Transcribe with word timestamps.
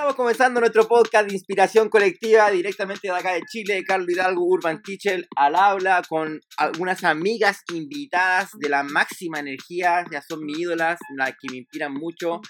Estamos 0.00 0.16
comenzando 0.16 0.60
nuestro 0.60 0.88
podcast 0.88 1.28
de 1.28 1.34
inspiración 1.34 1.90
colectiva 1.90 2.50
directamente 2.50 3.08
de 3.08 3.14
acá 3.14 3.34
de 3.34 3.42
Chile, 3.42 3.84
Carlos 3.86 4.08
Hidalgo 4.08 4.46
Urban 4.46 4.80
Teacher 4.80 5.28
al 5.36 5.54
habla 5.54 6.00
con 6.08 6.40
algunas 6.56 7.04
amigas 7.04 7.60
invitadas 7.70 8.48
de 8.58 8.70
la 8.70 8.82
máxima 8.82 9.40
energía, 9.40 10.02
ya 10.10 10.22
son 10.22 10.46
mis 10.46 10.60
ídolas, 10.60 10.98
las 11.18 11.32
que 11.32 11.50
me 11.50 11.58
inspiran 11.58 11.92
mucho. 11.92 12.40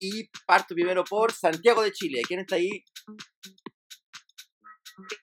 Y 0.00 0.30
parto 0.46 0.74
primero 0.74 1.04
por 1.04 1.32
Santiago 1.32 1.82
de 1.82 1.92
Chile. 1.92 2.22
¿Quién 2.26 2.40
está 2.40 2.56
ahí? 2.56 2.70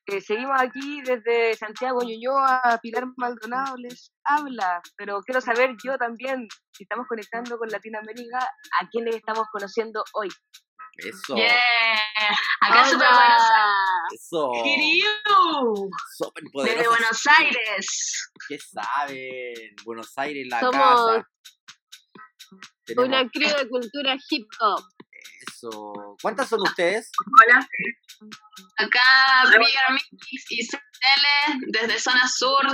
Eh, 0.05 0.21
seguimos 0.21 0.61
aquí 0.61 1.01
desde 1.01 1.55
Santiago 1.55 2.03
Ñuñoa, 2.03 2.79
Pilar 2.83 3.05
Maldonado 3.17 3.77
les 3.77 4.11
habla, 4.23 4.79
pero 4.95 5.21
quiero 5.21 5.41
saber 5.41 5.71
yo 5.83 5.97
también, 5.97 6.47
si 6.71 6.83
estamos 6.83 7.07
conectando 7.07 7.57
con 7.57 7.67
Latinoamérica, 7.67 8.37
a 8.37 8.87
quiénes 8.91 9.15
estamos 9.15 9.47
conociendo 9.51 10.03
hoy. 10.13 10.29
Eso. 10.97 11.35
Yeah. 11.35 11.55
Acá 12.61 12.85
Super 12.85 13.07
Buenos 13.07 13.43
Aires. 13.43 14.13
Eso. 14.13 14.51
Kiriu. 14.63 15.89
Súper 16.17 16.43
Desde. 16.65 16.87
Buenos 16.87 17.27
Aires. 17.27 18.31
¿Qué 18.47 18.57
saben? 18.59 19.75
Buenos 19.85 20.17
Aires, 20.17 20.47
la 20.49 20.59
Somos 20.59 20.75
casa. 20.75 21.29
Tenemos 22.85 23.07
Una 23.07 23.29
crew 23.29 23.57
de 23.57 23.69
cultura 23.69 24.15
hip 24.29 24.45
hop. 24.59 24.83
eso. 25.47 25.93
¿Cuántas 26.21 26.49
son 26.49 26.61
ustedes? 26.61 27.09
Hola. 27.41 27.67
Acá 28.77 29.45
Bigger 29.49 29.91
Mix 29.91 30.51
y 30.51 30.67
CL 30.67 31.59
desde 31.67 31.99
zona 31.99 32.27
sur 32.27 32.65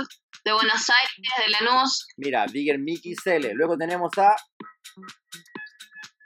de 0.44 0.52
Buenos 0.52 0.90
Aires, 0.90 1.32
de 1.38 1.48
Lanús. 1.48 2.06
Mira, 2.16 2.46
Bigger 2.46 2.78
Mickey 2.78 3.14
Cele. 3.14 3.52
Luego 3.54 3.76
tenemos 3.76 4.10
a. 4.18 4.34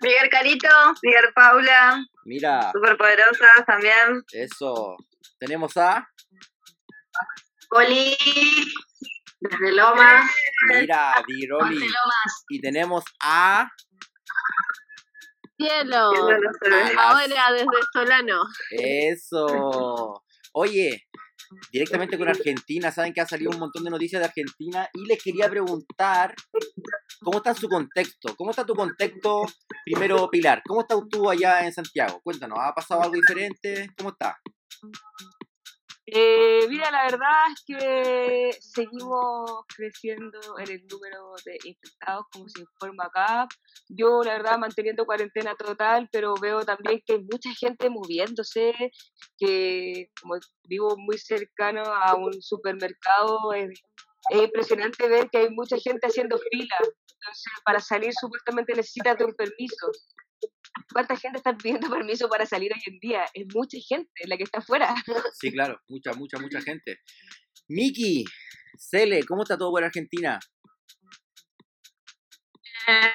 Miguel 0.00 0.28
Carito, 0.28 0.68
Miguel 1.02 1.32
Paula, 1.34 2.04
Mira, 2.24 2.70
superpoderosas 2.72 3.64
también. 3.66 4.22
eso. 4.32 4.96
Tenemos 5.38 5.76
a. 5.76 6.06
Oli, 7.70 8.16
desde 9.40 9.72
Loma. 9.72 10.28
Mira, 10.68 11.22
Viroli. 11.26 11.78
Lomas. 11.80 12.44
Y 12.48 12.60
tenemos 12.60 13.04
a. 13.22 13.68
Cielo. 15.56 16.10
Ahora 16.98 17.52
desde 17.52 17.66
Solano. 17.92 18.42
Eso. 18.70 20.22
Oye, 20.52 21.06
directamente 21.72 22.18
con 22.18 22.28
Argentina, 22.28 22.90
saben 22.90 23.12
que 23.12 23.20
ha 23.20 23.26
salido 23.26 23.50
un 23.50 23.58
montón 23.58 23.84
de 23.84 23.90
noticias 23.90 24.20
de 24.20 24.26
Argentina 24.26 24.88
y 24.92 25.06
les 25.06 25.22
quería 25.22 25.48
preguntar 25.48 26.34
cómo 27.20 27.38
está 27.38 27.54
su 27.54 27.68
contexto. 27.68 28.34
¿Cómo 28.36 28.50
está 28.50 28.64
tu 28.64 28.74
contexto? 28.74 29.46
Primero, 29.84 30.28
Pilar, 30.30 30.62
¿cómo 30.66 30.82
estás 30.82 30.98
tú 31.10 31.30
allá 31.30 31.64
en 31.64 31.72
Santiago? 31.72 32.20
Cuéntanos, 32.22 32.58
¿ha 32.60 32.74
pasado 32.74 33.02
algo 33.02 33.14
diferente? 33.14 33.90
¿Cómo 33.96 34.10
está? 34.10 34.38
Eh, 36.06 36.66
mira, 36.68 36.90
la 36.90 37.04
verdad 37.04 37.30
es 37.50 37.64
que 37.66 38.50
seguimos 38.60 39.64
creciendo 39.74 40.38
en 40.58 40.70
el 40.70 40.86
número 40.86 41.32
de 41.46 41.56
infectados, 41.64 42.26
como 42.30 42.46
se 42.48 42.60
informa 42.60 43.04
acá. 43.04 43.48
Yo, 43.88 44.22
la 44.22 44.34
verdad, 44.34 44.58
manteniendo 44.58 45.06
cuarentena 45.06 45.54
total, 45.56 46.08
pero 46.12 46.34
veo 46.34 46.62
también 46.62 47.00
que 47.06 47.14
hay 47.14 47.22
mucha 47.22 47.50
gente 47.58 47.88
moviéndose, 47.88 48.74
que 49.38 50.10
como 50.20 50.34
vivo 50.68 50.94
muy 50.98 51.16
cercano 51.16 51.82
a 51.82 52.14
un 52.16 52.34
supermercado, 52.42 53.54
es, 53.54 53.70
es 54.28 54.42
impresionante 54.42 55.08
ver 55.08 55.30
que 55.30 55.38
hay 55.38 55.50
mucha 55.50 55.78
gente 55.78 56.06
haciendo 56.06 56.38
fila. 56.50 56.76
Entonces, 56.80 57.52
para 57.64 57.80
salir 57.80 58.12
supuestamente 58.12 58.74
necesitas 58.74 59.18
un 59.22 59.32
permiso. 59.34 59.86
¿Cuánta 60.92 61.16
gente 61.16 61.38
está 61.38 61.56
pidiendo 61.56 61.88
permiso 61.98 62.28
para 62.28 62.46
salir 62.46 62.72
hoy 62.72 62.82
en 62.86 62.98
día? 63.00 63.24
Es 63.34 63.46
mucha 63.54 63.78
gente 63.86 64.10
la 64.26 64.36
que 64.36 64.44
está 64.44 64.58
afuera. 64.58 64.94
Sí, 65.40 65.50
claro, 65.52 65.80
mucha, 65.88 66.12
mucha, 66.14 66.38
mucha 66.38 66.60
gente. 66.60 67.00
Miki, 67.68 68.24
Cele, 68.78 69.22
¿cómo 69.24 69.42
está 69.42 69.56
todo 69.56 69.70
por 69.70 69.84
Argentina? 69.84 70.38
Eh, 72.86 73.14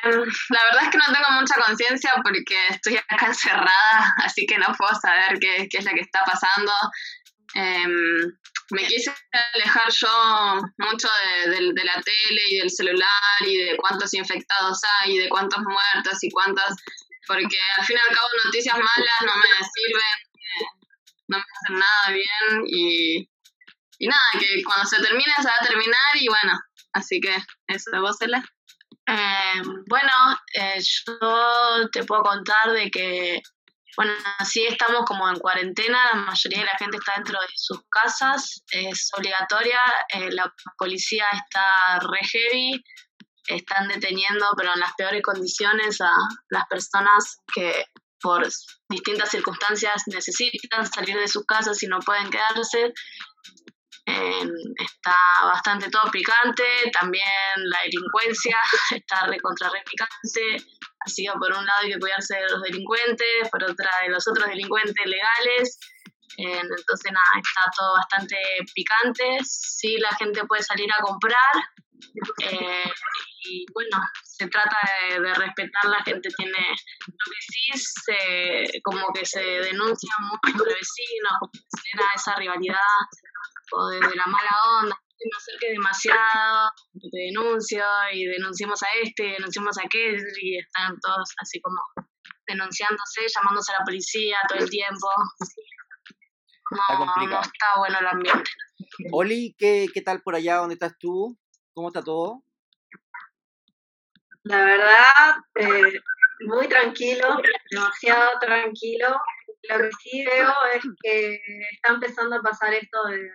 la 0.50 0.64
verdad 0.64 0.84
es 0.84 0.90
que 0.90 0.98
no 0.98 1.06
tengo 1.14 1.40
mucha 1.40 1.56
conciencia 1.64 2.12
porque 2.24 2.56
estoy 2.70 2.98
acá 2.98 3.28
encerrada, 3.28 4.14
así 4.24 4.46
que 4.48 4.58
no 4.58 4.66
puedo 4.78 4.94
saber 5.00 5.38
qué, 5.40 5.68
qué 5.70 5.78
es 5.78 5.86
lo 5.86 5.92
que 5.92 6.02
está 6.02 6.22
pasando. 6.26 6.72
Em, 7.54 7.92
me 8.72 8.84
quise 8.88 9.12
alejar 9.56 9.92
yo 9.92 10.62
mucho 10.78 11.08
de, 11.46 11.52
de- 11.52 11.74
de 11.74 11.84
la 11.84 12.02
tele 12.02 12.42
y 12.50 12.58
del 12.60 12.70
celular 12.70 13.08
y 13.48 13.58
de 13.58 13.78
cuántos 13.78 14.14
infectados 14.14 14.80
hay 15.02 15.16
y 15.16 15.18
de 15.20 15.30
cuántos 15.30 15.60
muertos 15.64 16.18
y 16.24 16.30
cuántas, 16.32 16.76
porque 17.30 17.58
al 17.78 17.86
fin 17.86 17.96
y 17.96 18.10
al 18.10 18.16
cabo 18.16 18.28
noticias 18.44 18.76
malas 18.76 19.22
no 19.22 19.36
me 19.36 19.48
sirven, 19.76 20.66
no 21.28 21.38
me 21.38 21.44
hacen 21.44 21.80
nada 21.80 22.10
bien 22.10 22.64
y, 22.66 23.30
y 24.00 24.08
nada, 24.08 24.22
que 24.40 24.64
cuando 24.64 24.86
se 24.86 25.00
termine 25.00 25.32
se 25.38 25.48
va 25.48 25.54
a 25.62 25.68
terminar 25.68 26.16
y 26.16 26.28
bueno, 26.28 26.60
así 26.94 27.22
que 27.22 27.38
eso, 27.68 27.92
vos, 28.02 28.18
Cela. 28.18 28.44
Eh, 29.06 29.62
bueno, 29.88 30.12
eh, 30.56 30.82
yo 30.82 31.90
te 31.92 32.04
puedo 32.04 32.24
contar 32.24 32.72
de 32.72 32.90
que, 32.90 33.44
bueno, 33.96 34.14
sí 34.44 34.66
estamos 34.66 35.06
como 35.06 35.30
en 35.30 35.38
cuarentena, 35.38 36.10
la 36.12 36.16
mayoría 36.16 36.60
de 36.60 36.66
la 36.66 36.78
gente 36.80 36.98
está 36.98 37.14
dentro 37.16 37.40
de 37.40 37.48
sus 37.54 37.80
casas, 37.92 38.64
es 38.72 39.12
obligatoria, 39.16 39.82
eh, 40.16 40.32
la 40.32 40.52
policía 40.80 41.28
está 41.32 42.00
re 42.00 42.22
heavy, 42.24 42.84
están 43.50 43.88
deteniendo, 43.88 44.46
pero 44.56 44.74
en 44.74 44.80
las 44.80 44.94
peores 44.94 45.22
condiciones, 45.22 46.00
a 46.02 46.12
las 46.50 46.66
personas 46.68 47.42
que 47.54 47.86
por 48.22 48.46
distintas 48.90 49.30
circunstancias 49.30 50.04
necesitan 50.08 50.86
salir 50.86 51.18
de 51.18 51.28
sus 51.28 51.46
casas 51.46 51.82
y 51.84 51.88
no 51.88 52.00
pueden 52.00 52.30
quedarse. 52.30 52.94
Eh, 54.06 54.48
está 54.78 55.46
bastante 55.46 55.90
todo 55.90 56.10
picante, 56.12 56.64
también 57.00 57.26
la 57.56 57.80
delincuencia 57.84 58.58
está 58.92 59.28
recontra 59.28 59.70
re 59.70 59.84
picante, 59.84 60.66
así 61.06 61.26
que 61.26 61.32
por 61.34 61.52
un 61.54 61.66
lado 61.66 61.82
hay 61.84 61.92
que 61.92 62.00
cuidarse 62.00 62.36
de 62.36 62.50
los 62.50 62.62
delincuentes, 62.64 63.50
por 63.52 63.64
otra 63.64 63.92
de 64.02 64.10
los 64.10 64.28
otros 64.28 64.48
delincuentes 64.48 65.06
legales, 65.06 65.80
Eh, 66.38 66.62
entonces 66.62 67.12
nada, 67.12 67.34
está 67.36 67.62
todo 67.78 67.94
bastante 67.96 68.38
picante, 68.74 69.40
sí 69.44 69.98
la 69.98 70.16
gente 70.16 70.46
puede 70.46 70.64
salir 70.64 70.90
a 70.92 71.04
comprar, 71.04 71.54
eh, 72.44 72.92
y 73.50 73.66
bueno, 73.74 73.98
se 74.24 74.48
trata 74.48 74.78
de, 75.10 75.20
de 75.20 75.34
respetar, 75.34 75.86
la 75.86 76.04
gente 76.04 76.30
tiene, 76.38 76.60
lo 77.08 77.26
que 77.32 77.42
sí 77.42 77.84
se, 78.06 78.82
como 78.84 79.08
que 79.14 79.26
se 79.26 79.42
denuncia 79.42 80.14
mucho 80.22 80.40
entre 80.46 80.74
vecinos, 80.76 81.34
como 81.40 81.52
que 81.52 81.60
se 81.60 81.90
genera 81.92 82.12
esa 82.16 82.36
rivalidad 82.36 82.78
o 83.72 83.88
desde 83.88 84.16
la 84.16 84.26
mala 84.26 84.50
onda, 84.82 84.96
no 84.96 85.26
me 85.26 85.38
acerque 85.38 85.72
demasiado, 85.72 86.70
te 86.94 87.18
denuncio 87.18 87.84
y 88.14 88.26
denunciamos 88.26 88.82
a 88.84 88.88
este, 89.04 89.24
denunciamos 89.24 89.78
a 89.78 89.82
aquel 89.84 90.18
y 90.42 90.58
están 90.58 90.98
todos 91.02 91.30
así 91.42 91.60
como 91.62 91.82
denunciándose, 92.48 93.28
llamándose 93.28 93.74
a 93.74 93.80
la 93.80 93.86
policía 93.86 94.38
todo 94.48 94.60
el 94.60 94.70
tiempo. 94.70 95.08
No, 96.72 96.82
Está 96.82 96.98
complicado. 96.98 97.42
no 97.42 97.42
está 97.42 97.66
bueno 97.78 98.00
el 98.00 98.08
ambiente. 98.08 98.52
Oli, 99.12 99.56
¿qué, 99.58 99.88
¿qué 99.94 100.02
tal 100.02 100.22
por 100.22 100.36
allá? 100.36 100.58
¿Dónde 100.58 100.74
estás 100.74 100.94
tú? 101.00 101.38
¿Cómo 101.74 101.90
está 101.90 102.02
todo? 102.04 102.44
La 104.44 104.64
verdad, 104.64 105.36
eh, 105.56 106.00
muy 106.46 106.68
tranquilo, 106.68 107.42
demasiado 107.70 108.40
tranquilo. 108.40 109.08
Lo 109.70 109.78
que 109.78 109.90
sí 110.02 110.26
veo 110.26 110.54
es 110.74 110.84
que 111.04 111.42
está 111.74 111.94
empezando 111.94 112.38
a 112.38 112.42
pasar 112.42 112.74
esto 112.74 113.04
de, 113.06 113.30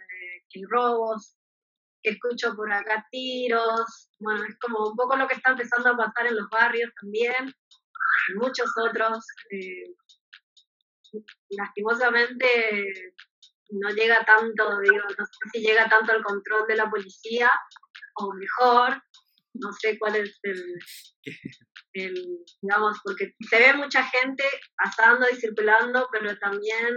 robos, 0.71 1.37
que 2.03 2.11
escucho 2.11 2.55
por 2.55 2.73
acá 2.73 3.07
tiros. 3.11 4.11
Bueno, 4.19 4.45
es 4.45 4.57
como 4.59 4.89
un 4.89 4.97
poco 4.97 5.17
lo 5.17 5.29
que 5.29 5.35
está 5.35 5.51
empezando 5.51 5.91
a 5.91 5.97
pasar 5.97 6.27
en 6.27 6.37
los 6.37 6.49
barrios 6.49 6.91
también, 7.01 7.55
muchos 8.37 8.71
otros. 8.79 9.25
lastimosamente 11.51 13.13
no 13.71 13.91
llega 13.91 14.25
tanto, 14.25 14.79
digo, 14.81 15.05
no 15.19 15.27
sé 15.27 15.51
si 15.53 15.61
llega 15.61 15.89
tanto 15.89 16.13
al 16.13 16.23
control 16.23 16.67
de 16.67 16.77
la 16.77 16.89
policía, 16.89 17.51
o 18.17 18.33
mejor, 18.35 19.03
no 19.55 19.73
sé 19.73 19.99
cuál 19.99 20.17
es 20.17 20.39
el, 20.43 20.63
el, 21.95 22.39
digamos, 22.61 22.99
porque 23.05 23.35
se 23.49 23.59
ve 23.59 23.75
mucha 23.75 24.05
gente 24.05 24.45
pasando 24.77 25.27
y 25.31 25.37
circulando, 25.37 26.09
pero 26.13 26.37
también 26.39 26.95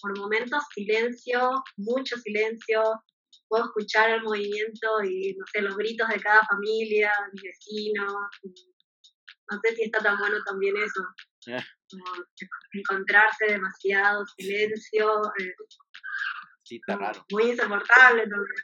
por 0.00 0.18
momentos 0.18 0.62
silencio, 0.74 1.52
mucho 1.76 2.16
silencio, 2.16 2.82
puedo 3.48 3.64
escuchar 3.64 4.10
el 4.10 4.22
movimiento 4.22 5.02
y, 5.04 5.34
no 5.38 5.44
sé, 5.52 5.62
los 5.62 5.76
gritos 5.76 6.08
de 6.08 6.20
cada 6.20 6.42
familia, 6.46 7.12
mis 7.32 7.42
vecinos, 7.42 8.12
no 9.50 9.60
sé 9.62 9.76
si 9.76 9.82
está 9.84 9.98
tan 10.00 10.18
bueno 10.18 10.38
también 10.44 10.74
eso. 10.76 11.02
Como 11.90 12.04
encontrarse 12.72 13.46
demasiado 13.46 14.24
silencio, 14.36 15.22
eh, 15.38 15.54
Sí, 16.64 16.76
está 16.76 16.96
raro. 16.96 17.24
muy 17.30 17.50
insoportable 17.50 18.22
también. 18.22 18.54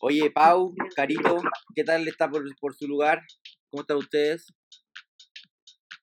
Oye, 0.00 0.30
Pau, 0.30 0.74
Carito, 0.94 1.42
¿qué 1.74 1.84
tal 1.84 2.06
está 2.06 2.28
por, 2.28 2.42
por 2.60 2.74
su 2.74 2.86
lugar? 2.86 3.22
¿Cómo 3.70 3.82
están 3.82 3.96
ustedes? 3.96 4.52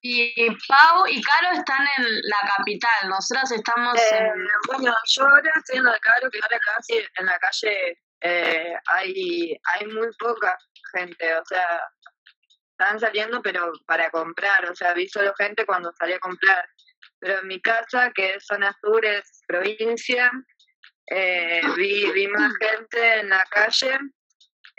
Y 0.01 0.33
Pau 0.67 1.07
y 1.07 1.21
Caro 1.21 1.55
están 1.57 1.85
en 1.97 2.03
la 2.03 2.51
capital, 2.57 3.09
nosotras 3.09 3.51
estamos 3.51 3.97
Eh, 3.97 4.17
en... 4.17 4.47
bueno, 4.67 4.93
yo 5.07 5.23
ahora 5.23 5.51
estoy 5.55 5.77
en 5.77 5.85
la 5.85 5.97
Caro, 5.99 6.29
que 6.29 6.39
ahora 6.41 6.59
casi 6.59 6.93
en 6.97 7.25
la 7.25 7.39
calle 7.39 7.99
eh, 8.21 8.73
hay, 8.87 9.57
hay 9.73 9.87
muy 9.87 10.07
poca 10.19 10.57
gente, 10.93 11.35
o 11.35 11.45
sea, 11.45 11.81
están 12.71 12.99
saliendo 12.99 13.41
pero 13.41 13.71
para 13.85 14.09
comprar, 14.09 14.69
o 14.69 14.75
sea, 14.75 14.93
vi 14.93 15.07
solo 15.07 15.33
gente 15.37 15.65
cuando 15.65 15.91
salí 15.97 16.13
a 16.13 16.19
comprar. 16.19 16.67
Pero 17.19 17.39
en 17.39 17.47
mi 17.47 17.61
casa, 17.61 18.11
que 18.13 18.33
es 18.35 18.45
zona 18.45 18.75
sur, 18.81 19.05
es 19.05 19.41
provincia, 19.47 20.29
eh, 21.07 21.61
vi, 21.75 22.11
vi 22.11 22.27
más 22.27 22.53
gente 22.57 23.19
en 23.19 23.29
la 23.29 23.43
calle, 23.49 23.99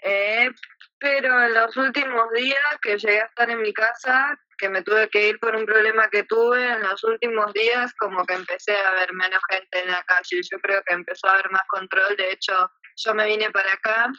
eh, 0.03 0.51
pero 0.99 1.43
en 1.45 1.55
los 1.55 1.77
últimos 1.77 2.31
días 2.33 2.79
que 2.83 2.97
llegué 2.99 3.21
a 3.21 3.27
estar 3.27 3.51
en 3.51 3.61
mi 3.61 3.73
casa, 3.73 4.39
que 4.57 4.69
me 4.69 4.83
tuve 4.83 5.09
que 5.09 5.29
ir 5.29 5.39
por 5.39 5.55
un 5.55 5.67
problema 5.67 6.09
que 6.09 6.23
tuve, 6.25 6.67
en 6.67 6.83
los 6.83 7.03
últimos 7.05 7.53
días 7.53 7.93
como 7.99 8.25
que 8.25 8.35
empecé 8.35 8.77
a 8.77 8.93
ver 8.93 9.13
menos 9.13 9.41
gente 9.51 9.81
en 9.81 9.91
la 9.91 10.03
calle, 10.05 10.41
yo 10.51 10.59
creo 10.61 10.83
que 10.87 10.95
empezó 10.95 11.29
a 11.29 11.35
haber 11.35 11.51
más 11.51 11.67
control, 11.69 12.17
de 12.17 12.33
hecho 12.33 12.71
yo 12.97 13.15
me 13.15 13.27
vine 13.27 13.51
para 13.51 13.73
acá 13.73 14.13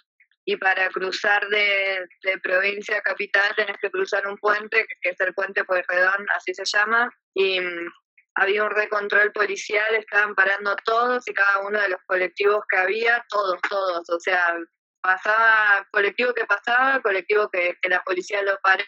y 0.45 0.57
para 0.57 0.89
cruzar 0.89 1.47
de, 1.49 2.07
de 2.21 2.37
provincia 2.39 2.97
a 2.97 3.01
capital 3.01 3.55
tenés 3.55 3.77
que 3.81 3.89
cruzar 3.89 4.27
un 4.27 4.37
puente, 4.37 4.85
que, 5.01 5.09
es 5.09 5.19
el 5.19 5.33
puente 5.33 5.63
Pueyrredón, 5.63 6.27
así 6.35 6.53
se 6.53 6.65
llama, 6.65 7.09
y 7.33 7.59
había 8.35 8.63
un 8.63 8.71
recontrol 8.71 9.31
policial, 9.31 9.95
estaban 9.95 10.35
parando 10.35 10.75
todos 10.83 11.27
y 11.27 11.33
cada 11.33 11.59
uno 11.59 11.79
de 11.79 11.89
los 11.89 11.99
colectivos 12.05 12.63
que 12.69 12.77
había, 12.77 13.23
todos, 13.29 13.59
todos, 13.69 14.09
o 14.09 14.19
sea, 14.19 14.57
pasaba 15.01 15.87
colectivo 15.91 16.33
que 16.33 16.45
pasaba, 16.45 17.01
colectivo 17.01 17.49
que, 17.49 17.77
que 17.81 17.89
la 17.89 18.01
policía 18.03 18.41
lo 18.43 18.59
paró. 18.61 18.83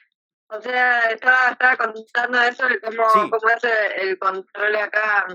O 0.50 0.62
sea, 0.62 1.00
estaba, 1.12 1.50
estaba 1.52 1.76
contando 1.76 2.42
eso 2.42 2.68
de 2.68 2.80
cómo, 2.80 3.10
Sí. 3.10 3.20
cómo 3.30 3.50
es 3.50 3.64
el, 3.64 4.10
el 4.10 4.20
control 4.20 4.76
acá 4.78 5.26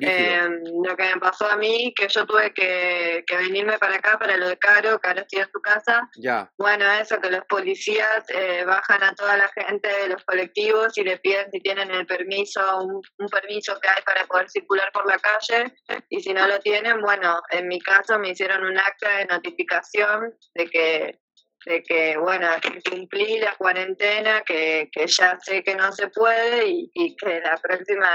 eh, 0.00 0.48
lo 0.82 0.96
que 0.96 1.02
me 1.14 1.20
pasó 1.20 1.50
a 1.50 1.56
mí, 1.56 1.92
que 1.94 2.08
yo 2.08 2.24
tuve 2.24 2.52
que, 2.54 3.22
que 3.26 3.36
venirme 3.36 3.78
para 3.78 3.96
acá 3.96 4.18
para 4.18 4.36
lo 4.38 4.48
de 4.48 4.56
Caro, 4.58 4.98
Caro 5.00 5.20
estoy 5.20 5.40
en 5.42 5.50
su 5.50 5.60
casa. 5.60 6.08
ya. 6.16 6.50
Bueno, 6.56 6.90
eso, 6.92 7.20
que 7.20 7.30
los 7.30 7.44
policías 7.44 8.24
eh, 8.28 8.64
bajan 8.64 9.02
a 9.02 9.14
toda 9.14 9.36
la 9.36 9.48
gente 9.48 9.88
de 9.88 10.08
los 10.08 10.24
colectivos 10.24 10.96
y 10.96 11.04
le 11.04 11.18
piden 11.18 11.50
si 11.50 11.60
tienen 11.60 11.90
el 11.90 12.06
permiso, 12.06 12.60
un, 12.78 13.02
un 13.18 13.28
permiso 13.28 13.78
que 13.80 13.88
hay 13.88 14.02
para 14.02 14.24
poder 14.26 14.48
circular 14.48 14.90
por 14.92 15.06
la 15.06 15.18
calle. 15.18 15.74
Y 16.08 16.20
si 16.20 16.32
no 16.32 16.46
lo 16.48 16.58
tienen, 16.60 17.00
bueno, 17.02 17.42
en 17.50 17.68
mi 17.68 17.80
caso 17.80 18.18
me 18.18 18.30
hicieron 18.30 18.64
un 18.64 18.78
acta 18.78 19.18
de 19.18 19.26
notificación 19.26 20.32
de 20.54 20.66
que 20.70 21.18
de 21.66 21.82
que, 21.82 22.16
bueno, 22.18 22.48
que 22.60 22.80
cumplí 22.90 23.38
la 23.38 23.54
cuarentena, 23.56 24.42
que, 24.42 24.88
que 24.92 25.06
ya 25.06 25.38
sé 25.40 25.62
que 25.62 25.74
no 25.74 25.90
se 25.92 26.08
puede 26.08 26.68
y, 26.68 26.90
y 26.94 27.16
que 27.16 27.40
la 27.40 27.56
próxima, 27.56 28.08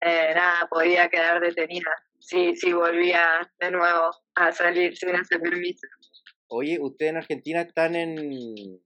eh, 0.00 0.32
nada, 0.34 0.66
podía 0.70 1.08
quedar 1.08 1.40
detenida 1.40 1.90
si, 2.18 2.56
si 2.56 2.72
volvía 2.72 3.48
de 3.58 3.70
nuevo 3.70 4.10
a 4.34 4.52
salir 4.52 4.96
sin 4.96 5.14
ese 5.14 5.38
permiso. 5.38 5.86
Oye, 6.48 6.78
¿ustedes 6.80 7.10
en 7.10 7.16
Argentina 7.18 7.60
están 7.62 7.96
en, 7.96 8.80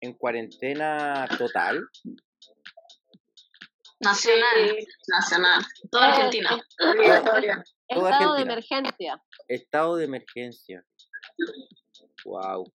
en 0.00 0.12
cuarentena 0.14 1.28
total? 1.38 1.86
Nacional, 4.00 4.76
nacional, 5.08 5.62
toda 5.90 6.12
Argentina. 6.12 6.62
Toda 7.88 8.10
Estado 8.10 8.34
de 8.34 8.42
emergencia. 8.42 9.22
Estado 9.48 9.96
de 9.96 10.04
emergencia. 10.04 10.84
Wow. 12.24 12.70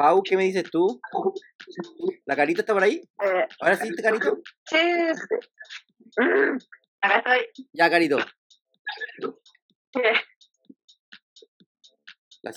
Pau, 0.00 0.22
¿qué 0.22 0.34
me 0.34 0.44
dices 0.44 0.64
tú? 0.70 0.98
¿La 2.24 2.34
carita 2.34 2.62
está 2.62 2.72
por 2.72 2.82
ahí? 2.82 3.02
Eh, 3.22 3.46
¿Ahora 3.60 3.76
sí, 3.76 3.94
carito? 3.96 4.38
sí, 4.64 4.78
sí. 5.14 5.36
Mm, 6.16 6.56
Acá 7.02 7.18
estoy. 7.18 7.66
Ya, 7.74 7.90
carito. 7.90 8.16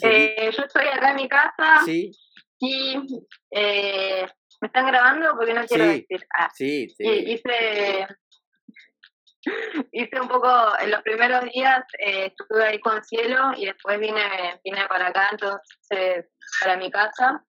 Eh, 0.03 0.51
yo 0.55 0.63
estoy 0.63 0.87
acá 0.87 1.09
en 1.09 1.15
mi 1.17 1.27
casa 1.27 1.81
Sí, 1.83 2.11
y 2.59 2.95
eh, 3.51 4.25
me 4.61 4.67
están 4.67 4.87
grabando 4.87 5.35
porque 5.35 5.53
no 5.53 5.65
quiero 5.65 5.83
Sí. 5.83 6.05
decir. 6.09 6.25
Ah, 6.33 6.49
sí, 6.55 6.83
y 6.83 6.89
sí. 6.91 7.03
hice, 7.09 8.07
hice 9.91 10.21
un 10.21 10.27
poco, 10.27 10.49
en 10.79 10.91
los 10.91 11.01
primeros 11.01 11.43
días 11.45 11.83
eh, 11.99 12.27
estuve 12.27 12.63
ahí 12.63 12.79
con 12.79 13.03
Cielo 13.03 13.51
y 13.55 13.65
después 13.65 13.99
vine, 13.99 14.59
vine 14.63 14.85
para 14.87 15.07
acá, 15.07 15.29
entonces 15.31 16.29
para 16.61 16.77
mi 16.77 16.91
casa. 16.91 17.43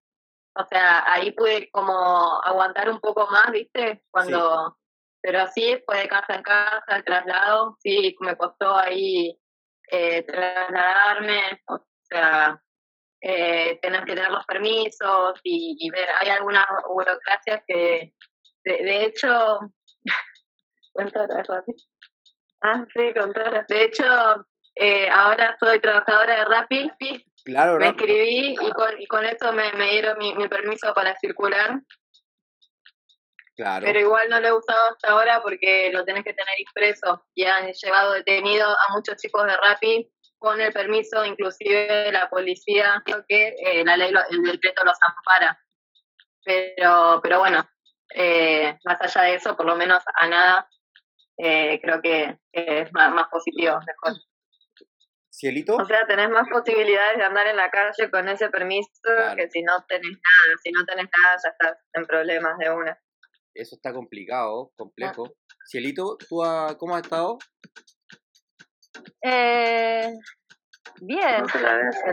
O 0.57 0.65
sea, 0.67 1.05
ahí 1.13 1.33
pude 1.33 1.69
como 1.73 2.41
aguantar 2.45 2.89
un 2.89 3.01
poco 3.01 3.27
más, 3.29 3.51
¿viste? 3.51 4.05
Cuando, 4.11 4.79
pero 5.21 5.41
así 5.41 5.83
fue 5.85 5.99
de 5.99 6.09
casa 6.09 6.35
en 6.37 6.43
casa, 6.43 6.97
el 6.97 7.05
traslado, 7.05 7.77
sí, 7.81 8.17
me 8.21 8.37
costó 8.37 8.77
ahí 8.77 9.37
eh, 9.91 10.23
trasladarme, 10.23 11.61
o 11.67 11.85
sea, 12.03 12.63
eh, 13.21 13.79
tener 13.83 14.05
que 14.05 14.15
tener 14.15 14.31
los 14.31 14.45
permisos 14.47 15.41
y, 15.43 15.77
y 15.81 15.91
ver, 15.91 16.09
hay 16.21 16.29
algunas 16.29 16.67
burocracias 16.87 17.63
que, 17.67 18.13
de, 18.65 18.73
de 18.73 19.05
hecho, 19.07 19.59
¿cuánto 20.95 21.23
era 21.23 21.41
eso 21.43 21.53
así? 21.53 21.73
Ah, 22.63 22.87
sí, 22.95 23.13
contar. 23.13 23.67
De 23.67 23.85
hecho, 23.85 24.05
eh, 24.77 25.09
ahora 25.11 25.55
soy 25.61 25.79
trabajadora 25.81 26.39
de 26.39 26.45
Rappi, 26.47 26.91
Claro, 27.45 27.79
me 27.79 27.89
inscribí 27.89 28.57
y 28.59 28.71
con, 28.73 28.99
y 28.99 29.07
con 29.07 29.25
eso 29.27 29.53
me, 29.53 29.71
me 29.75 29.91
dieron 29.91 30.17
mi, 30.17 30.35
mi 30.35 30.49
permiso 30.49 30.95
para 30.95 31.15
circular, 31.19 31.79
Claro. 33.57 33.85
pero 33.87 34.01
igual 34.01 34.29
no 34.31 34.41
lo 34.41 34.49
he 34.49 34.53
usado 34.53 34.91
hasta 34.93 35.11
ahora 35.11 35.41
porque 35.43 35.91
lo 35.93 36.05
tenés 36.05 36.25
que 36.25 36.33
tener 36.35 36.59
impreso 36.59 37.25
y 37.35 37.45
han 37.45 37.71
llevado 37.73 38.13
detenido 38.15 38.67
a 38.69 38.93
muchos 38.95 39.17
chicos 39.17 39.47
de 39.47 39.57
Rappi 39.57 40.11
con 40.39 40.61
el 40.61 40.73
permiso, 40.73 41.25
inclusive 41.25 42.11
la 42.11 42.29
policía, 42.29 43.01
creo 43.05 43.25
que 43.29 43.55
eh, 43.59 43.85
la 43.85 43.97
ley, 43.97 44.11
lo- 44.11 44.27
el 44.29 44.43
decreto 44.43 44.85
los 44.85 44.97
ampara. 45.07 45.59
Pero, 46.45 47.21
pero 47.23 47.39
bueno, 47.39 47.65
eh, 48.15 48.77
más 48.85 49.01
allá 49.01 49.23
de 49.29 49.35
eso, 49.37 49.57
por 49.57 49.67
lo 49.67 49.77
menos 49.77 50.03
a 50.15 50.27
nada, 50.27 50.69
eh, 51.39 51.81
creo 51.83 52.01
que, 52.03 52.39
que 52.53 52.81
es 52.83 52.93
más, 52.93 53.13
más 53.13 53.29
positivo, 53.31 53.79
mejor. 53.87 54.21
¿Cielito? 55.31 55.77
O 55.77 55.85
sea, 55.85 56.07
tenés 56.07 56.31
más 56.31 56.49
posibilidades 56.49 57.19
de 57.19 57.25
andar 57.25 57.47
en 57.49 57.57
la 57.57 57.69
calle 57.71 58.09
con 58.11 58.29
ese 58.29 58.49
permiso 58.51 58.89
Claro. 59.03 59.35
que 59.37 59.51
si 59.51 59.63
no 59.63 59.73
tenés 59.89 60.13
nada. 60.13 60.57
Si 60.63 60.71
no 60.71 60.85
tenés 60.85 61.07
nada, 61.17 61.37
ya 61.43 61.51
estás 61.51 61.79
en 61.95 62.07
problemas 62.07 62.57
de 62.59 62.71
una. 62.71 62.99
Eso 63.53 63.75
está 63.77 63.93
complicado, 63.93 64.71
complejo. 64.77 65.35
Cielito, 65.69 66.17
¿tú 66.29 66.45
ha- 66.45 66.77
cómo 66.79 66.95
has 66.95 67.03
estado? 67.03 67.39
Eh, 69.23 70.13
bien. 71.01 71.45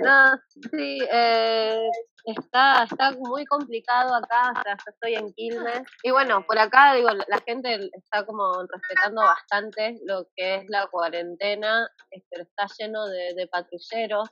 No, 0.04 0.32
sí, 0.72 1.00
eh, 1.12 1.80
está, 2.26 2.84
está 2.84 3.12
muy 3.12 3.46
complicado 3.46 4.14
acá, 4.16 4.52
o 4.52 4.64
yo 4.64 4.92
estoy 4.92 5.16
en 5.16 5.34
Quilmes. 5.34 5.84
Y 6.04 6.12
bueno, 6.12 6.46
por 6.46 6.58
acá, 6.60 6.94
digo, 6.94 7.10
la 7.10 7.38
gente 7.46 7.90
está 7.94 8.26
como 8.26 8.52
respetando 8.64 9.22
bastante 9.22 10.00
lo 10.06 10.28
que 10.36 10.56
es 10.56 10.66
la 10.70 10.88
cuarentena, 10.88 11.90
pero 12.30 12.44
está 12.44 12.68
lleno 12.78 13.06
de, 13.06 13.48
patrulleros. 13.52 14.30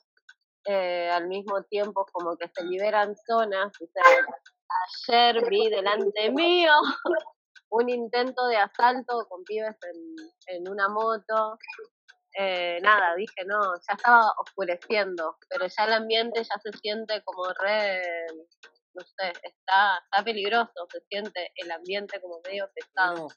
eh, 0.66 1.10
al 1.10 1.28
mismo 1.28 1.64
tiempo, 1.64 2.06
como 2.12 2.36
que 2.38 2.48
se 2.50 2.64
liberan 2.66 3.16
zonas. 3.16 3.72
O 3.82 3.88
sea, 3.88 4.04
ayer 5.08 5.50
vi 5.50 5.70
delante 5.70 6.32
mío 6.32 6.74
un 7.70 7.90
intento 7.90 8.48
de 8.48 8.58
asalto 8.58 9.26
con 9.30 9.44
pibes 9.44 9.76
en 10.48 10.70
una 10.70 10.90
moto 10.90 11.58
eh, 12.38 12.80
nada, 12.82 13.16
dije, 13.16 13.46
no, 13.46 13.60
ya 13.76 13.94
estaba 13.96 14.32
oscureciendo, 14.40 15.38
pero 15.50 15.66
ya 15.68 15.86
el 15.86 15.94
ambiente 15.94 16.44
ya 16.44 16.60
se 16.64 16.78
siente 16.78 17.22
como 17.24 17.46
re, 17.54 18.02
no 18.94 19.02
sé, 19.02 19.30
está, 19.44 19.98
está 20.04 20.24
peligroso, 20.24 20.72
se 20.92 21.00
siente 21.10 21.52
el 21.56 21.72
ambiente 21.72 22.20
como 22.22 22.40
medio 22.46 22.70
pesado. 22.74 23.14
Bueno, 23.24 23.28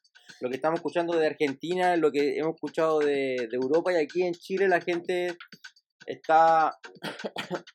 lo 0.40 0.48
que 0.48 0.56
estamos 0.56 0.78
escuchando 0.78 1.16
de 1.18 1.26
Argentina, 1.26 1.96
lo 1.96 2.10
que 2.12 2.38
hemos 2.38 2.54
escuchado 2.54 2.98
de, 3.00 3.48
de 3.50 3.56
Europa 3.56 3.92
y 3.92 3.96
aquí 3.96 4.22
en 4.22 4.34
Chile 4.34 4.68
la 4.68 4.80
gente 4.80 5.36
está 6.06 6.76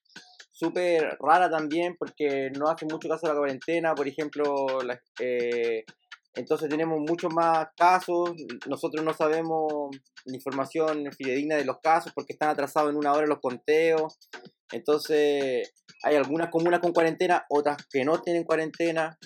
súper 0.51 1.17
rara 1.19 1.49
también 1.49 1.95
porque 1.97 2.49
no 2.57 2.67
hace 2.69 2.85
mucho 2.85 3.07
caso 3.09 3.27
a 3.27 3.29
la 3.33 3.39
cuarentena, 3.39 3.93
por 3.95 4.07
ejemplo, 4.07 4.81
la- 4.81 4.99
eh, 5.19 5.83
entonces 6.37 6.69
tenemos 6.69 6.99
muchos 6.99 7.33
más 7.33 7.67
casos, 7.75 8.31
nosotros 8.67 9.03
no 9.03 9.13
sabemos 9.13 9.89
la 10.25 10.35
información 10.35 11.11
fidedigna 11.11 11.55
de 11.55 11.65
los 11.65 11.79
casos 11.79 12.13
porque 12.13 12.33
están 12.33 12.49
atrasados 12.49 12.91
en 12.91 12.97
una 12.97 13.11
hora 13.13 13.27
los 13.27 13.39
conteos, 13.39 14.17
entonces 14.71 15.73
hay 16.03 16.15
algunas 16.15 16.49
comunas 16.49 16.79
con 16.79 16.93
cuarentena, 16.93 17.45
otras 17.49 17.77
que 17.91 18.05
no 18.05 18.21
tienen 18.21 18.43
cuarentena, 18.43 19.17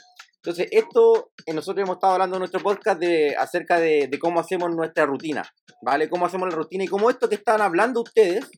entonces, 0.44 0.70
esto, 0.72 1.32
eh, 1.46 1.53
nosotros 1.53 1.84
hemos 1.84 1.98
estado 1.98 2.13
hablando 2.13 2.38
en 2.38 2.39
nuestro 2.39 2.62
podcast 2.62 3.00
de, 3.00 3.36
acerca 3.36 3.80
de, 3.80 4.08
de 4.08 4.18
cómo 4.18 4.39
hacemos 4.39 4.72
nuestra 4.72 5.06
rutina, 5.06 5.44
¿vale? 5.84 6.10
Cómo 6.10 6.25
hacemos 6.25 6.50
la 6.50 6.56
rutina 6.56 6.84
y 6.84 6.88
cómo 6.88 7.12
esto 7.12 7.30
que 7.30 7.36
están 7.36 7.62
hablando 7.62 8.01
ustedes 8.01 8.50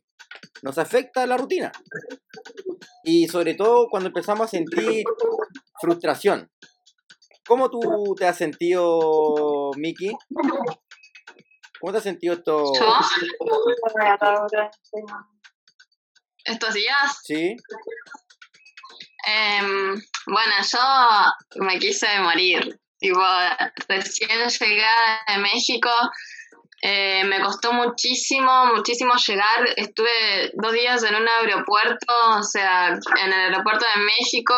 nos 0.61 0.77
afecta 0.77 1.27
la 1.27 1.35
rutina. 1.35 1.73
Y 3.03 3.27
sobre 3.27 3.55
todo 3.55 3.87
cuando 3.89 4.07
empezamos 4.07 4.45
a 4.45 4.47
sentir 4.47 5.03
frustración. 5.81 6.49
¿Cómo 7.47 7.69
tú 7.69 8.15
te 8.17 8.25
has 8.25 8.37
sentido, 8.37 9.71
Miki? 9.77 10.11
¿Cómo 11.79 11.91
te 11.91 11.97
has 11.97 12.03
sentido 12.03 12.35
esto? 12.35 12.71
¿Estos 16.45 16.73
días? 16.73 17.19
Sí. 17.23 17.55
Em, 19.25 19.95
bueno, 20.27 20.53
yo 20.71 21.63
me 21.63 21.79
quise 21.79 22.07
morir. 22.21 22.79
Tipo, 22.99 23.21
recién 23.89 24.29
llegué 24.47 24.85
de 25.27 25.37
México, 25.39 25.89
eh, 26.85 27.23
me 27.23 27.39
costó 27.39 27.71
muchísimo, 27.71 28.65
muchísimo 28.75 29.13
llegar. 29.15 29.69
Estuve 29.77 30.51
dos 30.53 30.73
días 30.73 31.01
en 31.03 31.15
un 31.15 31.25
aeropuerto, 31.25 32.13
o 32.37 32.43
sea, 32.43 32.89
en 32.89 33.31
el 33.31 33.39
aeropuerto 33.53 33.85
de 33.95 34.01
México, 34.03 34.53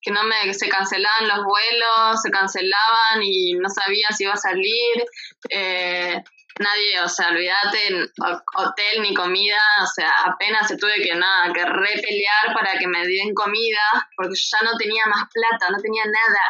que 0.00 0.10
no 0.10 0.22
me, 0.24 0.54
se 0.54 0.66
cancelaban 0.70 1.28
los 1.28 1.44
vuelos, 1.44 2.22
se 2.22 2.30
cancelaban 2.30 3.22
y 3.22 3.52
no 3.52 3.68
sabía 3.68 4.08
si 4.16 4.24
iba 4.24 4.32
a 4.32 4.38
salir. 4.38 5.04
Eh, 5.50 6.22
nadie, 6.58 7.00
o 7.04 7.08
sea, 7.10 7.28
olvídate, 7.28 8.12
hotel 8.56 9.02
ni 9.02 9.12
comida, 9.12 9.60
o 9.82 9.86
sea, 9.94 10.10
apenas 10.24 10.68
se 10.68 10.78
tuve 10.78 11.02
que 11.02 11.14
nada, 11.14 11.52
que 11.52 11.66
repelear 11.66 12.54
para 12.54 12.78
que 12.78 12.86
me 12.86 13.06
den 13.06 13.34
comida, 13.34 14.08
porque 14.16 14.36
ya 14.36 14.62
no 14.62 14.74
tenía 14.78 15.04
más 15.04 15.28
plata, 15.30 15.70
no 15.70 15.82
tenía 15.82 16.04
nada. 16.06 16.44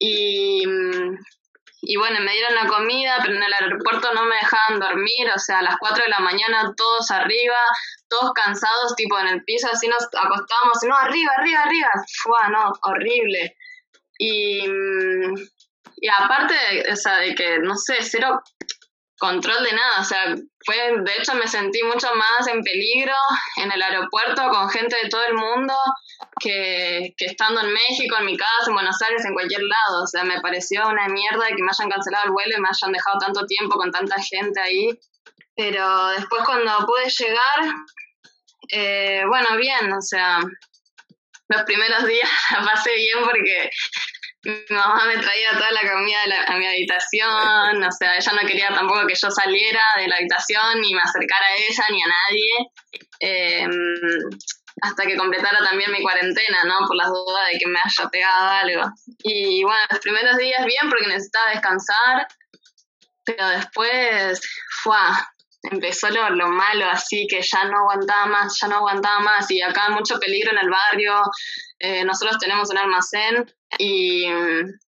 Y, 0.00 0.64
y 1.90 1.96
bueno, 1.96 2.20
me 2.20 2.32
dieron 2.32 2.54
la 2.54 2.66
comida, 2.66 3.16
pero 3.22 3.34
en 3.34 3.42
el 3.42 3.54
aeropuerto 3.54 4.12
no 4.12 4.26
me 4.26 4.36
dejaban 4.36 4.78
dormir, 4.78 5.30
o 5.34 5.38
sea, 5.38 5.60
a 5.60 5.62
las 5.62 5.76
4 5.78 6.04
de 6.04 6.10
la 6.10 6.18
mañana 6.18 6.74
todos 6.76 7.10
arriba, 7.10 7.56
todos 8.10 8.34
cansados, 8.34 8.94
tipo 8.94 9.18
en 9.18 9.28
el 9.28 9.44
piso, 9.44 9.68
así 9.72 9.88
nos 9.88 10.04
acostábamos, 10.04 10.80
no, 10.86 10.94
arriba, 10.94 11.32
arriba, 11.38 11.62
arriba, 11.62 11.88
fue, 12.22 12.38
no, 12.50 12.72
horrible. 12.82 13.56
Y, 14.18 14.66
y 15.96 16.08
aparte, 16.10 16.92
o 16.92 16.96
sea, 16.96 17.20
de 17.20 17.34
que, 17.34 17.58
no 17.60 17.74
sé, 17.74 18.02
cero 18.02 18.42
control 19.18 19.64
de 19.64 19.72
nada, 19.72 20.00
o 20.00 20.04
sea, 20.04 20.34
fue, 20.64 20.76
de 20.76 21.12
hecho 21.18 21.34
me 21.34 21.48
sentí 21.48 21.82
mucho 21.82 22.14
más 22.14 22.46
en 22.46 22.62
peligro 22.62 23.14
en 23.56 23.72
el 23.72 23.82
aeropuerto 23.82 24.48
con 24.48 24.70
gente 24.70 24.96
de 25.02 25.08
todo 25.08 25.24
el 25.26 25.34
mundo 25.34 25.74
que, 26.40 27.14
que 27.16 27.26
estando 27.26 27.60
en 27.60 27.72
México, 27.72 28.16
en 28.18 28.26
mi 28.26 28.36
casa, 28.36 28.66
en 28.68 28.74
Buenos 28.74 29.00
Aires, 29.02 29.24
en 29.24 29.34
cualquier 29.34 29.62
lado, 29.62 30.04
o 30.04 30.06
sea, 30.06 30.22
me 30.24 30.40
pareció 30.40 30.86
una 30.88 31.08
mierda 31.08 31.48
que 31.48 31.62
me 31.62 31.70
hayan 31.70 31.90
cancelado 31.90 32.26
el 32.26 32.32
vuelo 32.32 32.56
y 32.56 32.60
me 32.60 32.68
hayan 32.68 32.92
dejado 32.92 33.18
tanto 33.18 33.44
tiempo 33.46 33.76
con 33.76 33.90
tanta 33.90 34.16
gente 34.22 34.60
ahí, 34.60 34.88
pero 35.56 36.08
después 36.08 36.44
cuando 36.44 36.86
pude 36.86 37.08
llegar, 37.10 37.74
eh, 38.70 39.22
bueno, 39.26 39.56
bien, 39.56 39.92
o 39.92 40.00
sea, 40.00 40.40
los 41.48 41.62
primeros 41.62 42.06
días 42.06 42.28
la 42.52 42.64
pasé 42.64 42.94
bien 42.94 43.18
porque 43.24 43.70
mi 44.44 44.64
mamá 44.70 45.04
me 45.06 45.18
traía 45.18 45.52
toda 45.52 45.72
la 45.72 45.92
comida 45.92 46.18
a 46.46 46.56
mi 46.56 46.66
habitación, 46.66 47.82
o 47.82 47.92
sea, 47.92 48.16
ella 48.16 48.32
no 48.32 48.46
quería 48.46 48.68
tampoco 48.68 49.06
que 49.06 49.14
yo 49.14 49.30
saliera 49.30 49.82
de 49.96 50.06
la 50.06 50.16
habitación 50.16 50.80
ni 50.80 50.94
me 50.94 51.00
acercara 51.00 51.46
a 51.46 51.56
ella 51.56 51.84
ni 51.90 52.02
a 52.02 52.06
nadie, 52.06 52.70
em, 53.20 53.70
hasta 54.80 55.06
que 55.06 55.16
completara 55.16 55.58
también 55.58 55.90
mi 55.90 56.02
cuarentena, 56.02 56.62
¿no? 56.64 56.86
Por 56.86 56.96
las 56.96 57.08
dudas 57.08 57.48
de 57.52 57.58
que 57.58 57.66
me 57.66 57.80
haya 57.80 58.08
pegado 58.10 58.48
algo. 58.48 58.92
Y 59.24 59.64
bueno, 59.64 59.82
los 59.90 60.00
primeros 60.00 60.36
días 60.36 60.64
bien 60.64 60.88
porque 60.88 61.08
necesitaba 61.08 61.50
descansar, 61.50 62.28
pero 63.24 63.48
después, 63.48 64.40
fue 64.82 64.96
empezó 65.62 66.08
lo, 66.10 66.30
lo, 66.30 66.48
malo, 66.48 66.88
así 66.88 67.26
que 67.28 67.42
ya 67.42 67.64
no 67.64 67.78
aguantaba 67.78 68.26
más, 68.26 68.56
ya 68.60 68.68
no 68.68 68.76
aguantaba 68.76 69.18
más, 69.18 69.50
y 69.50 69.60
acá 69.60 69.88
mucho 69.90 70.18
peligro 70.18 70.52
en 70.52 70.58
el 70.58 70.70
barrio, 70.70 71.20
eh, 71.78 72.04
nosotros 72.04 72.38
tenemos 72.38 72.70
un 72.70 72.78
almacén 72.78 73.52
y, 73.78 74.26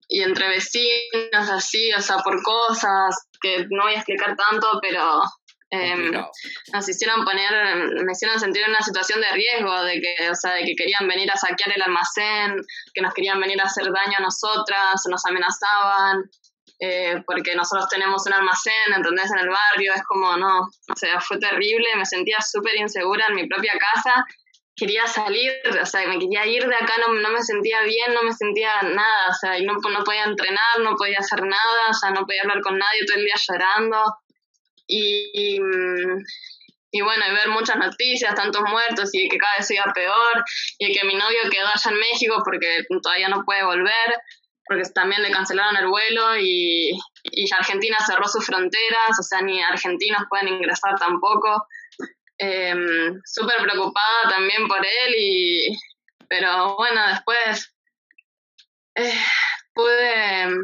y, 0.08 0.22
entre 0.22 0.48
vecinos, 0.48 1.50
así, 1.50 1.92
o 1.92 2.00
sea, 2.00 2.18
por 2.18 2.42
cosas 2.42 3.28
que 3.40 3.66
no 3.70 3.84
voy 3.84 3.94
a 3.94 3.98
explicar 3.98 4.36
tanto, 4.36 4.78
pero 4.80 5.22
eh, 5.70 6.12
nos 6.72 6.88
hicieron 6.88 7.24
poner, 7.24 7.52
me 8.04 8.12
hicieron 8.12 8.40
sentir 8.40 8.62
en 8.62 8.70
una 8.70 8.80
situación 8.80 9.20
de 9.20 9.30
riesgo, 9.32 9.82
de 9.82 10.00
que, 10.00 10.30
o 10.30 10.34
sea, 10.34 10.54
de 10.54 10.64
que 10.64 10.74
querían 10.74 11.06
venir 11.06 11.30
a 11.30 11.36
saquear 11.36 11.72
el 11.76 11.82
almacén, 11.82 12.56
que 12.94 13.02
nos 13.02 13.12
querían 13.12 13.38
venir 13.38 13.60
a 13.60 13.64
hacer 13.64 13.84
daño 13.84 14.16
a 14.18 14.22
nosotras, 14.22 15.02
nos 15.10 15.24
amenazaban. 15.26 16.30
Eh, 16.80 17.20
porque 17.26 17.56
nosotros 17.56 17.88
tenemos 17.88 18.24
un 18.26 18.34
almacén, 18.34 18.94
¿entendés? 18.94 19.28
En 19.32 19.40
el 19.40 19.48
barrio, 19.48 19.92
es 19.96 20.02
como, 20.04 20.36
no, 20.36 20.60
o 20.60 20.96
sea, 20.96 21.20
fue 21.20 21.36
terrible, 21.38 21.88
me 21.96 22.06
sentía 22.06 22.36
súper 22.40 22.76
insegura 22.76 23.26
en 23.26 23.34
mi 23.34 23.48
propia 23.48 23.72
casa 23.72 24.24
quería 24.78 25.06
salir, 25.06 25.52
o 25.80 25.86
sea, 25.86 26.06
me 26.06 26.18
quería 26.18 26.46
ir 26.46 26.66
de 26.66 26.74
acá, 26.74 26.94
no, 27.04 27.12
no 27.12 27.30
me 27.30 27.42
sentía 27.42 27.82
bien, 27.82 28.14
no 28.14 28.22
me 28.22 28.32
sentía 28.32 28.80
nada, 28.82 29.28
o 29.28 29.34
sea, 29.34 29.58
y 29.58 29.64
no, 29.64 29.74
no 29.74 30.04
podía 30.04 30.24
entrenar, 30.24 30.80
no 30.80 30.94
podía 30.94 31.18
hacer 31.18 31.42
nada, 31.42 31.90
o 31.90 31.94
sea, 31.94 32.10
no 32.10 32.24
podía 32.24 32.42
hablar 32.42 32.60
con 32.62 32.78
nadie, 32.78 33.04
todo 33.06 33.18
el 33.18 33.24
día 33.24 33.34
llorando. 33.36 34.04
Y, 34.86 35.58
y, 36.92 37.00
bueno, 37.02 37.24
y 37.28 37.34
ver 37.34 37.48
muchas 37.48 37.76
noticias, 37.76 38.34
tantos 38.34 38.62
muertos, 38.62 39.10
y 39.12 39.28
que 39.28 39.36
cada 39.36 39.58
vez 39.58 39.70
iba 39.70 39.92
peor, 39.92 40.44
y 40.78 40.92
que 40.92 41.04
mi 41.06 41.14
novio 41.14 41.50
quedó 41.50 41.66
allá 41.66 41.90
en 41.90 41.98
México 41.98 42.40
porque 42.44 42.84
todavía 43.02 43.28
no 43.28 43.44
puede 43.44 43.64
volver, 43.64 44.14
porque 44.64 44.84
también 44.94 45.22
le 45.22 45.30
cancelaron 45.30 45.76
el 45.76 45.88
vuelo, 45.88 46.36
y, 46.38 46.92
y 47.24 47.52
Argentina 47.52 47.98
cerró 48.06 48.28
sus 48.28 48.46
fronteras, 48.46 49.18
o 49.18 49.22
sea, 49.22 49.42
ni 49.42 49.60
argentinos 49.60 50.22
pueden 50.30 50.48
ingresar 50.48 50.94
tampoco 50.98 51.66
eh, 52.38 52.74
súper 53.24 53.62
preocupada 53.62 54.28
también 54.28 54.66
por 54.68 54.84
él, 54.84 55.14
y, 55.16 55.76
pero 56.28 56.76
bueno, 56.76 57.00
después 57.08 57.74
eh, 58.94 59.20
pude 59.74 60.42
em, 60.42 60.62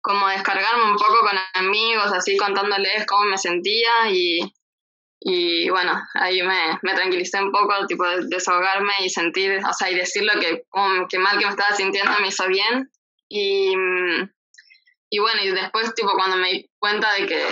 como 0.00 0.28
descargarme 0.28 0.84
un 0.84 0.96
poco 0.96 1.20
con 1.20 1.38
amigos, 1.54 2.12
así 2.12 2.36
contándoles 2.36 3.06
cómo 3.06 3.26
me 3.26 3.38
sentía 3.38 4.10
y, 4.10 4.40
y 5.20 5.68
bueno, 5.70 6.00
ahí 6.14 6.42
me, 6.42 6.78
me 6.82 6.94
tranquilicé 6.94 7.42
un 7.42 7.50
poco, 7.50 7.86
tipo 7.86 8.04
desahogarme 8.04 8.92
y 9.00 9.10
sentir, 9.10 9.60
o 9.68 9.72
sea, 9.72 9.90
y 9.90 9.96
decir 9.96 10.22
lo 10.24 10.40
que, 10.40 10.64
que 11.08 11.18
mal 11.18 11.38
que 11.38 11.44
me 11.44 11.50
estaba 11.50 11.74
sintiendo 11.74 12.12
me 12.20 12.28
hizo 12.28 12.46
bien. 12.46 12.90
Y, 13.28 13.74
y 15.10 15.18
bueno, 15.18 15.42
y 15.42 15.50
después, 15.50 15.94
tipo, 15.94 16.12
cuando 16.12 16.36
me 16.36 16.50
di 16.50 16.70
cuenta 16.78 17.12
de 17.14 17.26
que 17.26 17.44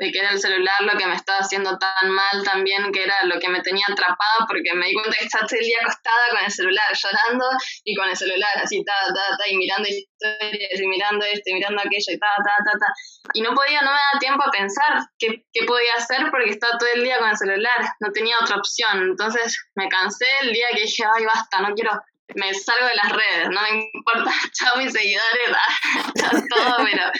de 0.00 0.10
que 0.10 0.18
era 0.18 0.30
el 0.30 0.40
celular 0.40 0.80
lo 0.80 0.96
que 0.96 1.06
me 1.06 1.14
estaba 1.14 1.40
haciendo 1.40 1.76
tan 1.78 2.10
mal 2.10 2.42
también, 2.42 2.90
que 2.90 3.04
era 3.04 3.22
lo 3.24 3.38
que 3.38 3.50
me 3.50 3.60
tenía 3.60 3.84
atrapada, 3.86 4.46
porque 4.48 4.72
me 4.72 4.86
di 4.86 4.94
cuenta 4.94 5.14
que 5.18 5.26
estaba 5.26 5.46
todo 5.46 5.60
el 5.60 5.66
día 5.66 5.76
acostada 5.82 6.24
con 6.30 6.42
el 6.42 6.50
celular, 6.50 6.86
llorando 6.94 7.44
y 7.84 7.94
con 7.94 8.08
el 8.08 8.16
celular 8.16 8.50
así, 8.64 8.82
ta, 8.82 8.94
ta, 9.14 9.36
ta, 9.36 9.46
y 9.46 9.58
mirando 9.58 9.86
historias, 9.86 10.80
y 10.80 10.86
mirando 10.86 11.24
esto, 11.26 11.50
y 11.50 11.52
mirando 11.52 11.82
aquello, 11.82 12.12
y 12.12 12.18
ta, 12.18 12.28
ta, 12.42 12.56
ta, 12.64 12.78
ta. 12.78 12.86
Y 13.34 13.42
no 13.42 13.54
podía, 13.54 13.82
no 13.82 13.92
me 13.92 13.98
daba 13.98 14.18
tiempo 14.18 14.42
a 14.42 14.50
pensar 14.50 15.04
qué, 15.18 15.44
qué 15.52 15.66
podía 15.66 15.92
hacer 15.98 16.30
porque 16.30 16.50
estaba 16.50 16.78
todo 16.78 16.88
el 16.94 17.04
día 17.04 17.18
con 17.18 17.28
el 17.28 17.36
celular, 17.36 17.80
no 18.00 18.10
tenía 18.12 18.36
otra 18.40 18.56
opción. 18.56 19.02
Entonces 19.02 19.54
me 19.74 19.86
cansé 19.90 20.24
el 20.40 20.54
día 20.54 20.66
que 20.72 20.80
dije, 20.80 21.04
ay, 21.14 21.26
basta, 21.26 21.60
no 21.60 21.74
quiero 21.74 21.92
me 22.34 22.54
salgo 22.54 22.86
de 22.86 22.94
las 22.94 23.12
redes, 23.12 23.48
no 23.50 23.60
me 23.62 23.90
importa, 23.92 24.30
chao 24.52 24.76
mis 24.76 24.92
seguidores, 24.92 25.50
chao 26.18 26.30
todo, 26.48 26.76
pero 26.84 27.10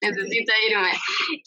necesito 0.00 0.52
irme. 0.68 0.92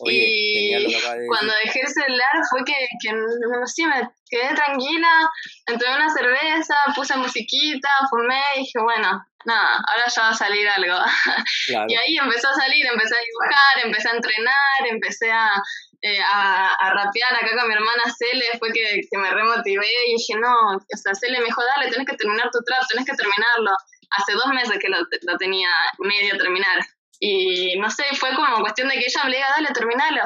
y 0.10 1.27
cuando 1.27 1.53
dejé 1.65 1.82
el 1.82 1.88
celular 1.88 2.32
fue 2.50 2.63
que, 2.65 2.74
que 3.01 3.13
no 3.13 3.68
sé, 3.68 3.86
me 3.86 4.10
quedé 4.30 4.53
tranquila, 4.56 5.30
entré 5.68 5.94
una 5.94 6.10
cerveza, 6.10 6.75
puse 6.96 7.15
musiquita, 7.18 7.89
fumé 8.10 8.42
y 8.56 8.60
dije, 8.60 8.80
bueno, 8.82 9.24
nada, 9.46 9.84
ahora 9.88 10.08
ya 10.08 10.22
va 10.22 10.30
a 10.30 10.34
salir 10.34 10.68
algo. 10.68 10.98
Y 11.88 11.96
ahí 11.96 12.18
empezó 12.18 12.50
a 12.50 12.53
salir, 12.53 12.86
empecé 12.86 13.15
a 13.15 13.20
dibujar, 13.20 13.86
empecé 13.86 14.10
a 14.10 14.15
entrenar, 14.15 14.88
empecé 14.89 15.32
a, 15.32 15.62
eh, 16.05 16.19
a, 16.19 16.74
a, 16.74 16.89
rapear 16.89 17.33
acá 17.33 17.55
con 17.57 17.67
mi 17.69 17.74
hermana 17.74 18.03
Cele, 18.17 18.45
fue 18.60 18.74
que, 18.74 19.00
que, 19.10 19.17
me 19.17 19.31
remotivé 19.31 19.88
y 20.07 20.17
dije, 20.17 20.36
no, 20.36 20.75
o 20.75 20.98
sea, 20.98 21.15
Cele 21.15 21.39
me 21.39 21.45
dijo, 21.45 21.62
dale, 21.63 21.89
tenés 21.89 22.05
que 22.05 22.17
terminar 22.17 22.50
tu 22.51 22.60
trap, 22.65 22.83
tenés 22.89 23.05
que 23.05 23.15
terminarlo. 23.15 23.72
Hace 24.12 24.33
dos 24.33 24.48
meses 24.48 24.77
que 24.81 24.89
lo, 24.89 24.98
lo 25.00 25.38
tenía 25.38 25.69
medio 26.00 26.38
terminar. 26.38 26.79
Y 27.22 27.79
no 27.79 27.89
sé, 27.89 28.03
fue 28.19 28.36
como 28.36 28.60
cuestión 28.60 28.89
de 28.89 28.95
que 28.95 29.05
ella 29.05 29.24
me 29.24 29.31
diga, 29.31 29.48
dale, 29.55 29.69
terminalo. 29.74 30.24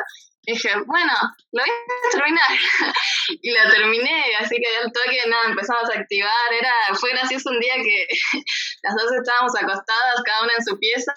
Y 0.48 0.53
dije, 0.53 0.72
bueno, 0.88 1.13
lo 1.51 1.62
voy 1.62 1.69
a 1.69 2.10
terminar. 2.10 2.48
y 3.29 3.51
lo 3.51 3.69
terminé, 3.69 4.36
así 4.39 4.55
que 4.55 4.77
al 4.77 4.91
toque, 4.91 5.29
nada, 5.29 5.46
empezamos 5.50 5.88
a 5.91 6.00
activar. 6.00 6.53
Era, 6.60 6.74
fue 7.00 7.12
gracioso 7.12 7.51
un 7.51 7.60
día 7.60 7.75
que 7.75 8.07
las 8.81 8.96
dos 8.96 9.12
estábamos 9.13 9.53
acostadas, 9.55 10.24
cada 10.25 10.41
una 10.41 10.53
en 10.57 10.65
su 10.65 10.79
pieza, 10.79 11.13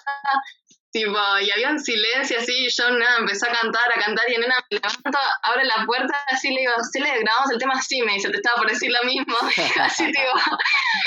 Tipo, 0.91 1.15
y 1.39 1.49
había 1.49 1.71
un 1.71 1.79
silencio 1.79 2.37
así, 2.37 2.51
y 2.51 2.69
yo 2.69 2.91
nada, 2.91 3.19
empecé 3.19 3.47
a 3.47 3.53
cantar, 3.55 3.87
a 3.95 4.01
cantar, 4.01 4.27
y 4.27 4.35
nena 4.35 4.59
me 4.69 4.75
levanto, 4.75 5.19
abre 5.43 5.63
la 5.63 5.85
puerta, 5.85 6.19
así 6.27 6.51
le 6.51 6.67
digo, 6.67 6.73
sí, 6.91 6.99
le 6.99 7.15
grabamos 7.23 7.49
el 7.49 7.59
tema 7.59 7.75
así, 7.79 8.01
me 8.01 8.19
dice, 8.19 8.29
te 8.29 8.35
estaba 8.35 8.57
por 8.57 8.67
decir 8.67 8.91
lo 8.91 9.01
mismo, 9.07 9.37
así, 9.87 10.11
tipo, 10.11 10.35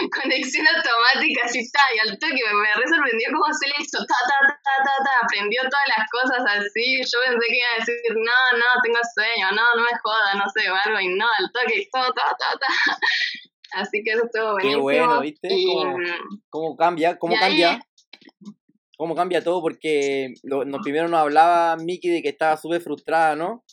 conexión 0.09 0.65
automática, 0.73 1.45
así, 1.45 1.59
está, 1.61 1.85
y 1.95 1.99
al 2.01 2.17
toque 2.17 2.33
me, 2.33 2.65
me 2.65 2.73
re 2.73 2.89
sorprendió 2.89 3.29
cómo 3.29 3.45
se 3.53 3.69
le 3.69 3.75
hizo, 3.77 4.01
ta, 4.09 4.17
ta, 4.25 4.37
ta, 4.49 4.75
ta, 4.89 4.95
ta, 5.05 5.13
aprendió 5.21 5.61
todas 5.69 5.89
las 5.93 6.09
cosas 6.09 6.65
así, 6.65 7.05
yo 7.05 7.21
pensé 7.21 7.45
que 7.45 7.59
iba 7.61 7.69
a 7.69 7.79
decir, 7.85 8.01
no, 8.25 8.39
no, 8.57 8.69
tengo 8.81 9.01
sueño, 9.13 9.53
no, 9.53 9.65
no 9.77 9.83
me 9.85 9.93
joda, 10.01 10.33
no 10.41 10.49
sé, 10.49 10.65
o 10.65 10.75
algo, 10.81 10.97
y 10.97 11.13
no, 11.13 11.29
al 11.29 11.53
toque, 11.53 11.85
todo, 11.93 12.09
ta, 12.17 12.33
ta, 12.41 12.57
ta. 12.57 12.69
Así 13.75 14.05
que 14.05 14.13
eso 14.13 14.23
estuvo 14.25 14.53
buenísimo. 14.53 14.87
Qué 14.87 15.01
bueno, 15.01 15.21
¿viste? 15.21 15.49
¿Cómo, 15.51 15.99
cómo 16.49 16.77
cambia? 16.77 17.19
¿Cómo 17.19 17.35
cambia? 17.37 17.85
Cómo 18.97 19.15
cambia 19.15 19.43
todo, 19.43 19.61
porque 19.61 20.35
lo, 20.43 20.65
nos, 20.65 20.83
primero 20.83 21.09
nos 21.09 21.21
hablaba 21.21 21.77
Miki 21.77 22.09
de 22.09 22.23
que 22.23 22.29
estaba 22.31 22.57
súper 22.57 22.81
frustrada, 22.81 23.37
¿no? 23.37 23.65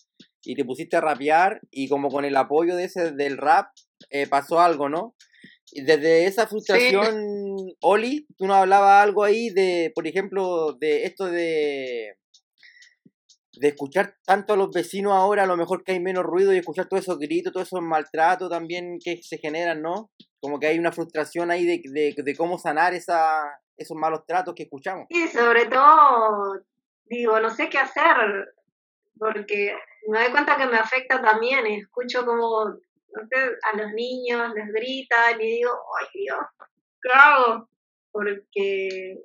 Y 0.44 0.56
te 0.56 0.66
pusiste 0.66 0.98
a 0.98 1.02
rapear 1.02 1.62
y 1.70 1.88
como 1.88 2.10
con 2.10 2.26
el 2.26 2.36
apoyo 2.36 2.76
de 2.76 2.86
ese 2.86 3.12
del 3.12 3.38
rap 3.38 3.68
eh, 4.10 4.28
pasó 4.28 4.60
algo, 4.60 4.90
¿no? 4.90 5.16
Y 5.72 5.84
desde 5.84 6.26
esa 6.26 6.48
frustración, 6.48 7.74
Oli, 7.82 8.26
tú 8.38 8.46
nos 8.46 8.58
hablabas 8.58 9.04
algo 9.04 9.24
ahí 9.24 9.50
de, 9.50 9.92
por 9.96 10.08
ejemplo, 10.08 10.74
de 10.74 11.06
esto 11.06 11.26
de 11.26 12.18
de 13.62 13.68
escuchar 13.68 14.16
tanto 14.26 14.54
a 14.54 14.58
los 14.58 14.72
vecinos 14.72 15.14
ahora, 15.14 15.44
a 15.44 15.46
lo 15.46 15.56
mejor 15.56 15.84
que 15.84 15.92
hay 15.92 16.00
menos 16.00 16.24
ruido 16.24 16.54
y 16.54 16.58
escuchar 16.58 16.88
todos 16.88 17.04
esos 17.04 17.20
gritos, 17.20 17.54
todos 17.54 17.68
esos 17.68 17.82
maltratos 17.82 18.50
también 18.50 18.98
que 19.04 19.22
se 19.22 19.38
generan, 19.38 19.82
¿no? 19.82 20.10
Como 20.40 20.60
que 20.60 20.68
hay 20.68 20.80
una 20.80 20.92
frustración 20.92 21.52
ahí 21.52 21.66
de, 21.66 21.82
de, 21.84 22.16
de 22.24 22.36
cómo 22.36 22.58
sanar 22.58 22.96
esa, 22.96 23.42
esos 23.78 23.98
malos 23.98 24.26
tratos 24.26 24.54
que 24.56 24.64
escuchamos. 24.64 25.08
Sí, 25.10 25.28
sobre 25.28 25.66
todo, 25.66 26.62
digo, 27.06 27.40
no 27.40 27.50
sé 27.50 27.70
qué 27.70 27.78
hacer, 27.78 28.54
porque 29.18 29.76
me 30.08 30.20
doy 30.22 30.32
cuenta 30.32 30.58
que 30.58 30.68
me 30.68 30.78
afecta 30.78 31.22
también, 31.22 31.66
escucho 31.68 32.26
como, 32.26 32.66
no 32.66 33.28
sé, 33.30 33.58
a 33.72 33.78
los 33.78 33.92
niños 33.94 34.54
les 34.56 34.68
gritan 34.74 35.42
y 35.42 35.58
digo, 35.58 35.72
ay 36.00 36.08
Dios, 36.14 36.40
¿qué 37.02 37.10
hago? 37.14 37.70
Porque 38.12 39.18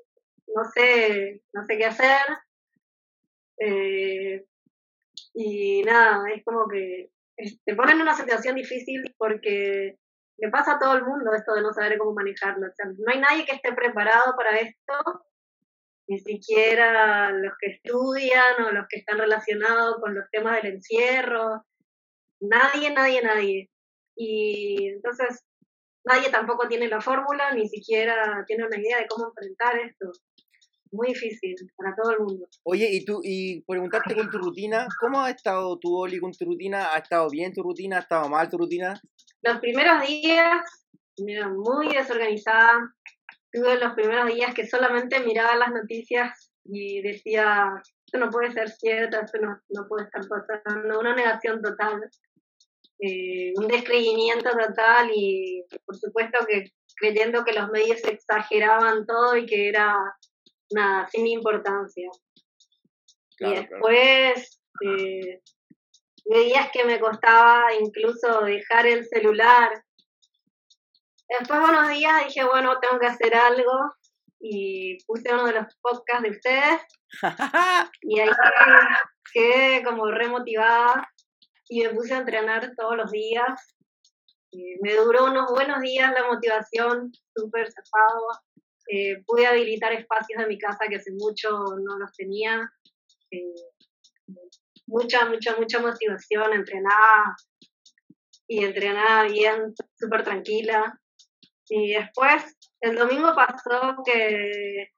no 0.55 0.65
sé, 0.65 1.43
no 1.53 1.65
sé 1.65 1.77
qué 1.77 1.85
hacer. 1.85 2.27
Eh, 3.59 4.45
y 5.35 5.83
nada, 5.83 6.23
es 6.35 6.45
como 6.45 6.69
que 6.69 7.11
te 7.65 7.75
ponen 7.75 7.97
en 7.97 8.03
una 8.03 8.17
situación 8.17 8.57
difícil 8.57 9.15
porque 9.19 9.99
le 10.39 10.51
pasa 10.51 10.75
a 10.75 10.79
todo 10.79 10.95
el 10.95 11.05
mundo 11.05 11.33
esto 11.33 11.55
de 11.55 11.63
no 11.63 11.73
saber 11.73 11.99
cómo 11.99 12.13
manejarlo. 12.13 12.67
O 12.67 12.73
sea, 12.75 12.87
no 12.87 13.13
hay 13.13 13.21
nadie 13.21 13.45
que 13.45 13.53
esté 13.53 13.73
preparado 13.73 14.35
para 14.37 14.59
esto, 14.59 14.95
ni 16.09 16.19
siquiera 16.19 17.31
los 17.33 17.55
que 17.61 17.73
estudian 17.73 18.65
o 18.65 18.71
los 18.71 18.87
que 18.89 18.99
están 18.99 19.19
relacionados 19.19 19.97
con 20.01 20.15
los 20.15 20.29
temas 20.31 20.63
del 20.63 20.75
encierro. 20.75 21.65
Nadie, 22.41 22.91
nadie, 22.93 23.23
nadie. 23.23 23.71
Y 24.15 24.89
entonces 24.89 25.45
nadie 26.05 26.31
tampoco 26.31 26.69
tiene 26.69 26.89
la 26.89 27.01
fórmula, 27.01 27.53
ni 27.55 27.69
siquiera 27.69 28.45
tiene 28.47 28.67
una 28.67 28.79
idea 28.79 28.99
de 28.99 29.07
cómo 29.09 29.29
enfrentar 29.29 29.79
esto. 29.79 30.13
Muy 30.93 31.09
difícil 31.09 31.57
para 31.77 31.95
todo 31.97 32.13
el 32.13 32.21
mundo. 32.21 32.47
Oye, 32.63 32.89
y 32.93 33.05
tú, 33.05 33.21
y 33.23 33.63
preguntarte 33.63 34.15
con 34.15 34.31
tu 34.31 34.39
rutina, 34.39 34.87
¿cómo 35.01 35.21
ha 35.21 35.31
estado 35.31 35.77
tu 35.79 35.95
Oli 35.95 36.21
con 36.21 36.31
tu 36.31 36.45
rutina? 36.45 36.95
¿Ha 36.95 36.99
estado 36.99 37.29
bien 37.29 37.53
tu 37.53 37.63
rutina? 37.63 37.97
¿Ha 37.97 38.01
estado 38.01 38.29
mal 38.29 38.49
tu 38.49 38.57
rutina? 38.57 38.99
Los 39.47 39.61
primeros 39.61 40.07
días, 40.07 40.89
mira, 41.19 41.49
muy 41.49 41.89
desorganizada. 41.89 42.93
Tuve 43.53 43.79
los 43.79 43.95
primeros 43.95 44.27
días 44.35 44.53
que 44.55 44.67
solamente 44.67 45.21
miraba 45.21 45.55
las 45.55 45.71
noticias 45.71 46.53
y 46.65 47.01
decía, 47.01 47.81
esto 48.05 48.19
no 48.19 48.31
puede 48.31 48.53
ser 48.53 48.69
cierto, 48.71 49.21
esto 49.21 49.39
no, 49.39 49.61
no 49.69 49.87
puede 49.87 50.05
estar 50.05 50.23
pasando. 50.29 50.99
Una 50.99 51.15
negación 51.15 51.63
total, 51.63 52.03
eh, 52.99 53.53
un 53.57 53.69
descreimiento 53.69 54.51
total 54.51 55.11
y 55.15 55.65
por 55.85 55.97
supuesto 55.97 56.45
que 56.47 56.73
creyendo 56.97 57.45
que 57.45 57.53
los 57.53 57.71
medios 57.71 58.03
exageraban 58.05 59.07
todo 59.07 59.37
y 59.37 59.47
que 59.47 59.69
era 59.69 59.97
nada, 60.71 61.07
sin 61.09 61.27
importancia. 61.27 62.09
y 63.39 63.55
después, 63.55 64.61
eh, 64.83 65.41
de 66.27 66.41
días 66.41 66.69
que 66.73 66.85
me 66.85 66.99
costaba 66.99 67.67
incluso 67.81 68.43
dejar 68.43 68.87
el 68.87 69.07
celular. 69.07 69.83
Después 71.29 71.61
de 71.61 71.67
unos 71.67 71.89
días 71.89 72.27
dije, 72.27 72.45
bueno, 72.45 72.79
tengo 72.81 72.99
que 72.99 73.07
hacer 73.07 73.35
algo 73.35 73.95
y 74.41 74.99
puse 75.07 75.33
uno 75.33 75.47
de 75.47 75.53
los 75.53 75.67
podcasts 75.81 76.23
de 76.23 76.31
ustedes 76.31 76.81
y 78.03 78.21
ahí 78.21 78.31
quedé, 79.33 79.83
como 79.85 80.11
remotivada 80.11 81.09
y 81.69 81.83
me 81.83 81.91
puse 81.91 82.15
a 82.15 82.19
entrenar 82.19 82.73
todos 82.77 82.97
los 82.97 83.11
días. 83.11 83.77
Eh, 84.53 84.79
me 84.83 84.95
duró 84.95 85.25
unos 85.25 85.51
buenos 85.51 85.81
días 85.81 86.13
la 86.13 86.27
motivación, 86.27 87.13
súper 87.35 87.71
zafado. 87.73 88.29
Eh, 88.89 89.23
pude 89.27 89.47
habilitar 89.47 89.93
espacios 89.93 90.41
de 90.41 90.47
mi 90.47 90.59
casa 90.59 90.87
que 90.89 90.97
hace 90.97 91.13
mucho 91.13 91.51
no 91.51 91.99
los 91.99 92.13
tenía. 92.13 92.71
Eh, 93.31 93.55
mucha, 94.87 95.27
mucha, 95.27 95.57
mucha 95.57 95.81
motivación, 95.81 96.53
entrenaba 96.53 97.37
y 98.49 98.65
entrenaba 98.65 99.25
bien, 99.25 99.75
súper 99.99 100.25
tranquila. 100.25 100.99
Y 101.69 101.95
después, 101.95 102.57
el 102.81 102.97
domingo 102.97 103.35
pasó 103.35 103.97
que 104.05 104.91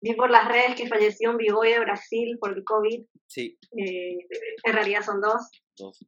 vi 0.00 0.14
por 0.14 0.30
las 0.30 0.48
redes 0.48 0.74
que 0.74 0.88
falleció 0.88 1.30
un 1.30 1.36
bigoy 1.36 1.72
de 1.72 1.80
Brasil 1.80 2.38
por 2.40 2.56
el 2.56 2.64
COVID. 2.64 3.04
Sí. 3.26 3.58
Eh, 3.76 4.18
en 4.64 4.72
realidad 4.72 5.02
son 5.02 5.20
dos. 5.20 5.50
Dos. 5.76 5.98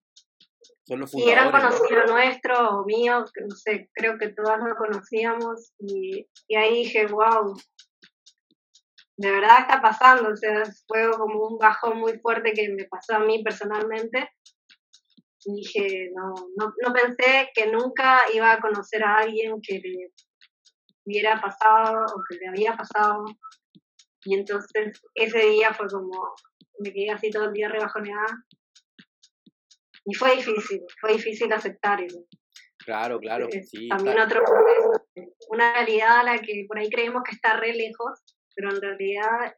Son 0.84 1.00
los 1.00 1.14
y 1.14 1.28
eran 1.28 1.52
conocidos 1.52 2.10
nuestros, 2.10 2.84
míos, 2.86 3.30
no 3.48 3.54
sé, 3.54 3.90
creo 3.92 4.18
que 4.18 4.30
todas 4.30 4.58
lo 4.58 4.74
conocíamos. 4.76 5.72
Y, 5.78 6.26
y 6.48 6.56
ahí 6.56 6.84
dije, 6.84 7.06
wow, 7.06 7.54
de 9.20 9.30
verdad 9.32 9.60
está 9.60 9.82
pasando, 9.82 10.30
o 10.30 10.36
sea, 10.36 10.62
fue 10.88 11.10
como 11.10 11.48
un 11.48 11.58
bajón 11.58 11.98
muy 11.98 12.18
fuerte 12.20 12.54
que 12.54 12.70
me 12.70 12.86
pasó 12.86 13.16
a 13.16 13.18
mí 13.18 13.42
personalmente. 13.44 14.30
Y 15.44 15.56
dije, 15.56 16.10
no, 16.14 16.32
no, 16.56 16.72
no 16.82 16.92
pensé 16.94 17.50
que 17.54 17.66
nunca 17.66 18.22
iba 18.32 18.50
a 18.50 18.60
conocer 18.60 19.04
a 19.04 19.18
alguien 19.18 19.60
que 19.60 19.78
le 19.78 20.12
hubiera 21.04 21.38
pasado 21.38 22.06
o 22.06 22.22
que 22.26 22.36
le 22.36 22.48
había 22.48 22.74
pasado. 22.74 23.26
Y 24.24 24.38
entonces 24.38 24.98
ese 25.14 25.38
día 25.38 25.74
fue 25.74 25.86
como, 25.88 26.32
me 26.78 26.90
quedé 26.90 27.10
así 27.10 27.30
todo 27.30 27.44
el 27.44 27.52
día 27.52 27.68
rebajoneada. 27.68 28.46
Y 30.06 30.14
fue 30.14 30.36
difícil, 30.36 30.80
fue 30.98 31.12
difícil 31.12 31.52
aceptar 31.52 32.00
eso. 32.00 32.24
Claro, 32.78 33.20
claro. 33.20 33.48
Sí, 33.50 33.86
También 33.88 34.18
otro 34.18 34.42
proceso, 34.42 35.06
una 35.50 35.74
realidad 35.74 36.20
a 36.20 36.24
la 36.24 36.38
que 36.38 36.64
por 36.66 36.78
ahí 36.78 36.88
creemos 36.88 37.22
que 37.22 37.34
está 37.34 37.58
re 37.58 37.74
lejos, 37.74 38.18
pero 38.54 38.70
en 38.70 38.80
realidad 38.80 39.54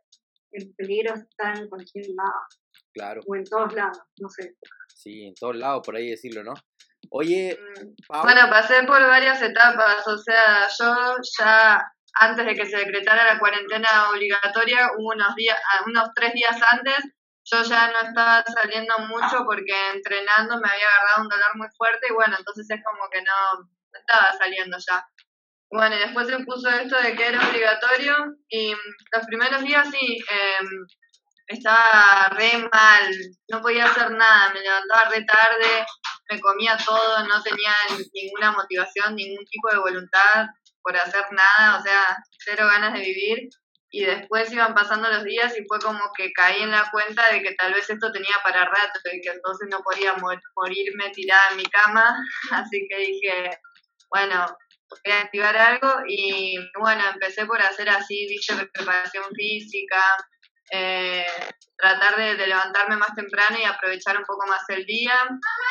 el 0.52 0.74
peligro 0.74 1.14
está 1.14 1.52
en 1.54 1.68
cualquier 1.68 2.06
lado. 2.14 2.46
Claro. 2.92 3.20
O 3.26 3.36
en 3.36 3.44
todos 3.44 3.72
lados, 3.72 3.98
no 4.20 4.28
sé. 4.28 4.56
Sí, 4.88 5.26
en 5.26 5.34
todos 5.34 5.56
lados, 5.56 5.82
por 5.84 5.96
ahí 5.96 6.10
decirlo, 6.10 6.44
¿no? 6.44 6.54
Oye, 7.10 7.58
mm, 7.58 8.22
bueno, 8.22 8.48
pasé 8.48 8.82
por 8.84 9.00
varias 9.00 9.42
etapas, 9.42 10.06
o 10.06 10.16
sea, 10.18 10.68
yo 10.78 11.16
ya 11.38 11.92
antes 12.14 12.46
de 12.46 12.54
que 12.54 12.66
se 12.66 12.76
decretara 12.76 13.34
la 13.34 13.38
cuarentena 13.38 14.10
obligatoria, 14.10 14.90
unos 14.98 15.34
días, 15.34 15.58
ah, 15.72 15.82
unos 15.86 16.10
tres 16.14 16.32
días 16.34 16.56
antes, 16.70 16.98
yo 17.44 17.62
ya 17.62 17.90
no 17.90 18.08
estaba 18.08 18.44
saliendo 18.44 18.94
mucho 19.08 19.44
porque 19.44 19.90
entrenando 19.94 20.60
me 20.60 20.68
había 20.68 20.86
agarrado 20.88 21.22
un 21.22 21.28
dolor 21.28 21.56
muy 21.56 21.68
fuerte 21.76 22.06
y 22.08 22.12
bueno, 22.12 22.36
entonces 22.38 22.66
es 22.70 22.80
como 22.84 23.08
que 23.10 23.20
no 23.20 23.68
estaba 23.98 24.32
saliendo 24.38 24.76
ya. 24.78 25.04
Bueno, 25.72 25.96
y 25.96 26.00
después 26.00 26.26
se 26.26 26.38
puso 26.40 26.68
esto 26.68 27.00
de 27.00 27.16
que 27.16 27.28
era 27.28 27.48
obligatorio 27.48 28.14
y 28.50 28.74
los 29.14 29.26
primeros 29.26 29.62
días 29.62 29.88
sí, 29.90 30.18
eh, 30.18 30.58
estaba 31.46 32.28
re 32.36 32.58
mal, 32.70 33.14
no 33.48 33.62
podía 33.62 33.86
hacer 33.86 34.10
nada, 34.10 34.52
me 34.52 34.60
levantaba 34.60 35.08
re 35.08 35.24
tarde, 35.24 35.86
me 36.30 36.40
comía 36.40 36.76
todo, 36.76 37.26
no 37.26 37.42
tenía 37.42 37.72
ninguna 38.12 38.52
motivación, 38.52 39.14
ningún 39.16 39.44
tipo 39.46 39.70
de 39.70 39.78
voluntad 39.78 40.46
por 40.82 40.94
hacer 40.94 41.24
nada, 41.30 41.78
o 41.78 41.82
sea, 41.82 42.18
cero 42.44 42.66
ganas 42.66 42.92
de 42.92 43.00
vivir. 43.00 43.48
Y 43.94 44.04
después 44.04 44.52
iban 44.52 44.74
pasando 44.74 45.08
los 45.08 45.24
días 45.24 45.54
y 45.58 45.64
fue 45.66 45.78
como 45.78 46.00
que 46.16 46.32
caí 46.32 46.62
en 46.62 46.70
la 46.70 46.90
cuenta 46.90 47.30
de 47.30 47.42
que 47.42 47.54
tal 47.54 47.74
vez 47.74 47.88
esto 47.88 48.10
tenía 48.10 48.36
para 48.42 48.64
rato 48.64 49.00
y 49.12 49.20
que 49.20 49.30
entonces 49.30 49.68
no 49.70 49.80
podía 49.80 50.14
morirme 50.14 51.10
tirada 51.10 51.50
en 51.50 51.56
mi 51.58 51.64
cama. 51.64 52.16
Así 52.52 52.86
que 52.88 52.98
dije, 52.98 53.58
bueno, 54.10 54.46
activar 55.12 55.56
algo 55.56 56.02
y 56.08 56.56
bueno, 56.78 57.02
empecé 57.12 57.46
por 57.46 57.60
hacer 57.60 57.88
así, 57.88 58.26
viste, 58.28 58.54
preparación 58.72 59.24
física, 59.34 60.02
eh, 60.70 61.26
tratar 61.76 62.16
de, 62.16 62.46
levantarme 62.46 62.96
más 62.96 63.14
temprano 63.14 63.58
y 63.58 63.64
aprovechar 63.64 64.16
un 64.16 64.24
poco 64.24 64.46
más 64.46 64.62
el 64.68 64.86
día 64.86 65.14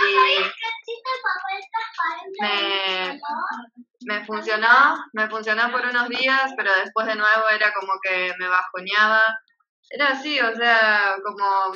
y 0.08 0.42
me, 2.42 3.20
me 4.06 4.26
funcionó, 4.26 4.96
me 5.14 5.30
funcionó 5.30 5.72
por 5.72 5.86
unos 5.86 6.10
días, 6.10 6.52
pero 6.58 6.74
después 6.76 7.08
de 7.08 7.16
nuevo 7.16 7.50
era 7.50 7.74
como 7.74 7.94
que 8.02 8.34
me 8.40 8.48
bajoneaba. 8.48 9.40
Era 9.90 10.10
así, 10.10 10.40
o 10.40 10.56
sea, 10.56 11.16
como 11.24 11.74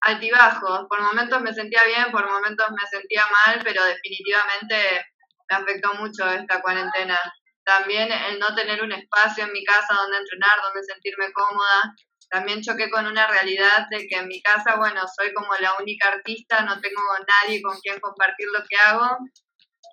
altibajos. 0.00 0.86
Por 0.88 1.00
momentos 1.02 1.40
me 1.42 1.52
sentía 1.52 1.84
bien, 1.84 2.10
por 2.10 2.30
momentos 2.30 2.66
me 2.70 2.86
sentía 2.88 3.24
mal, 3.26 3.60
pero 3.64 3.84
definitivamente 3.84 5.06
me 5.50 5.56
afectó 5.56 5.94
mucho 5.94 6.28
esta 6.30 6.60
cuarentena. 6.60 7.18
También 7.64 8.12
el 8.12 8.38
no 8.38 8.54
tener 8.54 8.82
un 8.82 8.92
espacio 8.92 9.44
en 9.44 9.52
mi 9.52 9.64
casa 9.64 9.94
donde 9.94 10.18
entrenar, 10.18 10.60
donde 10.62 10.82
sentirme 10.84 11.32
cómoda. 11.32 11.94
También 12.30 12.62
choqué 12.62 12.90
con 12.90 13.06
una 13.06 13.26
realidad 13.26 13.86
de 13.90 14.06
que 14.06 14.16
en 14.16 14.28
mi 14.28 14.42
casa, 14.42 14.76
bueno, 14.76 15.02
soy 15.16 15.32
como 15.32 15.54
la 15.60 15.74
única 15.80 16.08
artista, 16.08 16.62
no 16.62 16.80
tengo 16.80 17.02
nadie 17.42 17.62
con 17.62 17.78
quien 17.80 18.00
compartir 18.00 18.46
lo 18.52 18.64
que 18.68 18.76
hago. 18.76 19.18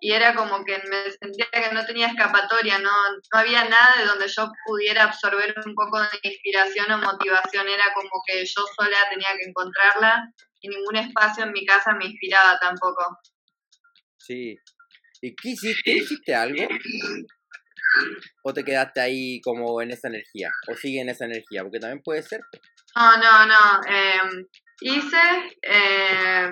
y 0.03 0.13
era 0.13 0.33
como 0.33 0.65
que 0.65 0.79
me 0.89 1.11
sentía 1.11 1.45
que 1.51 1.73
no 1.73 1.85
tenía 1.85 2.07
escapatoria, 2.07 2.79
no, 2.79 2.89
no 2.89 3.39
había 3.39 3.65
nada 3.65 3.97
de 3.97 4.05
donde 4.05 4.27
yo 4.27 4.51
pudiera 4.65 5.03
absorber 5.03 5.53
un 5.63 5.75
poco 5.75 5.99
de 5.99 6.07
inspiración 6.23 6.91
o 6.91 6.97
motivación, 6.97 7.67
era 7.67 7.93
como 7.93 8.09
que 8.25 8.43
yo 8.43 8.63
sola 8.75 8.97
tenía 9.11 9.29
que 9.37 9.47
encontrarla 9.47 10.27
y 10.59 10.69
ningún 10.69 10.95
espacio 10.95 11.43
en 11.43 11.51
mi 11.51 11.63
casa 11.65 11.93
me 11.93 12.05
inspiraba 12.05 12.57
tampoco. 12.59 13.19
Sí. 14.17 14.57
¿Y 15.21 15.36
qué 15.36 15.49
hiciste? 15.49 15.91
¿Hiciste 15.91 16.34
algo? 16.34 16.67
¿O 18.43 18.53
te 18.53 18.63
quedaste 18.63 19.01
ahí 19.01 19.41
como 19.41 19.81
en 19.81 19.91
esa 19.91 20.07
energía? 20.07 20.49
¿O 20.67 20.75
sigue 20.75 21.01
en 21.01 21.10
esa 21.10 21.25
energía? 21.25 21.62
Porque 21.62 21.79
también 21.79 22.01
puede 22.03 22.23
ser. 22.23 22.41
No, 22.95 23.17
no, 23.17 23.45
no. 23.45 23.81
Eh, 23.88 24.45
hice, 24.81 25.57
eh, 25.62 26.49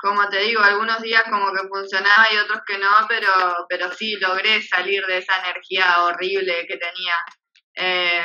como 0.00 0.28
te 0.28 0.38
digo, 0.40 0.62
algunos 0.62 1.02
días 1.02 1.24
como 1.24 1.50
que 1.52 1.66
funcionaba 1.68 2.26
y 2.32 2.36
otros 2.36 2.60
que 2.66 2.78
no, 2.78 2.90
pero, 3.08 3.32
pero 3.68 3.92
sí 3.92 4.16
logré 4.16 4.62
salir 4.62 5.04
de 5.06 5.18
esa 5.18 5.36
energía 5.42 6.02
horrible 6.04 6.66
que 6.68 6.76
tenía. 6.76 7.14
Eh, 7.76 8.24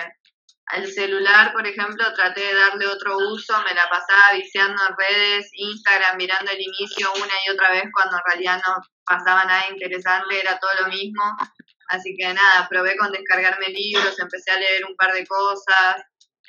al 0.67 0.85
celular, 0.85 1.51
por 1.51 1.65
ejemplo, 1.65 2.13
traté 2.13 2.41
de 2.41 2.53
darle 2.53 2.85
otro 2.85 3.17
uso, 3.17 3.59
me 3.63 3.73
la 3.73 3.89
pasaba 3.89 4.33
viciando 4.33 4.79
en 4.88 4.95
redes, 4.95 5.49
Instagram, 5.53 6.15
mirando 6.17 6.51
el 6.51 6.62
inicio 6.62 7.12
una 7.15 7.33
y 7.47 7.49
otra 7.49 7.71
vez 7.71 7.85
cuando 7.91 8.17
en 8.17 8.23
realidad 8.27 8.62
no 8.67 8.75
pasaba 9.09 9.43
nada 9.45 9.67
interesante, 9.69 10.39
era 10.39 10.59
todo 10.59 10.71
lo 10.81 10.87
mismo. 10.87 11.23
Así 11.87 12.15
que 12.15 12.31
nada, 12.31 12.67
probé 12.69 12.95
con 12.95 13.11
descargarme 13.11 13.69
libros, 13.69 14.19
empecé 14.19 14.51
a 14.51 14.59
leer 14.59 14.85
un 14.85 14.95
par 14.95 15.11
de 15.11 15.25
cosas, 15.25 16.03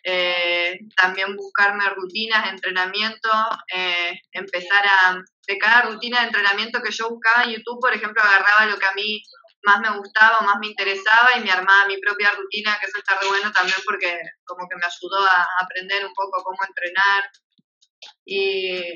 eh, 0.04 0.78
también 0.96 1.34
buscarme 1.34 1.88
rutinas 1.90 2.44
de 2.44 2.50
entrenamiento, 2.50 3.30
eh, 3.74 4.20
empezar 4.32 4.84
a, 4.86 5.16
de 5.46 5.58
cada 5.58 5.82
rutina 5.82 6.20
de 6.20 6.26
entrenamiento 6.26 6.82
que 6.82 6.92
yo 6.92 7.08
buscaba 7.08 7.44
en 7.44 7.52
YouTube, 7.52 7.80
por 7.80 7.94
ejemplo, 7.94 8.22
agarraba 8.22 8.66
lo 8.66 8.78
que 8.78 8.86
a 8.86 8.92
mí 8.92 9.22
más 9.62 9.80
me 9.80 9.96
gustaba 9.96 10.38
o 10.38 10.44
más 10.44 10.56
me 10.58 10.68
interesaba 10.68 11.36
y 11.36 11.40
me 11.40 11.50
armaba 11.50 11.86
mi 11.86 11.98
propia 11.98 12.30
rutina, 12.32 12.78
que 12.78 12.86
eso 12.86 12.98
está 12.98 13.18
re 13.20 13.28
bueno 13.28 13.50
también 13.52 13.78
porque 13.84 14.18
como 14.44 14.66
que 14.68 14.76
me 14.76 14.86
ayudó 14.86 15.24
a 15.24 15.46
aprender 15.62 16.04
un 16.04 16.14
poco 16.14 16.42
cómo 16.42 16.58
entrenar. 16.66 17.30
Y 18.24 18.94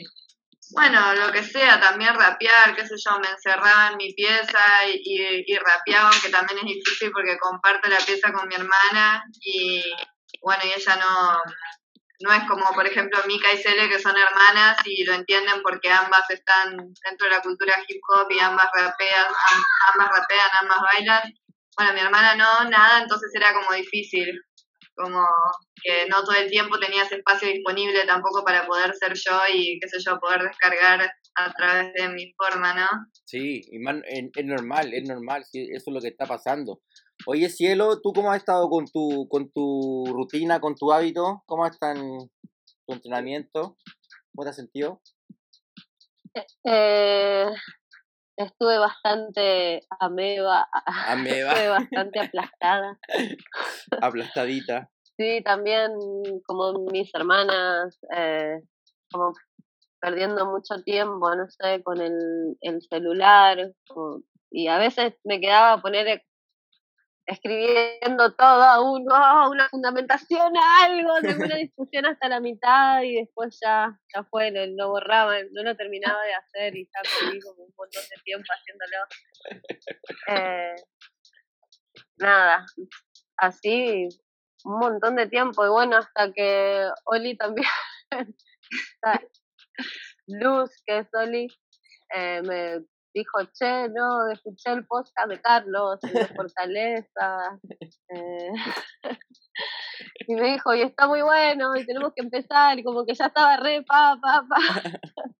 bueno, 0.75 1.15
lo 1.15 1.33
que 1.33 1.43
sea, 1.45 1.81
también 1.81 2.15
rapear, 2.15 2.75
qué 2.75 2.87
sé 2.87 2.97
yo, 2.97 3.19
me 3.21 3.29
encerraba 3.29 3.91
en 3.93 3.97
mi 3.97 4.13
pieza 4.13 4.59
y, 4.89 5.01
y, 5.05 5.45
y 5.47 5.57
rapeaba, 5.57 6.11
aunque 6.11 6.31
también 6.31 6.59
es 6.59 6.65
difícil 6.65 7.13
porque 7.13 7.39
comparto 7.39 7.89
la 7.89 7.99
pieza 7.99 8.33
con 8.33 8.49
mi 8.49 8.57
hermana 8.57 9.25
y, 9.41 9.85
bueno, 10.43 10.63
y 10.65 10.73
ella 10.79 10.97
no, 10.97 11.43
no 12.21 12.33
es 12.33 12.45
como, 12.49 12.73
por 12.73 12.87
ejemplo, 12.87 13.21
Mika 13.27 13.53
y 13.53 13.59
Cele, 13.59 13.89
que 13.89 14.01
son 14.01 14.17
hermanas 14.17 14.79
y 14.85 15.05
lo 15.05 15.15
entienden 15.15 15.63
porque 15.63 15.91
ambas 15.93 16.29
están 16.31 16.77
dentro 16.77 17.29
de 17.29 17.35
la 17.35 17.41
cultura 17.41 17.75
hip 17.87 18.01
hop 18.09 18.31
y 18.33 18.41
ambas 18.41 18.67
rapean, 18.75 19.27
ambas 19.93 20.09
rapean, 20.09 20.51
ambas 20.61 20.79
bailan. 20.93 21.23
Bueno, 21.77 21.93
mi 21.93 22.01
hermana 22.01 22.35
no, 22.35 22.69
nada, 22.71 23.01
entonces 23.01 23.31
era 23.35 23.53
como 23.53 23.73
difícil, 23.73 24.41
como 24.95 25.27
que 25.83 26.07
no 26.09 26.23
todo 26.23 26.37
el 26.37 26.51
tiempo 26.51 26.79
tenía 26.79 27.03
ese 27.03 27.17
espacio 27.17 27.49
disponible 27.49 28.07
tampoco 28.07 28.45
para 28.45 28.67
poder 28.67 28.95
ser 28.95 29.15
yo 29.15 29.39
y, 29.53 29.79
qué 29.81 29.89
sé 29.89 29.99
yo, 30.05 30.19
poder 30.19 30.43
descargar 30.43 31.11
a 31.37 31.53
través 31.53 31.93
de 31.95 32.09
mi 32.09 32.33
forma, 32.37 32.75
¿no? 32.75 32.87
Sí, 33.25 33.63
y 33.71 33.79
man, 33.79 34.03
es, 34.07 34.25
es 34.35 34.45
normal, 34.45 34.93
es 34.95 35.09
normal, 35.09 35.45
sí, 35.45 35.69
eso 35.73 35.91
es 35.91 35.95
lo 35.95 36.01
que 36.01 36.09
está 36.09 36.27
pasando. 36.27 36.81
Oye, 37.27 37.49
Cielo, 37.49 38.01
¿tú 38.01 38.13
cómo 38.13 38.31
has 38.31 38.39
estado 38.39 38.69
con 38.69 38.87
tu, 38.87 39.29
con 39.29 39.51
tu 39.51 40.05
rutina, 40.13 40.61
con 40.61 40.75
tu 40.75 40.93
hábito? 40.93 41.43
¿Cómo 41.47 41.67
está 41.67 41.93
en 41.93 42.19
tu 42.87 42.93
entrenamiento? 42.93 43.77
¿Cómo 44.33 44.45
te 44.45 44.51
has 44.51 44.57
sentido? 44.57 45.01
Eh, 46.65 47.47
estuve 48.37 48.79
bastante 48.79 49.81
ameba, 50.01 50.66
Ameba. 51.07 51.53
estuve 51.53 51.68
bastante 51.68 52.20
aplastada. 52.20 52.99
Aplastadita. 54.03 54.88
Sí, 55.16 55.42
también 55.44 55.92
como 56.47 56.73
mis 56.90 57.14
hermanas, 57.14 57.99
eh, 58.16 58.61
como 59.12 59.33
perdiendo 60.01 60.44
mucho 60.47 60.83
tiempo, 60.83 61.35
no 61.35 61.49
sé, 61.49 61.83
con 61.83 62.01
el, 62.01 62.57
el 62.61 62.83
celular. 62.83 63.73
como- 63.88 64.23
y 64.51 64.68
a 64.68 64.79
veces 64.79 65.14
me 65.25 65.40
quedaba 65.40 65.73
a 65.73 65.83
poner 65.83 66.23
escribiendo 67.27 68.35
todo 68.35 68.63
a 68.63 68.81
uno, 68.83 69.15
oh, 69.15 69.51
una 69.51 69.69
fundamentación 69.69 70.57
a 70.57 70.85
algo, 70.85 71.21
de 71.21 71.35
una 71.55 71.57
discusión 71.57 72.07
hasta 72.07 72.29
la 72.29 72.41
mitad 72.41 73.03
y 73.03 73.17
después 73.17 73.59
ya, 73.63 73.99
ya 74.15 74.25
fue, 74.25 74.51
lo, 74.51 74.67
lo 74.67 74.91
borraba, 74.91 75.37
no 75.53 75.63
lo 75.63 75.77
terminaba 75.77 76.23
de 76.23 76.35
hacer 76.35 76.77
y 76.77 76.85
ya 76.85 77.01
perdí 77.03 77.41
como 77.41 77.65
un 77.65 77.75
montón 77.77 78.03
de 78.03 78.23
tiempo 78.25 78.47
haciéndolo. 78.53 78.99
Eh, 80.29 80.75
nada, 82.19 82.67
así 83.37 84.09
un 84.65 84.79
montón 84.79 85.17
de 85.17 85.27
tiempo 85.27 85.65
y 85.65 85.69
bueno, 85.69 85.99
hasta 85.99 86.33
que 86.33 86.89
Oli 87.05 87.37
también, 87.37 87.69
Luz, 90.27 90.71
que 90.87 90.99
es 90.99 91.09
Oli, 91.13 91.49
eh, 92.15 92.41
me 92.43 92.85
dijo, 93.14 93.38
che, 93.53 93.88
no, 93.90 94.29
escuché 94.31 94.72
el 94.72 94.87
podcast 94.87 95.29
de 95.29 95.40
Carlos, 95.40 96.00
de 96.00 96.27
Fortaleza. 96.27 97.59
eh, 98.09 98.53
y 100.29 100.35
me 100.35 100.53
dijo, 100.53 100.74
y 100.74 100.83
está 100.83 101.07
muy 101.07 101.22
bueno, 101.22 101.77
y 101.77 101.87
tenemos 101.87 102.12
que 102.14 102.22
empezar, 102.22 102.79
y 102.79 102.83
como 102.85 103.07
que 103.07 103.14
ya 103.14 103.27
estaba 103.27 103.57
re, 103.57 103.83
pa, 103.85 104.18
pa, 104.20 104.44
pa. 104.48 104.57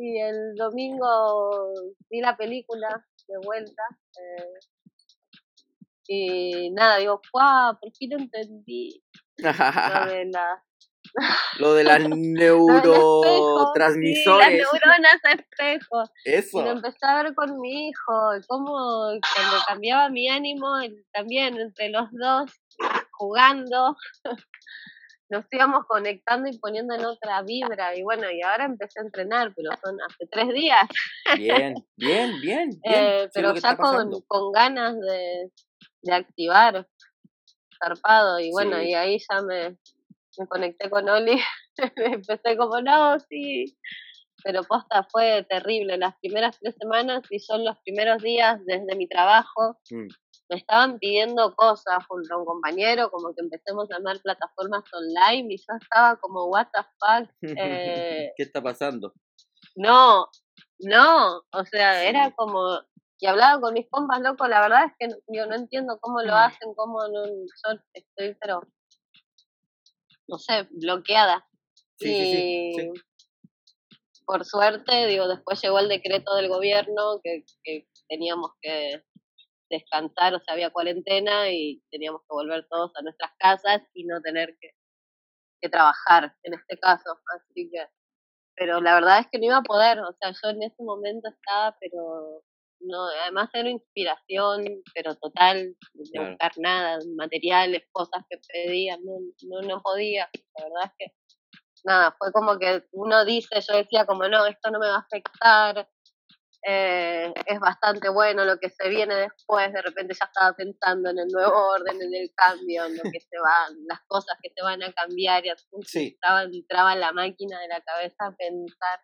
Y 0.00 0.20
el 0.20 0.54
domingo 0.54 1.72
vi 2.08 2.20
la 2.20 2.36
película 2.36 3.04
de 3.26 3.38
vuelta. 3.44 3.82
eh, 4.20 4.58
y 6.10 6.70
nada, 6.70 6.96
digo, 6.96 7.20
¡guau! 7.32 7.78
Por 7.78 7.92
fin 7.94 8.12
entendí 8.12 9.02
lo 9.36 10.06
de 10.06 10.24
la 10.26 10.64
Lo 11.58 11.74
de 11.74 11.84
las 11.98 12.02
sí, 12.02 12.08
neurotransmisores. 12.08 14.46
las 14.46 14.52
neuronas 14.72 15.18
a 15.24 15.32
espejo. 15.32 16.02
Y 16.24 16.30
Eso. 16.32 16.62
lo 16.62 16.70
empecé 16.70 17.04
a 17.06 17.22
ver 17.22 17.34
con 17.34 17.60
mi 17.60 17.88
hijo, 17.88 18.36
y 18.36 18.40
cómo 18.46 18.72
cuando 19.34 19.56
cambiaba 19.66 20.08
mi 20.08 20.28
ánimo, 20.28 20.68
también 21.12 21.58
entre 21.58 21.90
los 21.90 22.08
dos, 22.12 22.50
jugando, 23.12 23.96
nos 25.30 25.44
íbamos 25.50 25.84
conectando 25.86 26.48
y 26.48 26.56
poniendo 26.58 26.94
en 26.94 27.04
otra 27.04 27.42
vibra. 27.42 27.94
Y 27.96 28.02
bueno, 28.02 28.30
y 28.30 28.40
ahora 28.42 28.64
empecé 28.64 29.00
a 29.00 29.02
entrenar, 29.02 29.52
pero 29.54 29.70
son 29.84 29.98
hace 30.00 30.26
tres 30.30 30.48
días, 30.54 30.88
Bien, 31.36 31.74
bien, 31.96 31.96
bien. 32.40 32.40
bien. 32.40 32.70
eh, 32.84 33.28
pero 33.34 33.54
ya 33.54 33.76
con, 33.76 34.10
con 34.26 34.52
ganas 34.52 34.98
de, 34.98 35.50
de 36.02 36.14
activar, 36.14 36.88
zarpado. 37.78 38.40
Y 38.40 38.50
bueno, 38.52 38.78
Sí. 38.78 38.88
y 38.88 38.94
ahí 38.94 39.18
ya 39.18 39.42
me, 39.42 39.76
me 40.38 40.46
conecté 40.46 40.88
con 40.90 41.08
Oli, 41.08 41.40
empecé 41.96 42.56
como, 42.56 42.80
no, 42.80 43.18
sí. 43.20 43.76
Pero 44.44 44.62
posta 44.62 45.02
fue 45.10 45.44
terrible 45.48 45.98
las 45.98 46.14
primeras 46.20 46.58
tres 46.60 46.76
semanas 46.78 47.24
y 47.28 47.40
son 47.40 47.64
los 47.64 47.76
primeros 47.80 48.22
días 48.22 48.60
desde 48.66 48.94
mi 48.94 49.08
trabajo. 49.08 49.76
Mm. 49.90 50.06
Me 50.50 50.56
estaban 50.56 50.98
pidiendo 51.00 51.54
cosas 51.56 52.06
junto 52.06 52.34
a 52.34 52.38
un 52.38 52.44
compañero, 52.46 53.10
como 53.10 53.34
que 53.34 53.42
empecemos 53.42 53.90
a 53.90 53.96
armar 53.96 54.20
plataformas 54.22 54.84
online 54.94 55.52
y 55.52 55.58
yo 55.58 55.74
estaba 55.80 56.16
como, 56.20 56.46
what 56.46 56.68
the 56.72 56.80
fuck. 57.00 57.30
Eh, 57.42 58.30
¿Qué 58.36 58.42
está 58.44 58.62
pasando? 58.62 59.12
no, 59.76 60.28
no, 60.80 61.42
o 61.52 61.64
sea, 61.64 62.04
era 62.04 62.26
Sí. 62.28 62.32
como, 62.36 62.80
y 63.20 63.26
hablaba 63.26 63.60
con 63.60 63.74
mis 63.74 63.88
compas, 63.90 64.20
loco, 64.20 64.46
la 64.46 64.60
verdad 64.60 64.84
es 64.86 64.92
que 64.98 65.16
yo 65.28 65.46
no 65.46 65.54
entiendo 65.56 65.98
cómo 66.00 66.20
lo 66.22 66.34
hacen, 66.34 66.74
cómo 66.74 67.06
no, 67.08 67.26
yo 67.26 67.80
estoy, 67.92 68.36
pero, 68.40 68.60
no 70.28 70.38
sé, 70.38 70.68
bloqueada. 70.70 71.46
Sí, 71.98 72.08
sí, 72.08 72.24
sí, 72.24 72.72
sí. 72.76 72.92
y 72.94 74.24
por 74.28 74.44
suerte, 74.44 75.06
digo, 75.06 75.26
después 75.26 75.60
llegó 75.62 75.78
el 75.78 75.88
decreto 75.88 76.34
del 76.36 76.48
gobierno 76.48 77.18
que, 77.24 77.44
que 77.64 77.88
teníamos 78.08 78.50
que 78.60 79.02
descansar, 79.70 80.34
o 80.34 80.40
sea, 80.40 80.52
había 80.52 80.70
cuarentena 80.70 81.50
y 81.50 81.82
teníamos 81.90 82.20
que 82.22 82.34
volver 82.34 82.66
todos 82.68 82.92
a 82.94 83.02
nuestras 83.02 83.32
casas 83.38 83.82
y 83.94 84.04
no 84.04 84.20
tener 84.20 84.56
que, 84.60 84.70
que 85.62 85.68
trabajar 85.70 86.34
en 86.42 86.54
este 86.54 86.78
caso. 86.78 87.18
Así 87.34 87.70
que, 87.70 87.86
pero 88.54 88.82
la 88.82 88.94
verdad 88.94 89.20
es 89.20 89.28
que 89.32 89.38
no 89.38 89.46
iba 89.46 89.56
a 89.56 89.62
poder, 89.62 89.98
o 90.00 90.12
sea, 90.20 90.30
yo 90.30 90.50
en 90.50 90.62
ese 90.62 90.82
momento 90.82 91.28
estaba, 91.30 91.76
pero 91.80 92.42
no, 92.80 93.06
además 93.22 93.50
era 93.52 93.68
inspiración, 93.70 94.64
pero 94.94 95.14
total, 95.16 95.76
de 95.94 96.28
buscar 96.28 96.52
nada, 96.58 96.98
materiales, 97.16 97.82
cosas 97.92 98.24
que 98.28 98.38
pedían, 98.52 99.00
no, 99.04 99.18
no, 99.48 99.62
no 99.68 99.82
podía, 99.82 100.28
la 100.56 100.64
verdad 100.64 100.84
es 100.84 100.92
que 100.98 101.14
nada, 101.84 102.14
fue 102.18 102.32
como 102.32 102.58
que 102.58 102.84
uno 102.92 103.24
dice, 103.24 103.60
yo 103.60 103.76
decía 103.76 104.06
como 104.06 104.28
no, 104.28 104.46
esto 104.46 104.70
no 104.70 104.78
me 104.78 104.88
va 104.88 104.96
a 104.96 104.98
afectar, 105.00 105.88
eh, 106.66 107.32
es 107.46 107.60
bastante 107.60 108.08
bueno 108.08 108.44
lo 108.44 108.58
que 108.58 108.68
se 108.68 108.88
viene 108.88 109.14
después, 109.14 109.72
de 109.72 109.80
repente 109.82 110.14
ya 110.18 110.26
estaba 110.26 110.54
pensando 110.56 111.10
en 111.10 111.18
el 111.18 111.28
nuevo 111.28 111.56
orden, 111.68 112.02
en 112.02 112.14
el 112.14 112.30
cambio, 112.34 112.84
en 112.84 112.96
lo 112.96 113.02
que 113.04 113.20
se 113.20 113.38
van, 113.40 113.76
las 113.88 114.00
cosas 114.08 114.36
que 114.42 114.50
se 114.54 114.62
van 114.62 114.82
a 114.82 114.92
cambiar 114.92 115.46
y 115.46 115.50
así, 115.50 115.66
Sí. 115.86 116.06
entraba, 116.14 116.42
entraba 116.42 116.92
en 116.94 117.00
la 117.00 117.12
máquina 117.12 117.60
de 117.60 117.68
la 117.68 117.80
cabeza 117.80 118.26
a 118.26 118.32
pensar 118.36 119.00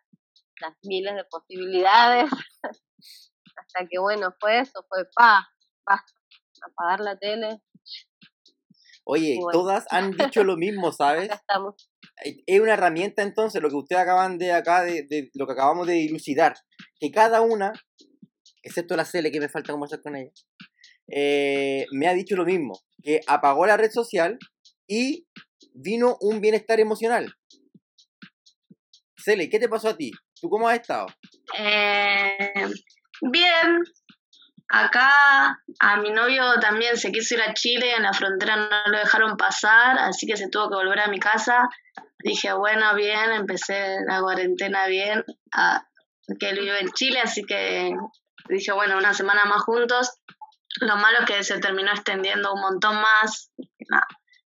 las 0.61 0.73
miles 0.83 1.15
de 1.15 1.23
posibilidades 1.25 2.29
hasta 3.67 3.87
que 3.87 3.99
bueno, 3.99 4.33
fue 4.39 4.59
eso, 4.59 4.85
fue 4.89 5.05
pa, 5.15 5.47
pa, 5.83 6.03
apagar 6.63 6.99
la 7.01 7.17
tele. 7.17 7.61
Oye, 9.05 9.37
Bueno. 9.39 9.51
todas 9.59 9.85
han 9.91 10.11
dicho 10.11 10.43
lo 10.43 10.57
mismo, 10.57 10.91
¿sabes? 10.97 11.25
Acá 11.25 11.35
estamos. 11.35 11.75
es 12.23 12.59
una 12.59 12.73
herramienta 12.73 13.21
entonces 13.21 13.61
lo 13.61 13.69
que 13.69 13.75
ustedes 13.75 14.01
acaban 14.01 14.37
de 14.37 14.51
acá 14.53 14.83
de, 14.83 15.03
de- 15.03 15.29
lo 15.35 15.45
que 15.45 15.53
acabamos 15.53 15.85
de 15.87 15.93
dilucidar 15.93 16.55
que 16.99 17.11
cada 17.11 17.41
una 17.41 17.71
excepto 18.63 18.95
la 18.95 19.05
Cele 19.05 19.31
que 19.31 19.39
me 19.39 19.49
falta 19.49 19.73
conversar 19.73 20.01
con 20.01 20.15
ella 20.15 20.31
eh, 21.07 21.85
me 21.91 22.07
ha 22.07 22.13
dicho 22.13 22.35
lo 22.35 22.45
mismo 22.45 22.79
que 23.03 23.19
apagó 23.27 23.65
la 23.67 23.77
red 23.77 23.91
social 23.91 24.39
y 24.87 25.27
vino 25.73 26.17
un 26.21 26.39
bienestar 26.41 26.79
emocional 26.79 27.31
Cele 29.17 29.49
¿qué 29.49 29.59
te 29.59 29.69
pasó 29.69 29.89
a 29.89 29.97
ti? 29.97 30.11
¿tú 30.41 30.49
cómo 30.49 30.67
has 30.69 30.79
estado? 30.79 31.07
Eh, 31.59 32.53
bien, 33.21 33.83
acá 34.69 35.59
a 35.79 35.97
mi 35.97 36.11
novio 36.11 36.59
también 36.59 36.97
se 36.97 37.11
quiso 37.11 37.35
ir 37.35 37.41
a 37.41 37.53
Chile, 37.53 37.95
en 37.95 38.03
la 38.03 38.13
frontera 38.13 38.55
no 38.55 38.91
lo 38.91 38.97
dejaron 38.97 39.37
pasar, 39.37 39.97
así 39.99 40.25
que 40.27 40.37
se 40.37 40.49
tuvo 40.49 40.69
que 40.69 40.75
volver 40.75 40.99
a 40.99 41.07
mi 41.07 41.19
casa. 41.19 41.69
Dije, 42.19 42.53
bueno, 42.53 42.95
bien, 42.95 43.31
empecé 43.31 43.97
la 44.07 44.19
cuarentena 44.21 44.87
bien, 44.87 45.23
que 46.39 46.49
él 46.49 46.59
vive 46.59 46.79
en 46.79 46.91
Chile, 46.91 47.19
así 47.21 47.43
que 47.43 47.93
dije, 48.49 48.71
bueno, 48.71 48.97
una 48.97 49.13
semana 49.13 49.45
más 49.45 49.61
juntos. 49.63 50.11
Lo 50.81 50.97
malo 50.97 51.19
es 51.19 51.25
que 51.25 51.43
se 51.43 51.59
terminó 51.59 51.91
extendiendo 51.91 52.53
un 52.53 52.61
montón 52.61 52.95
más. 52.95 53.51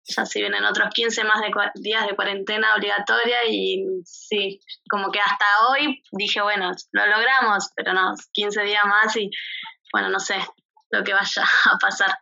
Ya 0.08 0.26
si 0.26 0.40
vienen 0.40 0.64
otros 0.64 0.90
15 0.94 1.24
más 1.24 1.42
de 1.42 1.52
días 1.76 2.08
de 2.08 2.16
cuarentena 2.16 2.76
obligatoria 2.76 3.38
y 3.50 3.86
sí, 4.06 4.60
como 4.90 5.12
que 5.12 5.20
hasta 5.20 5.46
hoy 5.70 6.02
dije, 6.12 6.42
bueno, 6.42 6.72
lo 6.92 7.08
logramos, 7.08 7.72
pero 7.76 7.94
no, 7.94 8.14
15 8.34 8.64
días 8.64 8.86
más 8.86 9.16
y 9.18 9.30
bueno, 9.92 10.10
no 10.10 10.20
sé 10.20 10.36
lo 10.92 11.04
que 11.04 11.14
vaya 11.14 11.44
a 11.72 11.78
pasar. 11.78 12.18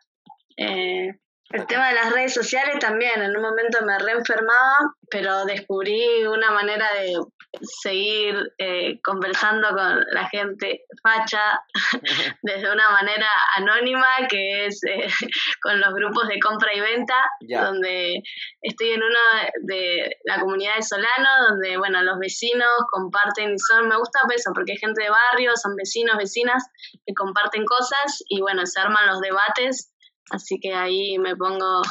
Eh, 0.58 1.12
el 1.56 1.66
tema 1.68 1.88
de 1.90 1.96
las 1.96 2.12
redes 2.12 2.34
sociales 2.34 2.80
también, 2.80 3.22
en 3.22 3.36
un 3.36 3.42
momento 3.42 3.80
me 3.86 3.98
reenfermaba, 3.98 4.76
pero 5.10 5.46
descubrí 5.46 6.26
una 6.26 6.52
manera 6.52 6.88
de 6.94 7.16
seguir 7.62 8.36
eh, 8.58 9.00
conversando 9.02 9.70
con 9.70 10.04
la 10.12 10.28
gente 10.30 10.82
facha 11.02 11.62
desde 12.42 12.72
una 12.72 12.90
manera 12.90 13.28
anónima, 13.56 14.08
que 14.30 14.66
es 14.66 14.82
eh, 14.84 15.08
con 15.62 15.80
los 15.80 15.94
grupos 15.94 16.28
de 16.28 16.40
compra 16.40 16.74
y 16.74 16.82
venta, 16.82 17.16
Ya. 17.42 17.66
donde 17.66 18.22
estoy 18.62 18.92
en 18.92 19.04
uno 19.04 19.20
de 19.64 20.18
la 20.26 20.40
comunidad 20.40 20.76
de 20.76 20.84
Solano, 20.84 21.30
donde, 21.50 21.78
bueno, 21.78 22.02
los 22.04 22.20
vecinos 22.20 22.70
comparten 22.92 23.54
y 23.54 23.60
son, 23.60 23.88
me 23.88 23.98
gusta 23.98 24.20
eso, 24.36 24.52
porque 24.54 24.74
hay 24.74 24.78
gente 24.78 25.04
de 25.04 25.10
barrio, 25.10 25.52
son 25.56 25.76
vecinos, 25.76 26.18
vecinas, 26.18 26.64
que 27.06 27.14
comparten 27.14 27.64
cosas 27.66 28.24
y, 28.28 28.42
bueno, 28.42 28.66
se 28.66 28.80
arman 28.80 29.08
los 29.08 29.22
debates, 29.22 29.94
así 30.32 30.60
que 30.60 30.74
ahí 30.74 31.18
me 31.20 31.36
pongo 31.36 31.82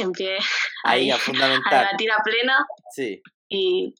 en 0.00 0.12
pie 0.12 0.38
ahí 0.84 1.10
a 1.10 1.16
a 1.16 1.18
fundamental 1.18 1.86
debatir 1.86 2.10
a 2.12 2.22
pleno. 2.22 2.54
Sí. 2.94 3.22
Y 3.48 3.94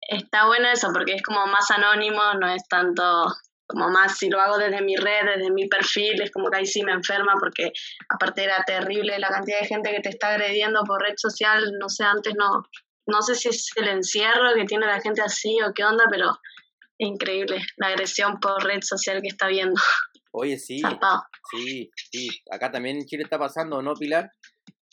está 0.00 0.46
bueno 0.46 0.68
eso 0.68 0.90
porque 0.92 1.14
es 1.14 1.22
como 1.22 1.46
más 1.46 1.70
anónimo, 1.70 2.20
no 2.40 2.48
es 2.48 2.66
tanto 2.68 3.26
como 3.66 3.88
más 3.88 4.18
si 4.18 4.28
lo 4.28 4.40
hago 4.40 4.58
desde 4.58 4.82
mi 4.82 4.94
red, 4.96 5.24
desde 5.36 5.50
mi 5.50 5.66
perfil, 5.68 6.20
es 6.20 6.30
como 6.30 6.50
que 6.50 6.58
ahí 6.58 6.66
sí 6.66 6.82
me 6.82 6.92
enferma 6.92 7.34
porque 7.40 7.72
aparte 8.10 8.44
era 8.44 8.62
terrible 8.64 9.18
la 9.18 9.28
cantidad 9.28 9.60
de 9.60 9.66
gente 9.66 9.90
que 9.90 10.00
te 10.00 10.10
está 10.10 10.28
agrediendo 10.30 10.82
por 10.84 11.02
red 11.02 11.14
social, 11.16 11.72
no 11.80 11.88
sé, 11.88 12.04
antes 12.04 12.34
no, 12.36 12.64
no 13.06 13.22
sé 13.22 13.34
si 13.34 13.48
es 13.48 13.70
el 13.76 13.88
encierro 13.88 14.54
que 14.54 14.64
tiene 14.64 14.86
la 14.86 15.00
gente 15.00 15.22
así 15.22 15.56
o 15.62 15.72
qué 15.72 15.82
onda, 15.82 16.04
pero 16.10 16.38
increíble 16.98 17.64
la 17.76 17.88
agresión 17.88 18.38
por 18.38 18.62
red 18.62 18.82
social 18.82 19.22
que 19.22 19.28
está 19.28 19.48
viendo. 19.48 19.80
oye 20.32 20.58
sí. 20.58 20.80
Zarpado. 20.82 21.24
Sí, 21.50 21.90
sí, 22.10 22.28
acá 22.50 22.70
también 22.70 22.96
en 22.96 23.04
Chile 23.04 23.24
está 23.24 23.38
pasando, 23.38 23.82
¿no, 23.82 23.94
Pilar? 23.94 24.30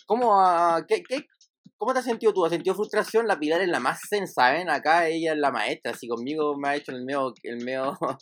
¿Cómo, 0.06 0.40
ah, 0.40 0.84
qué, 0.88 1.02
qué, 1.08 1.26
¿Cómo 1.82 1.94
te 1.94 2.00
has 2.00 2.06
sentido 2.06 2.32
tú? 2.32 2.46
¿Has 2.46 2.52
sentido 2.52 2.76
frustración? 2.76 3.26
La 3.26 3.40
Pilar 3.40 3.60
es 3.60 3.68
la 3.68 3.80
más 3.80 4.02
zen, 4.08 4.28
¿saben? 4.28 4.70
Acá 4.70 5.08
ella 5.08 5.34
es 5.34 5.40
la 5.40 5.50
maestra, 5.50 5.94
así 5.94 6.08
conmigo 6.08 6.56
me 6.56 6.70
ha 6.70 6.76
hecho 6.76 6.92
el 6.92 7.04
medio, 7.04 7.34
el 7.42 7.66
medio, 7.66 7.98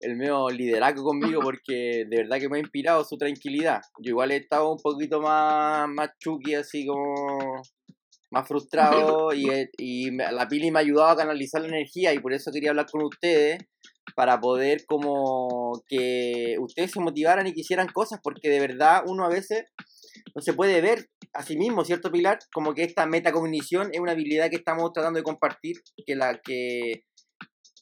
el 0.00 0.16
medio 0.16 0.48
liderazgo 0.48 1.04
conmigo 1.04 1.40
porque 1.44 2.06
de 2.08 2.16
verdad 2.22 2.38
que 2.38 2.48
me 2.48 2.56
ha 2.56 2.60
inspirado 2.60 3.04
su 3.04 3.18
tranquilidad. 3.18 3.82
Yo 3.98 4.12
igual 4.12 4.30
he 4.30 4.36
estado 4.36 4.72
un 4.72 4.78
poquito 4.78 5.20
más, 5.20 5.90
más 5.90 6.08
chuki, 6.18 6.54
así 6.54 6.86
como 6.86 7.60
más 8.30 8.48
frustrado 8.48 9.30
y, 9.34 9.46
y 9.76 10.10
la 10.12 10.48
Pili 10.48 10.70
me 10.70 10.78
ha 10.78 10.82
ayudado 10.82 11.10
a 11.10 11.16
canalizar 11.16 11.60
la 11.60 11.68
energía 11.68 12.14
y 12.14 12.18
por 12.20 12.32
eso 12.32 12.50
quería 12.50 12.70
hablar 12.70 12.86
con 12.90 13.02
ustedes 13.02 13.58
para 14.14 14.40
poder 14.40 14.84
como 14.86 15.82
que 15.86 16.56
ustedes 16.60 16.92
se 16.92 17.00
motivaran 17.00 17.46
y 17.46 17.52
quisieran 17.52 17.88
cosas, 17.88 18.20
porque 18.22 18.48
de 18.48 18.60
verdad 18.60 19.02
uno 19.06 19.24
a 19.24 19.28
veces 19.28 19.64
no 20.34 20.42
se 20.42 20.52
puede 20.52 20.80
ver 20.80 21.08
a 21.32 21.42
sí 21.42 21.56
mismo, 21.56 21.84
¿cierto 21.84 22.10
Pilar? 22.10 22.38
Como 22.52 22.74
que 22.74 22.84
esta 22.84 23.06
metacognición 23.06 23.90
es 23.92 24.00
una 24.00 24.12
habilidad 24.12 24.50
que 24.50 24.56
estamos 24.56 24.92
tratando 24.92 25.18
de 25.18 25.24
compartir, 25.24 25.76
que 26.06 26.16
la 26.16 26.40
que 26.42 27.04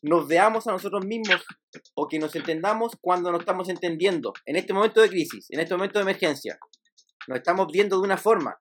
nos 0.02 0.28
veamos 0.28 0.66
a 0.66 0.72
nosotros 0.72 1.04
mismos 1.04 1.44
o 1.94 2.06
que 2.06 2.18
nos 2.18 2.34
entendamos 2.36 2.92
cuando 3.00 3.32
nos 3.32 3.40
estamos 3.40 3.68
entendiendo 3.68 4.32
en 4.46 4.56
este 4.56 4.72
momento 4.72 5.00
de 5.00 5.08
crisis, 5.08 5.46
en 5.50 5.60
este 5.60 5.74
momento 5.74 5.98
de 5.98 6.04
emergencia. 6.04 6.58
Nos 7.26 7.38
estamos 7.38 7.66
viendo 7.72 7.96
de 7.98 8.02
una 8.02 8.16
forma 8.16 8.58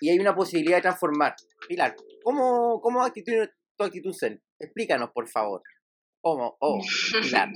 y 0.00 0.10
hay 0.10 0.18
una 0.18 0.34
posibilidad 0.34 0.78
de 0.78 0.82
transformar. 0.82 1.34
Pilar, 1.68 1.94
¿cómo, 2.22 2.80
cómo 2.80 3.02
actitud, 3.02 3.48
tu 3.76 3.84
actitud 3.84 4.14
zen? 4.18 4.42
Explícanos, 4.58 5.10
por 5.14 5.28
favor. 5.28 5.62
¿Cómo? 6.20 6.56
Oh, 6.60 6.80
Pilar. 7.22 7.48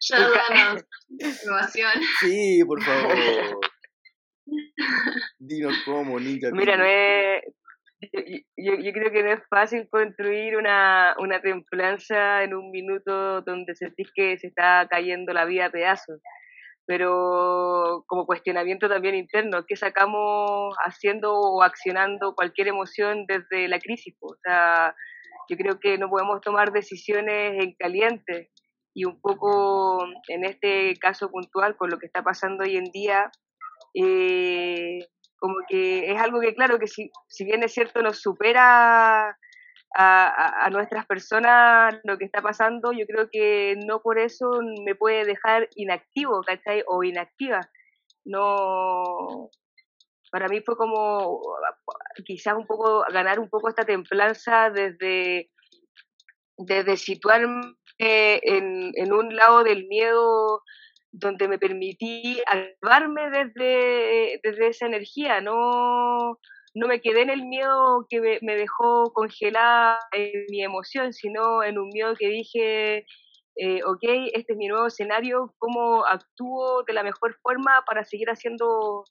Yo 0.00 0.16
danos 0.16 0.84
información. 1.18 1.92
Sí, 2.20 2.62
por 2.66 2.82
favor. 2.82 3.16
Dinos 5.38 5.74
cómo, 5.84 6.18
Ninja. 6.18 6.50
Mira, 6.52 6.76
no 6.76 6.84
es. 6.84 7.42
Yo, 8.12 8.20
yo, 8.56 8.74
yo 8.82 8.92
creo 8.92 9.12
que 9.12 9.22
no 9.22 9.32
es 9.32 9.40
fácil 9.48 9.88
construir 9.88 10.56
una, 10.56 11.14
una 11.20 11.40
templanza 11.40 12.42
en 12.42 12.54
un 12.54 12.72
minuto 12.72 13.42
donde 13.42 13.76
sentís 13.76 14.10
que 14.12 14.36
se 14.38 14.48
está 14.48 14.88
cayendo 14.90 15.32
la 15.32 15.44
vida 15.44 15.66
a 15.66 15.70
pedazos. 15.70 16.20
Pero 16.86 18.04
como 18.06 18.26
cuestionamiento 18.26 18.88
también 18.88 19.14
interno, 19.14 19.64
¿qué 19.66 19.76
sacamos 19.76 20.74
haciendo 20.84 21.32
o 21.32 21.62
accionando 21.62 22.34
cualquier 22.34 22.68
emoción 22.68 23.24
desde 23.26 23.68
la 23.68 23.78
crisis? 23.78 24.16
O 24.20 24.36
sea, 24.42 24.94
yo 25.48 25.56
creo 25.56 25.78
que 25.78 25.98
no 25.98 26.08
podemos 26.08 26.40
tomar 26.40 26.72
decisiones 26.72 27.62
en 27.62 27.74
caliente 27.78 28.50
y 28.94 29.04
un 29.04 29.20
poco 29.20 30.04
en 30.28 30.44
este 30.44 30.94
caso 31.00 31.30
puntual 31.30 31.76
con 31.76 31.90
lo 31.90 31.98
que 31.98 32.06
está 32.06 32.22
pasando 32.22 32.64
hoy 32.64 32.76
en 32.76 32.84
día, 32.84 33.30
eh, 33.94 34.98
como 35.38 35.56
que 35.68 36.10
es 36.10 36.20
algo 36.20 36.40
que 36.40 36.54
claro 36.54 36.78
que 36.78 36.86
si, 36.86 37.10
si 37.28 37.44
bien 37.44 37.62
es 37.62 37.72
cierto 37.72 38.02
nos 38.02 38.20
supera 38.20 39.36
a, 39.94 40.68
nuestras 40.70 41.06
personas 41.06 42.00
lo 42.04 42.18
que 42.18 42.24
está 42.24 42.40
pasando, 42.40 42.92
yo 42.92 43.06
creo 43.06 43.28
que 43.30 43.76
no 43.84 44.00
por 44.00 44.18
eso 44.18 44.50
me 44.84 44.94
puede 44.94 45.24
dejar 45.24 45.68
inactivo, 45.74 46.42
¿cachai? 46.42 46.82
O 46.86 47.02
inactiva. 47.04 47.60
No, 48.24 49.50
para 50.30 50.48
mí 50.48 50.60
fue 50.60 50.76
como 50.76 51.42
quizás 52.24 52.54
un 52.54 52.66
poco 52.66 53.04
ganar 53.12 53.38
un 53.38 53.48
poco 53.48 53.68
esta 53.68 53.84
templanza 53.84 54.70
desde, 54.70 55.50
desde 56.56 56.96
situarme 56.96 57.74
en, 57.98 58.92
en 58.94 59.12
un 59.12 59.36
lado 59.36 59.62
del 59.62 59.86
miedo 59.88 60.62
donde 61.12 61.46
me 61.46 61.58
permití 61.58 62.40
activarme 62.46 63.30
desde, 63.30 64.40
desde 64.42 64.68
esa 64.68 64.86
energía, 64.86 65.42
no, 65.42 66.38
no 66.74 66.86
me 66.86 67.00
quedé 67.00 67.22
en 67.22 67.30
el 67.30 67.44
miedo 67.44 68.06
que 68.08 68.38
me, 68.40 68.56
dejó 68.56 69.12
congelada 69.12 69.98
en 70.12 70.46
mi 70.48 70.62
emoción, 70.62 71.12
sino 71.12 71.62
en 71.62 71.78
un 71.78 71.88
miedo 71.88 72.14
que 72.16 72.28
dije, 72.28 73.06
eh, 73.56 73.80
ok, 73.84 74.02
este 74.32 74.52
es 74.52 74.58
mi 74.58 74.68
nuevo 74.68 74.86
escenario, 74.86 75.54
¿cómo 75.58 76.06
actúo 76.06 76.82
de 76.84 76.94
la 76.94 77.02
mejor 77.02 77.36
forma 77.42 77.84
para 77.86 78.04
seguir 78.04 78.30
haciendo 78.30 79.04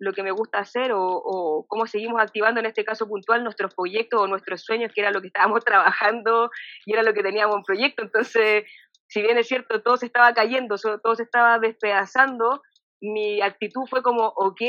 lo 0.00 0.12
que 0.12 0.22
me 0.22 0.30
gusta 0.30 0.58
hacer 0.58 0.92
o, 0.92 1.00
o 1.02 1.66
cómo 1.66 1.86
seguimos 1.86 2.20
activando 2.20 2.60
en 2.60 2.66
este 2.66 2.84
caso 2.84 3.08
puntual 3.08 3.42
nuestros 3.42 3.74
proyectos 3.74 4.20
o 4.20 4.26
nuestros 4.28 4.62
sueños, 4.62 4.92
que 4.94 5.00
era 5.00 5.10
lo 5.10 5.20
que 5.20 5.28
estábamos 5.28 5.64
trabajando 5.64 6.50
y 6.84 6.92
era 6.92 7.02
lo 7.02 7.14
que 7.14 7.22
teníamos 7.22 7.56
en 7.56 7.62
proyecto. 7.62 8.02
Entonces, 8.02 8.64
si 9.08 9.22
bien 9.22 9.38
es 9.38 9.48
cierto, 9.48 9.82
todo 9.82 9.96
se 9.96 10.06
estaba 10.06 10.32
cayendo, 10.34 10.76
todo 10.76 11.14
se 11.14 11.22
estaba 11.22 11.58
despedazando, 11.58 12.62
mi 13.00 13.40
actitud 13.40 13.82
fue 13.88 14.02
como, 14.02 14.26
ok, 14.36 14.60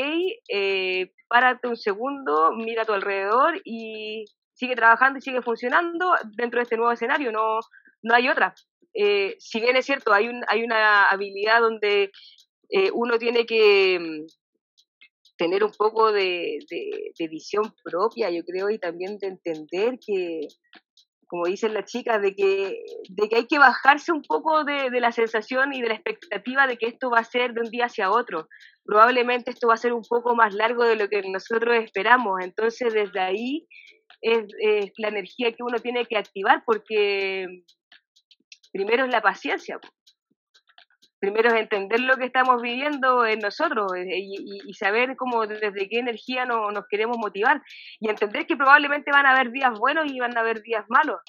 eh, 0.48 1.12
párate 1.28 1.68
un 1.68 1.76
segundo, 1.76 2.52
mira 2.52 2.82
a 2.82 2.84
tu 2.86 2.92
alrededor 2.92 3.60
y 3.64 4.24
sigue 4.54 4.76
trabajando 4.76 5.18
y 5.18 5.22
sigue 5.22 5.42
funcionando 5.42 6.14
dentro 6.36 6.58
de 6.58 6.64
este 6.64 6.76
nuevo 6.76 6.92
escenario, 6.92 7.32
no, 7.32 7.60
no 8.02 8.14
hay 8.14 8.28
otra. 8.28 8.54
Eh, 8.94 9.36
si 9.38 9.60
bien 9.60 9.76
es 9.76 9.86
cierto, 9.86 10.12
hay, 10.12 10.28
un, 10.28 10.42
hay 10.48 10.62
una 10.64 11.04
habilidad 11.06 11.60
donde 11.60 12.10
eh, 12.70 12.90
uno 12.92 13.18
tiene 13.18 13.46
que 13.46 13.98
mm, 14.00 14.26
tener 15.36 15.64
un 15.64 15.72
poco 15.72 16.12
de, 16.12 16.58
de- 16.70 17.12
de 17.18 17.28
visión 17.28 17.72
propia, 17.82 18.30
yo 18.30 18.42
creo, 18.44 18.70
y 18.70 18.78
también 18.78 19.18
de 19.18 19.28
entender 19.28 19.98
que 20.04 20.40
como 21.30 21.46
dicen 21.46 21.74
las 21.74 21.84
chicas, 21.84 22.20
de 22.20 22.34
que, 22.34 22.82
de 23.08 23.28
que 23.28 23.36
hay 23.36 23.46
que 23.46 23.60
bajarse 23.60 24.10
un 24.10 24.22
poco 24.22 24.64
de, 24.64 24.90
de, 24.90 25.00
la 25.00 25.12
sensación 25.12 25.72
y 25.72 25.80
de 25.80 25.88
la 25.88 25.94
expectativa 25.94 26.66
de 26.66 26.76
que 26.76 26.88
esto 26.88 27.08
va 27.08 27.20
a 27.20 27.24
ser 27.24 27.54
de 27.54 27.60
un 27.60 27.70
día 27.70 27.86
hacia 27.86 28.10
otro. 28.10 28.48
Probablemente 28.84 29.52
esto 29.52 29.68
va 29.68 29.74
a 29.74 29.76
ser 29.76 29.92
un 29.92 30.02
poco 30.02 30.34
más 30.34 30.52
largo 30.54 30.84
de 30.84 30.96
lo 30.96 31.08
que 31.08 31.22
nosotros 31.22 31.76
esperamos. 31.76 32.40
Entonces, 32.42 32.92
desde 32.92 33.20
ahí 33.20 33.68
es, 34.20 34.44
es 34.60 34.90
la 34.98 35.08
energía 35.08 35.52
que 35.52 35.62
uno 35.62 35.78
tiene 35.78 36.04
que 36.06 36.16
activar 36.16 36.64
porque 36.66 37.46
primero 38.72 39.04
es 39.04 39.12
la 39.12 39.22
paciencia 39.22 39.78
primero 41.20 41.50
es 41.50 41.54
entender 41.54 42.00
lo 42.00 42.16
que 42.16 42.24
estamos 42.24 42.60
viviendo 42.62 43.24
en 43.26 43.38
nosotros 43.38 43.92
eh, 43.94 44.06
y, 44.08 44.74
saber 44.74 45.16
cómo 45.16 45.46
desde 45.46 45.88
qué 45.88 45.98
energía 45.98 46.46
nos 46.46 46.86
queremos 46.88 47.18
motivar 47.18 47.62
y 48.00 48.08
entender 48.08 48.46
que 48.46 48.56
probablemente 48.56 49.10
van 49.12 49.26
a 49.26 49.32
haber 49.32 49.50
días 49.50 49.78
buenos 49.78 50.10
y 50.10 50.18
van 50.18 50.36
a 50.36 50.40
haber 50.40 50.62
días 50.62 50.84
malos 50.88 51.20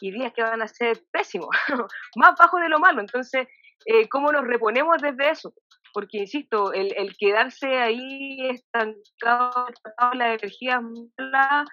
y 0.00 0.10
días 0.10 0.32
que 0.32 0.42
van 0.42 0.62
a 0.62 0.68
ser 0.68 0.98
pésimos, 1.12 1.50
más 2.16 2.34
bajos 2.38 2.62
de 2.62 2.70
lo 2.70 2.78
malo. 2.80 3.00
Entonces, 3.00 3.46
eh, 3.84 4.08
¿cómo 4.08 4.32
nos 4.32 4.46
reponemos 4.46 4.96
desde 5.02 5.30
eso? 5.30 5.54
Porque, 5.92 6.18
insisto, 6.18 6.72
el, 6.72 6.94
el 6.96 7.16
quedarse 7.18 7.66
ahí 7.78 8.48
estancado 8.48 9.66
en 10.12 10.18
la 10.18 10.34
energía 10.34 10.80
mala 10.80 11.64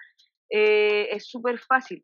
eh, 0.50 1.08
es 1.10 1.26
súper 1.28 1.58
fácil, 1.58 2.02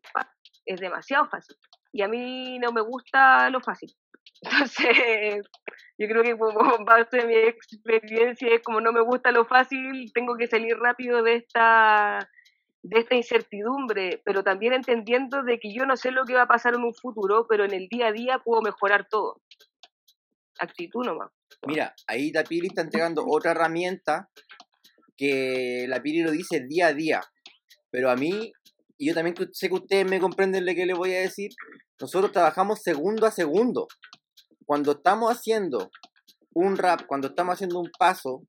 es 0.65 0.79
demasiado 0.79 1.27
fácil. 1.27 1.55
Y 1.91 2.01
a 2.01 2.07
mí 2.07 2.59
no 2.59 2.71
me 2.71 2.81
gusta 2.81 3.49
lo 3.49 3.59
fácil. 3.61 3.93
Entonces, 4.41 5.45
yo 5.97 6.07
creo 6.07 6.23
que 6.23 6.37
como 6.37 6.59
parte 6.85 7.17
de 7.17 7.25
mi 7.25 7.35
experiencia 7.35 8.47
es 8.53 8.61
como 8.61 8.81
no 8.81 8.91
me 8.91 9.01
gusta 9.01 9.31
lo 9.31 9.45
fácil, 9.45 10.11
tengo 10.13 10.35
que 10.37 10.47
salir 10.47 10.77
rápido 10.77 11.23
de 11.23 11.35
esta 11.35 12.29
de 12.87 12.99
esta 12.99 13.15
incertidumbre, 13.15 14.21
pero 14.23 14.43
también 14.43 14.73
entendiendo 14.73 15.41
de 15.41 15.59
que 15.59 15.73
yo 15.73 15.87
no 15.87 15.97
sé 15.97 16.11
lo 16.11 16.23
que 16.23 16.35
va 16.35 16.43
a 16.43 16.47
pasar 16.47 16.75
en 16.75 16.83
un 16.83 16.93
futuro, 16.93 17.47
pero 17.49 17.65
en 17.65 17.73
el 17.73 17.87
día 17.89 18.09
a 18.09 18.11
día 18.11 18.41
puedo 18.45 18.61
mejorar 18.61 19.07
todo. 19.09 19.41
Actitud 20.59 21.03
nomás. 21.03 21.31
Mira, 21.65 21.95
ahí 22.05 22.31
la 22.31 22.43
Pili 22.43 22.67
está 22.67 22.81
entregando 22.81 23.25
otra 23.27 23.51
herramienta 23.51 24.29
que 25.17 25.87
la 25.89 25.99
Pili 25.99 26.21
lo 26.21 26.29
dice 26.29 26.63
día 26.67 26.87
a 26.87 26.93
día, 26.93 27.21
pero 27.89 28.11
a 28.11 28.15
mí, 28.15 28.51
y 28.99 29.07
yo 29.07 29.15
también 29.15 29.35
sé 29.51 29.67
que 29.67 29.73
ustedes 29.73 30.05
me 30.05 30.19
comprenden 30.19 30.63
lo 30.63 30.75
que 30.75 30.85
les 30.85 30.95
voy 30.95 31.11
a 31.15 31.21
decir, 31.21 31.49
nosotros 31.99 32.31
trabajamos 32.31 32.83
segundo 32.83 33.25
a 33.25 33.31
segundo 33.31 33.87
cuando 34.65 34.93
estamos 34.93 35.31
haciendo 35.31 35.91
un 36.53 36.77
rap, 36.77 37.05
cuando 37.07 37.27
estamos 37.27 37.53
haciendo 37.53 37.79
un 37.79 37.91
paso, 37.97 38.43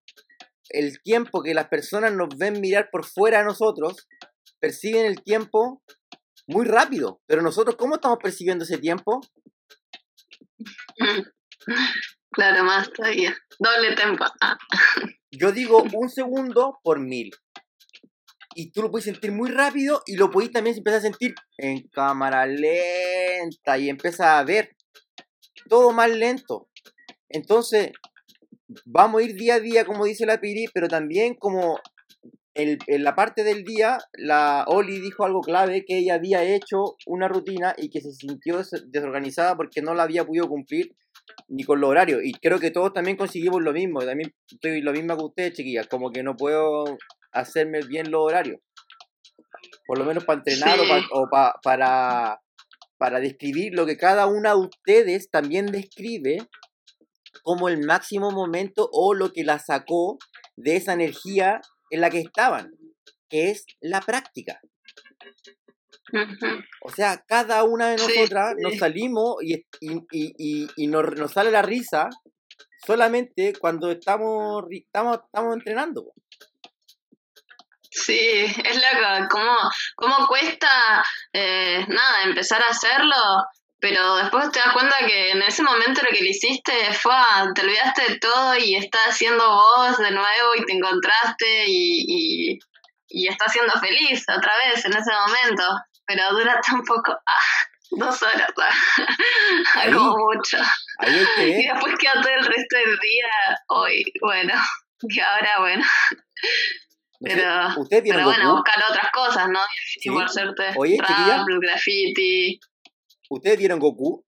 el 0.71 1.01
tiempo 1.03 1.43
que 1.43 1.55
las 1.55 1.69
personas 1.69 2.13
nos 2.13 2.37
ven 2.37 2.61
mirar 2.61 2.89
por 2.91 3.05
fuera 3.05 3.39
de 3.39 3.45
nosotros, 3.45 4.09
perciben 4.59 5.07
el 5.07 5.23
tiempo 5.23 5.83
muy 6.47 6.65
rápido. 6.65 7.21
Pero 7.27 7.43
nosotros, 7.43 7.77
¿cómo 7.77 7.97
estamos 7.97 8.19
percibiendo 8.23 8.65
ese 8.65 8.79
tiempo? 8.79 9.21
Claro, 12.31 12.65
más 12.65 12.93
todavía. 12.93 13.35
Doble 13.59 13.95
tiempo. 13.97 14.25
Ah. 14.41 14.59
Yo 15.31 15.53
digo 15.53 15.83
un 15.95 16.11
segundo 16.11 16.79
por 16.83 17.01
mil. 17.01 17.31
Y 18.55 18.71
tú 18.73 18.83
lo 18.83 18.91
puedes 18.91 19.07
sentir 19.07 19.33
muy 19.33 19.51
rápido 19.51 20.03
y 20.07 20.17
lo 20.17 20.31
puedes 20.31 20.53
también 20.53 20.77
empezar 20.77 20.99
a 20.99 21.03
sentir 21.03 21.35
en 21.59 21.89
cámara 21.89 22.47
lenta 22.47 23.79
y 23.79 23.89
empiezas 23.89 24.27
a 24.27 24.45
ver 24.45 24.76
todo 25.69 25.93
más 25.93 26.11
lento. 26.11 26.69
Entonces, 27.29 27.93
vamos 28.85 29.21
a 29.21 29.25
ir 29.25 29.35
día 29.37 29.55
a 29.55 29.61
día, 29.61 29.85
como 29.85 30.05
dice 30.05 30.27
la 30.27 30.41
Piri, 30.41 30.67
pero 30.73 30.89
también 30.89 31.35
como 31.35 31.79
en, 32.57 33.05
la 33.05 33.15
parte 33.15 33.45
del 33.45 33.65
día, 33.65 33.99
la 34.15 34.65
Oli 34.67 34.99
dijo 35.01 35.25
algo 35.25 35.41
clave, 35.41 35.85
que 35.85 35.99
ella 35.99 36.15
había 36.15 36.43
hecho 36.43 36.97
una 37.07 37.29
rutina 37.29 37.75
y 37.77 37.91
que 37.91 38.01
se 38.01 38.13
sintió 38.13 38.63
desorganizada 38.87 39.57
porque 39.57 39.83
no 39.83 39.95
la 39.95 40.05
había 40.05 40.25
podido 40.25 40.49
cumplir 40.49 40.97
ni 41.49 41.65
con 41.65 41.81
los 41.81 41.91
horarios. 41.91 42.23
Y 42.25 42.33
creo 42.33 42.59
que 42.59 42.71
todos 42.71 42.93
también 42.93 43.17
conseguimos 43.17 43.63
lo 43.63 43.73
mismo. 43.73 44.01
También 44.01 44.33
estoy 44.51 44.81
lo 44.81 44.93
mismo 44.93 45.17
que 45.17 45.25
ustedes, 45.25 45.53
chiquillas. 45.53 45.87
Como 45.87 46.11
que 46.11 46.23
no 46.23 46.37
puedo 46.37 46.97
hacerme 47.33 47.81
bien 47.87 48.11
los 48.11 48.23
horarios. 48.23 48.61
Por 49.87 49.99
lo 49.99 50.05
menos 50.05 50.25
para 50.25 50.39
entrenar 50.39 50.79
o, 51.13 51.29
para 51.63 52.41
para 52.99 53.21
describir 53.21 53.75
lo 53.75 53.87
que 53.87 53.97
cada 53.97 54.27
una 54.27 54.51
de 54.51 54.61
ustedes 54.61 55.31
también 55.31 55.67
describe 55.67 56.39
como 57.43 57.69
el 57.69 57.85
máximo 57.85 58.31
momento 58.31 58.89
o 58.93 59.15
lo 59.15 59.33
que 59.33 59.45
la 59.45 59.59
sacó 59.59 60.19
de 60.57 60.77
esa 60.77 60.95
energía 60.95 61.61
en 61.91 62.01
la 62.01 62.11
que 62.11 62.21
estaban, 62.21 62.73
que 63.29 63.51
es 63.51 63.67
la 63.81 64.01
práctica. 64.01 64.61
O 66.83 66.91
sea, 66.91 67.25
cada 67.27 67.65
una 67.65 67.91
de 67.91 67.97
nosotras 67.97 68.55
nos 68.59 68.77
salimos 68.79 69.37
y, 69.43 69.65
y, 69.81 70.87
nos, 70.87 71.33
sale 71.33 71.51
la 71.51 71.63
risa 71.63 72.09
solamente 72.87 73.53
cuando 73.59 73.91
estamos, 73.91 74.65
estamos, 74.71 75.19
estamos 75.25 75.55
entrenando. 75.55 76.13
Sí, 77.97 78.45
es 78.63 78.77
loco, 78.77 79.29
cómo, 79.31 79.57
cómo 79.95 80.27
cuesta, 80.27 81.03
eh, 81.33 81.83
nada, 81.89 82.25
empezar 82.25 82.63
a 82.63 82.69
hacerlo, 82.69 83.17
pero 83.81 84.17
después 84.17 84.51
te 84.53 84.59
das 84.59 84.75
cuenta 84.75 84.97
que 85.07 85.31
en 85.31 85.41
ese 85.41 85.63
momento 85.63 86.03
lo 86.03 86.11
que 86.11 86.23
le 86.23 86.31
hiciste 86.31 86.93
fue, 86.93 87.15
te 87.55 87.63
olvidaste 87.63 88.03
de 88.13 88.19
todo 88.19 88.55
y 88.59 88.77
estás 88.77 89.17
siendo 89.17 89.49
vos 89.49 89.97
de 89.97 90.11
nuevo 90.11 90.55
y 90.57 90.67
te 90.67 90.75
encontraste 90.75 91.65
y, 91.67 92.05
y, 92.07 92.59
y 93.09 93.29
estás 93.29 93.51
siendo 93.53 93.73
feliz 93.81 94.25
otra 94.29 94.53
vez 94.59 94.85
en 94.85 94.93
ese 94.93 95.13
momento, 95.13 95.65
pero 96.07 96.33
dura 96.33 96.61
tan 96.67 96.83
poco, 96.83 97.13
ah, 97.13 97.67
dos 97.93 98.23
horas, 98.23 98.51
ah, 98.61 99.07
algo 99.81 100.19
mucho. 100.19 100.59
y 101.39 101.67
después 101.67 101.95
queda 101.99 102.21
todo 102.21 102.33
el 102.33 102.45
resto 102.45 102.77
del 102.77 102.99
día 102.99 103.27
hoy, 103.69 104.05
bueno, 104.21 104.53
que 105.09 105.23
ahora, 105.23 105.61
bueno. 105.61 105.85
Pero, 107.21 107.43
¿Ustedes 107.79 108.03
vieron 108.03 108.25
pero 108.25 108.37
bueno, 108.37 108.55
buscar 108.55 108.85
otras 108.91 109.11
cosas, 109.13 109.49
¿no? 109.49 109.61
¿Sí? 110.01 110.11
Por 110.11 110.25
hacerte 110.25 110.65
Oye, 110.77 110.99
rap, 111.01 111.47
graffiti. 111.61 112.61
¿Ustedes 113.31 113.59
vieron 113.59 113.79
Goku? 113.79 114.25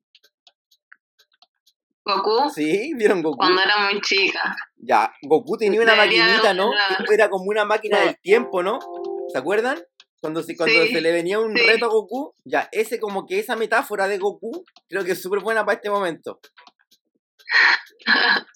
¿Goku? 2.03 2.49
Sí, 2.49 2.93
vieron 2.95 3.21
Goku. 3.21 3.37
Cuando 3.37 3.61
era 3.61 3.77
muy 3.89 3.99
chica. 4.01 4.55
Ya, 4.77 5.13
Goku 5.21 5.57
tenía 5.57 5.81
una 5.81 5.95
maquinita, 5.95 6.53
¿no? 6.53 6.71
Era 7.11 7.29
como 7.29 7.45
una 7.45 7.65
máquina 7.65 7.99
del 7.99 8.17
tiempo, 8.19 8.63
¿no? 8.63 8.79
¿Se 9.31 9.37
acuerdan? 9.37 9.83
Cuando, 10.19 10.41
se, 10.41 10.55
cuando 10.55 10.85
se 10.87 10.99
le 10.99 11.11
venía 11.11 11.39
un 11.39 11.55
reto 11.55 11.85
a 11.85 11.89
Goku, 11.89 12.33
ya, 12.43 12.69
ese 12.71 12.99
como 12.99 13.25
que 13.27 13.39
esa 13.39 13.55
metáfora 13.55 14.07
de 14.07 14.17
Goku, 14.17 14.65
creo 14.89 15.03
que 15.03 15.11
es 15.11 15.21
súper 15.21 15.41
buena 15.41 15.63
para 15.65 15.75
este 15.75 15.89
momento. 15.89 16.39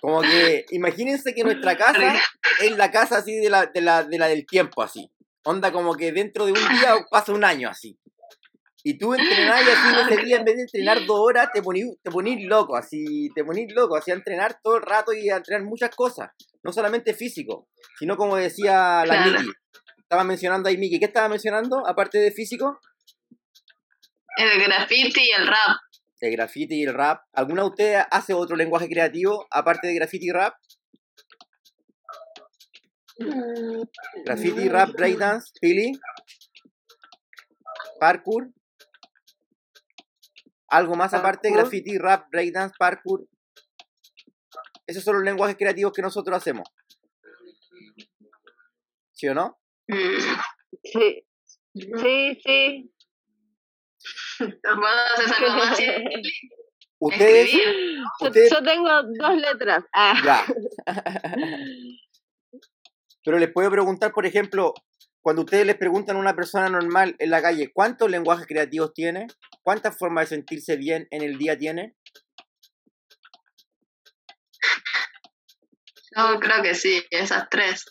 Como 0.00 0.22
que, 0.22 0.64
imagínense 0.70 1.34
que 1.34 1.44
nuestra 1.44 1.76
casa 1.76 2.14
es 2.60 2.76
la 2.76 2.90
casa 2.90 3.18
así 3.18 3.36
de 3.36 3.50
la, 3.50 3.66
de 3.66 3.80
la, 3.82 4.04
de 4.04 4.18
la 4.18 4.28
del 4.28 4.46
tiempo, 4.46 4.82
así. 4.82 5.10
Onda 5.44 5.72
como 5.72 5.94
que 5.94 6.12
dentro 6.12 6.46
de 6.46 6.52
un 6.52 6.68
día 6.68 6.94
pasa 7.10 7.32
un 7.32 7.44
año 7.44 7.68
así. 7.68 7.98
Y 8.82 8.96
tú 8.96 9.12
entrenás 9.12 9.62
y 9.62 9.70
así 9.70 10.12
ese 10.12 10.24
día, 10.24 10.36
en 10.38 10.44
vez 10.44 10.56
de 10.56 10.62
entrenar 10.62 11.04
dos 11.04 11.18
horas, 11.20 11.48
te 11.52 11.62
ponís, 11.62 11.84
te 12.02 12.10
ponís 12.10 12.46
loco, 12.46 12.76
así, 12.76 13.28
te 13.34 13.44
ponís 13.44 13.70
loco, 13.74 13.96
así 13.96 14.10
a 14.10 14.14
entrenar 14.14 14.58
todo 14.62 14.76
el 14.76 14.82
rato 14.82 15.12
y 15.12 15.28
a 15.28 15.36
entrenar 15.36 15.66
muchas 15.66 15.94
cosas. 15.94 16.30
No 16.62 16.72
solamente 16.72 17.12
físico, 17.12 17.68
sino 17.98 18.16
como 18.16 18.36
decía 18.36 19.04
la 19.04 19.26
Miki. 19.26 19.50
Estaba 19.98 20.24
mencionando 20.24 20.68
ahí 20.68 20.78
Miki. 20.78 20.98
¿Qué 20.98 21.06
estaba 21.06 21.28
mencionando 21.28 21.86
aparte 21.86 22.18
de 22.18 22.32
físico? 22.32 22.80
El 24.36 24.62
graffiti 24.62 25.20
y 25.20 25.30
el 25.30 25.46
rap 25.46 25.76
el 26.20 26.32
graffiti 26.32 26.76
y 26.76 26.84
el 26.84 26.94
rap. 26.94 27.24
¿Alguna 27.32 27.62
de 27.62 27.68
ustedes 27.68 28.04
hace 28.10 28.34
otro 28.34 28.56
lenguaje 28.56 28.88
creativo 28.88 29.46
aparte 29.50 29.88
de 29.88 29.94
graffiti 29.94 30.26
y 30.28 30.32
rap? 30.32 30.54
Graffiti, 34.24 34.68
rap, 34.68 34.92
breakdance, 34.92 35.52
Pili. 35.60 35.92
Parkour. 37.98 38.50
¿Algo 40.68 40.94
más 40.94 41.12
aparte? 41.14 41.50
Graffiti, 41.50 41.98
rap, 41.98 42.28
breakdance, 42.30 42.74
parkour. 42.78 43.26
Esos 44.86 45.04
son 45.04 45.16
los 45.16 45.24
lenguajes 45.24 45.56
creativos 45.56 45.92
que 45.92 46.02
nosotros 46.02 46.36
hacemos. 46.36 46.68
¿Sí 49.12 49.28
o 49.28 49.34
no? 49.34 49.60
Sí. 50.82 51.26
Sí, 51.74 52.40
sí. 52.44 52.92
¿Ustedes? 57.00 57.50
Yo, 57.50 58.62
tengo 58.62 59.02
dos 59.18 59.36
letras. 59.36 59.84
Ah. 59.94 60.44
Pero 63.24 63.38
les 63.38 63.52
puedo 63.52 63.70
preguntar, 63.70 64.12
por 64.12 64.26
ejemplo, 64.26 64.74
cuando 65.22 65.42
ustedes 65.42 65.66
les 65.66 65.76
preguntan 65.76 66.16
a 66.16 66.20
una 66.20 66.34
persona 66.34 66.68
normal 66.68 67.14
en 67.18 67.30
la 67.30 67.42
calle, 67.42 67.70
¿cuántos 67.72 68.10
lenguajes 68.10 68.46
creativos 68.46 68.92
tiene? 68.94 69.26
¿Cuántas 69.62 69.98
formas 69.98 70.28
de 70.28 70.36
sentirse 70.36 70.76
bien 70.76 71.06
en 71.10 71.22
el 71.22 71.38
día 71.38 71.58
tiene? 71.58 71.94
Yo 76.16 76.40
creo 76.40 76.62
que 76.62 76.74
sí, 76.74 77.04
esas 77.10 77.48
tres. 77.50 77.84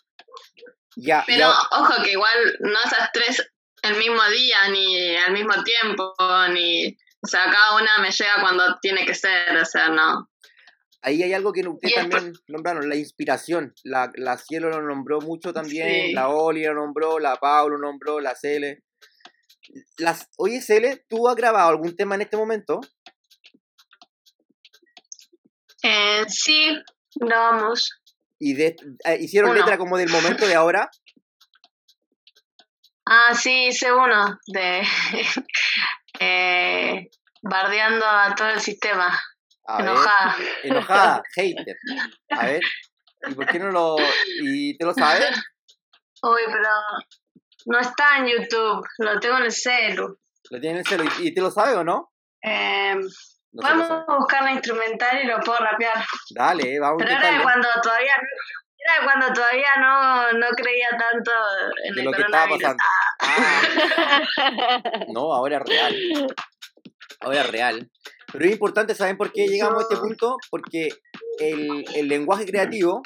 Ya, 0.95 1.24
Pero 1.26 1.50
ojo 1.50 2.04
que 2.04 2.12
igual 2.12 2.58
no 2.60 2.78
esas 2.86 3.10
tres 3.14 3.50
el 3.84 3.98
mismo 3.98 4.22
día, 4.30 4.70
ni 4.70 5.16
al 5.18 5.34
mismo 5.34 5.54
tiempo, 5.64 6.14
ni... 6.54 6.98
O 7.22 7.28
sea, 7.28 7.44
cada 7.52 7.76
una 7.76 7.98
me 8.02 8.12
llega 8.12 8.40
cuando 8.42 8.78
tiene 8.82 9.06
que 9.06 9.14
ser, 9.14 9.56
o 9.58 9.66
sea, 9.66 9.90
no. 9.90 10.30
Ahí 11.02 11.22
hay 11.24 11.34
algo 11.34 11.52
que 11.52 11.68
ustedes 11.68 11.96
también 11.96 12.34
nombraron, 12.48 12.88
la 12.88 12.96
inspiración. 12.96 13.74
La, 13.84 14.10
la 14.16 14.38
Cielo 14.38 14.70
lo 14.70 14.82
nombró 14.82 15.20
mucho 15.22 15.52
también, 15.54 16.08
Sí. 16.08 16.14
la 16.14 16.30
Oli 16.30 16.64
lo 16.64 16.74
nombró, 16.76 17.20
la 17.20 17.36
Pau 17.36 17.70
lo 17.70 17.78
nombró, 17.78 18.20
la 18.20 18.36
Cele. 18.36 18.84
Las, 19.98 20.30
oye, 20.38 20.62
Cele, 20.62 21.06
¿tú 21.10 21.28
has 21.28 21.36
grabado 21.36 21.70
algún 21.70 21.96
tema 21.96 22.16
en 22.16 22.22
este 22.22 22.38
momento? 22.38 22.80
Eh, 25.84 26.26
sí, 26.28 26.78
grabamos. 27.16 27.90
¿Y 28.40 28.54
de, 28.54 28.76
eh, 29.06 29.18
hicieron 29.20 29.52
Uno. 29.52 29.60
letra 29.60 29.78
como 29.78 29.98
del 29.98 30.10
momento 30.10 30.48
de 30.48 30.56
ahora? 30.56 30.90
Ah, 33.12 33.34
sí, 33.34 33.68
hice 33.70 33.91
uno 33.91 34.38
de 34.47 34.84
eh, 36.20 37.10
bardeando 37.41 38.05
a 38.05 38.36
todo 38.36 38.49
el 38.49 38.60
sistema. 38.62 39.20
A 39.66 39.78
ver, 39.78 39.86
Enojada. 39.88 40.36
enojada, 40.64 41.24
hater. 41.36 41.76
A 42.30 42.45
ver, 42.45 42.62
¿y 43.28 43.34
por 43.34 43.45
qué 43.47 43.60
no 43.60 43.72
lo... 43.72 43.95
¿Y 44.41 44.78
te 44.78 44.86
lo 44.86 44.93
sabes? 44.93 45.26
Uy, 46.22 46.41
pero 46.51 46.70
no 47.66 47.80
está 47.80 48.18
en 48.18 48.28
YouTube, 48.28 48.86
lo 48.99 49.20
tengo 49.20 49.38
en 49.38 49.43
el 49.45 49.51
celu. 49.51 50.20
Lo 50.51 50.60
tiene 50.60 50.76
en 50.76 50.78
el 50.80 50.86
celo. 50.86 51.03
¿Y, 51.20 51.34
te 51.34 51.41
lo 51.41 51.49
sabes 51.51 51.76
o 51.76 51.84
no? 51.84 52.12
Eh, 52.43 52.95
No 53.53 53.62
sabe. 53.68 54.05
buscar 54.20 54.43
la 54.43 54.51
instrumental 54.51 55.20
y 55.24 55.28
lo 55.28 55.39
puedo 55.39 55.60
rapear. 55.60 56.03
Dale, 56.36 56.76
eh, 56.76 56.80
vamos 56.80 57.01
a 57.01 57.05
Pero 57.05 57.12
era 57.12 57.22
de 57.22 57.28
intentarlo. 57.34 57.43
cuando 57.43 57.82
todavía 57.82 58.14
era 58.96 59.06
cuando 59.06 59.34
todavía 59.34 59.76
no, 59.80 60.34
no 60.34 60.48
creía 60.56 60.90
tanto 60.92 61.32
en 61.86 61.96
De 61.96 62.02
el 62.02 62.06
lo 62.06 62.12
que 62.12 62.22
estaba 62.22 62.48
pasando. 62.48 62.84
Ah. 63.22 63.62
No, 65.14 65.34
ahora 65.34 65.58
es 65.58 65.64
real. 65.64 65.96
Ahora 67.22 67.42
es 67.42 67.50
real. 67.50 67.92
Pero 68.32 68.46
es 68.46 68.52
importante, 68.52 68.96
¿saben 68.96 69.18
por 69.18 69.32
qué 69.32 69.48
llegamos 69.48 69.80
a 69.80 69.82
este 69.84 69.98
punto? 69.98 70.38
Porque 70.50 70.90
el, 71.40 71.86
el 71.96 72.08
lenguaje 72.08 72.46
creativo, 72.46 73.02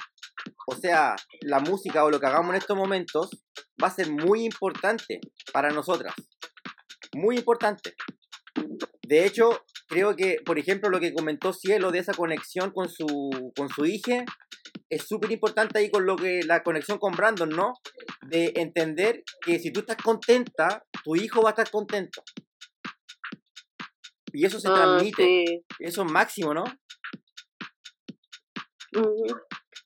o 0.68 0.76
sea, 0.76 1.16
la 1.42 1.60
música 1.60 2.04
o 2.04 2.12
lo 2.12 2.20
que 2.20 2.28
hagamos 2.28 2.52
en 2.52 2.58
estos 2.58 2.78
momentos, 2.78 3.30
va 3.82 3.88
a 3.88 3.96
ser 3.96 4.12
muy 4.12 4.44
importante 4.44 5.20
para 5.52 5.72
nosotras. 5.72 6.14
Muy 7.16 7.38
importante. 7.38 7.96
De 9.08 9.26
hecho, 9.26 9.64
creo 9.88 10.16
que, 10.16 10.38
por 10.46 10.58
ejemplo, 10.58 10.90
lo 10.90 11.00
que 11.00 11.14
comentó 11.14 11.54
Cielo 11.54 11.92
de 11.92 12.00
esa 12.00 12.14
conexión 12.14 12.72
con 12.72 12.90
su, 12.90 13.52
con 13.56 13.70
su 13.70 13.86
hija, 13.86 14.26
es 14.96 15.08
súper 15.08 15.32
importante 15.32 15.80
ahí 15.80 15.90
con 15.92 16.06
lo 16.06 16.16
que 16.16 16.42
la 16.46 16.64
conexión 16.64 16.98
con 16.98 17.14
Brandon, 17.14 17.50
¿no? 17.50 17.74
De 18.28 18.52
entender 18.56 19.24
que 19.46 19.60
si 19.60 19.72
tú 19.72 19.82
estás 19.82 19.98
contenta, 19.98 20.84
tu 21.04 21.16
hijo 21.16 21.42
va 21.42 21.50
a 21.50 21.52
estar 21.52 21.70
contento. 21.72 22.24
Y 24.32 24.46
eso 24.46 24.60
se 24.60 24.68
Ah, 24.70 24.74
transmite. 24.74 25.24
sí. 25.24 25.64
Eso 25.80 26.04
es 26.04 26.12
máximo, 26.12 26.54
¿no? 26.54 26.64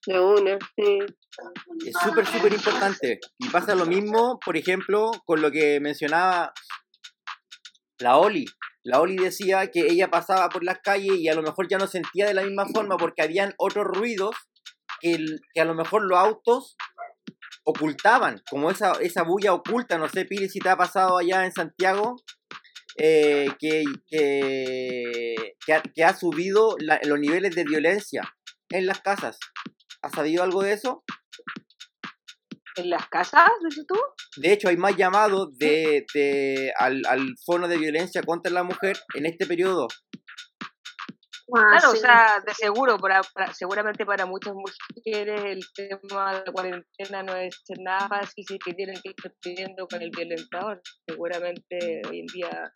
De 0.05 0.20
una, 0.20 0.58
sí. 0.76 0.99
Es 1.86 1.93
súper, 2.03 2.26
súper 2.26 2.53
importante. 2.53 3.20
Y 3.38 3.49
pasa 3.49 3.76
lo 3.76 3.86
mismo, 3.86 4.39
por 4.43 4.58
ejemplo, 4.58 5.12
con 5.26 5.41
lo 5.41 5.51
que 5.51 5.80
mencionaba 5.80 6.53
la 7.99 8.18
Oli. 8.18 8.45
La 8.84 9.01
Oli 9.01 9.18
decía 9.18 9.68
que 9.70 9.82
ella 9.82 10.10
pasaba 10.10 10.47
por 10.49 10.64
las 10.64 10.80
calles 10.82 11.18
y 11.18 11.28
a 11.28 11.36
lo 11.36 11.41
mejor 11.41 11.68
ya 11.68 11.78
no 11.78 11.88
sentía 11.88 12.26
de 12.26 12.34
la 12.34 12.43
misma 12.43 12.66
forma 12.74 12.95
porque 12.97 13.22
habían 13.22 13.53
otros 13.58 13.86
ruidos 13.86 14.34
que, 15.00 15.14
el- 15.14 15.41
que 15.54 15.62
a 15.62 15.66
lo 15.66 15.74
mejor 15.76 16.04
los 16.04 16.18
autos 16.18 16.76
ocultaban, 17.64 18.41
como 18.50 18.72
esa, 18.72 18.93
esa 19.02 19.24
bulla 19.24 19.54
oculta. 19.54 19.98
No 19.98 20.08
sé, 20.10 20.26
Pili, 20.26 20.50
si 20.50 20.60
te 20.60 20.70
ha 20.70 20.78
pasado 20.78 21.18
allá 21.18 21.45
en 21.45 21.52
Santiago, 21.52 22.16
eh, 22.98 23.48
que, 23.60 23.84
que, 24.10 25.36
que 25.66 25.74
ha, 25.74 25.82
que 25.84 26.04
ha 26.04 26.16
subido 26.16 26.76
la- 26.80 27.00
los 27.04 27.20
niveles 27.20 27.56
de 27.56 27.64
violencia 27.64 28.22
en 28.70 28.86
las 28.86 29.02
casas. 29.02 29.38
¿Has 30.02 30.14
sabido 30.14 30.43
algo 30.43 30.64
de 30.64 30.74
eso? 30.74 31.04
¿En 32.76 32.91
las 32.91 33.08
casas, 33.08 33.50
dices 33.68 33.86
tú? 33.88 33.95
De 34.38 34.54
hecho, 34.54 34.70
hay 34.70 34.78
más 34.78 34.95
llamados 34.95 35.58
de, 35.58 36.06
de- 36.14 36.72
al, 36.78 37.02
al 37.08 37.34
fono 37.43 37.68
de 37.68 37.78
violencia 37.78 38.22
contra 38.22 38.52
la 38.52 38.64
mujer 38.64 38.98
en 39.16 39.26
este 39.26 39.48
periodo. 39.48 39.88
Ah, 41.56 41.78
Claro, 41.80 41.91
o 41.91 41.95
sea, 41.95 42.41
de 42.45 42.54
seguro, 42.54 42.98
para, 42.98 43.22
para- 43.34 43.54
seguramente 43.54 44.06
para 44.06 44.26
muchas 44.26 44.54
mujeres 44.54 45.41
el 45.45 45.62
tema 45.74 46.34
de 46.34 46.43
la 46.45 46.52
cuarentena 46.52 47.24
no 47.24 47.36
es 47.36 47.56
nada 47.80 48.08
fácil 48.10 48.43
si 48.48 48.60
que 48.60 48.74
tienen 48.74 49.00
que 49.02 49.10
estar 49.12 49.34
pidiendo 49.41 49.88
con 49.88 50.02
el 50.02 50.10
violentador. 50.10 50.82
Seguramente 51.08 52.02
hoy 52.10 52.20
en 52.20 52.26
día 52.28 52.72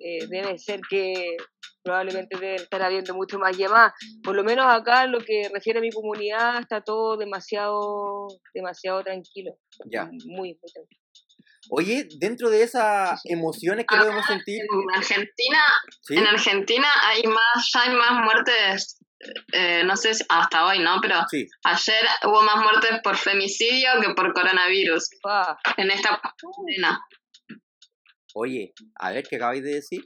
eh, 0.00 0.26
debe 0.28 0.58
ser 0.58 0.80
que 0.90 1.36
probablemente 1.82 2.36
debe 2.38 2.56
estar 2.56 2.82
habiendo 2.82 3.14
mucho 3.14 3.38
más 3.38 3.56
llamadas. 3.56 3.92
Por 4.22 4.34
lo 4.34 4.44
menos 4.44 4.66
acá, 4.66 5.04
en 5.04 5.12
lo 5.12 5.18
que 5.20 5.48
refiere 5.54 5.78
a 5.78 5.82
mi 5.82 5.90
comunidad, 5.90 6.58
está 6.60 6.80
todo 6.82 7.16
demasiado, 7.16 8.26
demasiado 8.52 9.02
tranquilo. 9.04 9.56
Ya. 9.86 10.04
Muy, 10.04 10.18
muy 10.26 10.58
tranquilo. 10.74 11.00
Oye, 11.70 12.08
dentro 12.18 12.50
de 12.50 12.62
esas 12.62 13.20
emociones 13.24 13.86
que 13.88 13.96
podemos 13.96 14.24
sentir, 14.26 14.60
En 14.60 14.96
Argentina, 14.96 15.64
¿sí? 16.02 16.16
en 16.16 16.26
Argentina 16.26 16.88
hay 17.04 17.22
más, 17.24 17.70
ya 17.72 17.82
hay 17.82 17.94
más 17.96 18.24
muertes, 18.24 18.98
eh, 19.52 19.82
no 19.84 19.96
sé 19.96 20.14
si 20.14 20.24
hasta 20.28 20.66
hoy, 20.66 20.78
¿no? 20.80 21.00
Pero 21.00 21.16
Sí, 21.28 21.46
ayer 21.64 22.06
hubo 22.24 22.42
más 22.42 22.56
muertes 22.62 23.00
por 23.02 23.16
femicidio 23.16 23.90
que 24.00 24.14
por 24.14 24.32
coronavirus 24.32 25.08
Ah, 25.24 25.56
en 25.76 25.90
esta 25.90 26.20
oye, 28.34 28.72
a 28.96 29.12
ver, 29.12 29.24
¿qué 29.28 29.36
acabáis 29.36 29.64
de 29.64 29.74
decir? 29.74 30.02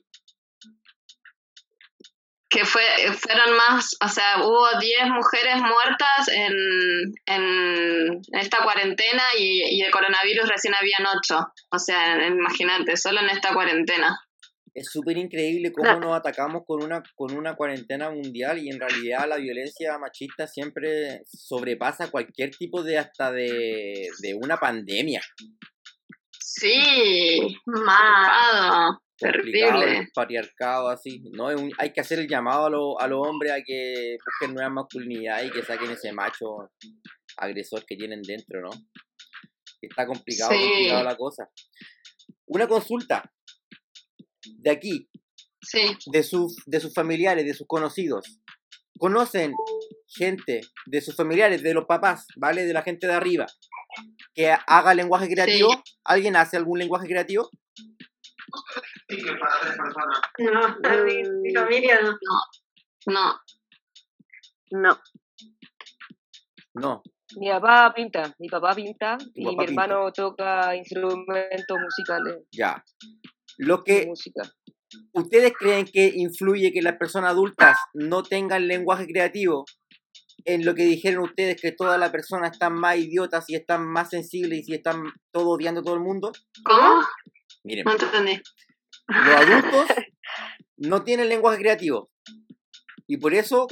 Que 2.51 2.64
fue, 2.64 2.82
fueron 3.12 3.57
más, 3.57 3.96
o 4.05 4.09
sea, 4.09 4.44
hubo 4.44 4.66
10 4.80 5.09
mujeres 5.11 5.57
muertas 5.57 6.28
en, 6.34 7.14
en 7.26 8.20
esta 8.32 8.64
cuarentena 8.64 9.22
y, 9.38 9.78
y 9.78 9.82
de 9.82 9.90
coronavirus 9.92 10.48
recién 10.48 10.74
habían 10.74 11.07
8. 11.07 11.53
O 11.70 11.78
sea, 11.78 12.26
imagínate, 12.26 12.96
solo 12.96 13.20
en 13.20 13.30
esta 13.30 13.55
cuarentena. 13.55 14.18
Es 14.74 14.90
súper 14.90 15.16
increíble 15.16 15.72
cómo 15.72 16.01
nos 16.01 16.16
atacamos 16.16 16.62
con 16.66 16.82
una, 16.82 17.03
con 17.14 17.36
una 17.36 17.55
cuarentena 17.55 18.11
mundial 18.11 18.59
y 18.59 18.70
en 18.70 18.80
realidad 18.80 19.28
la 19.28 19.36
violencia 19.36 19.96
machista 19.98 20.48
siempre 20.48 21.22
sobrepasa 21.26 22.11
cualquier 22.11 22.51
tipo 22.51 22.82
de 22.82 22.98
hasta 22.98 23.30
de, 23.30 24.09
de 24.20 24.34
una 24.34 24.57
pandemia. 24.57 25.22
Sí, 26.53 27.57
mal. 27.66 28.96
Terrible. 29.16 30.09
patriarcado 30.14 30.88
así. 30.88 31.22
No, 31.32 31.51
Es 31.51 31.61
un- 31.61 31.70
hay 31.78 31.92
que 31.92 32.01
hacer 32.01 32.18
el 32.18 32.26
llamado 32.28 32.66
a, 32.66 32.70
lo- 32.70 33.01
a 33.01 33.07
los 33.07 33.24
hombres 33.26 33.53
a 33.53 33.62
que 33.64 34.16
busquen 34.24 34.55
nueva 34.55 34.70
masculinidad 34.70 35.44
y 35.44 35.51
que 35.51 35.62
saquen 35.62 35.90
ese 35.92 36.12
macho 36.12 36.70
agresor 37.36 37.84
que 37.86 37.96
tienen 37.96 38.22
dentro, 38.22 38.62
¿no? 38.62 38.70
Está 39.80 40.07
complicado, 40.07 40.51
Sí. 40.53 40.59
complicado 40.59 41.05
la 41.05 41.16
cosa. 41.16 41.48
Una 42.46 42.66
consulta 42.66 43.30
de 44.44 44.70
aquí, 44.70 45.09
Sí. 45.62 45.96
de 46.07 46.22
sus, 46.22 46.57
de 46.66 46.80
sus 46.80 46.92
familiares, 46.94 47.44
de 47.44 47.55
sus 47.55 47.66
conocidos. 47.68 48.40
¿Conocen 48.98 49.53
gente 50.14 50.61
de 50.86 51.00
sus 51.00 51.14
familiares, 51.16 51.62
de 51.62 51.74
los 51.74 51.84
papás, 51.86 52.26
¿vale? 52.36 52.64
De 52.64 52.72
la 52.72 52.82
gente 52.82 53.06
de 53.06 53.12
arriba, 53.14 53.46
que 54.34 54.50
haga 54.66 54.94
lenguaje 54.94 55.28
creativo? 55.28 55.70
¿Alguien 56.04 56.36
hace 56.36 56.56
algún 56.56 56.78
lenguaje 56.78 57.06
creativo? 57.06 57.48
No, 60.38 61.04
mi, 61.04 61.22
mi 61.42 61.54
familia 61.54 62.00
no. 62.02 62.16
No, 63.06 63.40
No. 64.72 64.98
No. 66.74 67.02
mi 67.36 67.48
papá 67.50 67.92
pinta, 67.94 68.34
mi 68.38 68.48
papá 68.48 68.74
pinta 68.74 69.18
y 69.34 69.44
papá 69.44 69.56
mi 69.62 69.64
hermano 69.68 70.12
toca 70.12 70.74
instrumentos 70.76 71.78
musicales 71.82 72.44
Ya. 72.52 72.84
Lo 73.58 73.82
que 73.82 74.06
música. 74.06 74.42
ustedes 75.12 75.52
creen 75.58 75.84
que 75.84 76.12
influye 76.14 76.72
que 76.72 76.82
las 76.82 76.96
personas 76.96 77.30
adultas 77.30 77.76
no 77.94 78.22
tengan 78.22 78.68
lenguaje 78.68 79.06
creativo 79.06 79.64
en 80.45 80.64
lo 80.64 80.74
que 80.74 80.84
dijeron 80.84 81.22
ustedes 81.24 81.61
que 81.61 81.72
todas 81.72 81.99
las 81.99 82.11
personas 82.11 82.53
están 82.53 82.74
más 82.74 82.97
idiotas 82.97 83.45
y 83.49 83.55
están 83.57 83.86
más 83.86 84.11
sensibles 84.11 84.68
y 84.68 84.74
están 84.74 85.03
todo 85.32 85.51
odiando 85.51 85.80
a 85.80 85.84
todo 85.84 85.95
el 85.95 86.01
mundo. 86.01 86.32
¿cómo? 86.64 87.03
Miren, 87.64 87.84
No 87.84 87.93
entendí. 87.93 88.41
los 89.09 89.34
adultos 89.36 89.86
no 90.76 91.03
tienen 91.05 91.28
lenguaje 91.28 91.59
creativo. 91.59 92.11
Y 93.07 93.16
por 93.16 93.34
eso. 93.34 93.66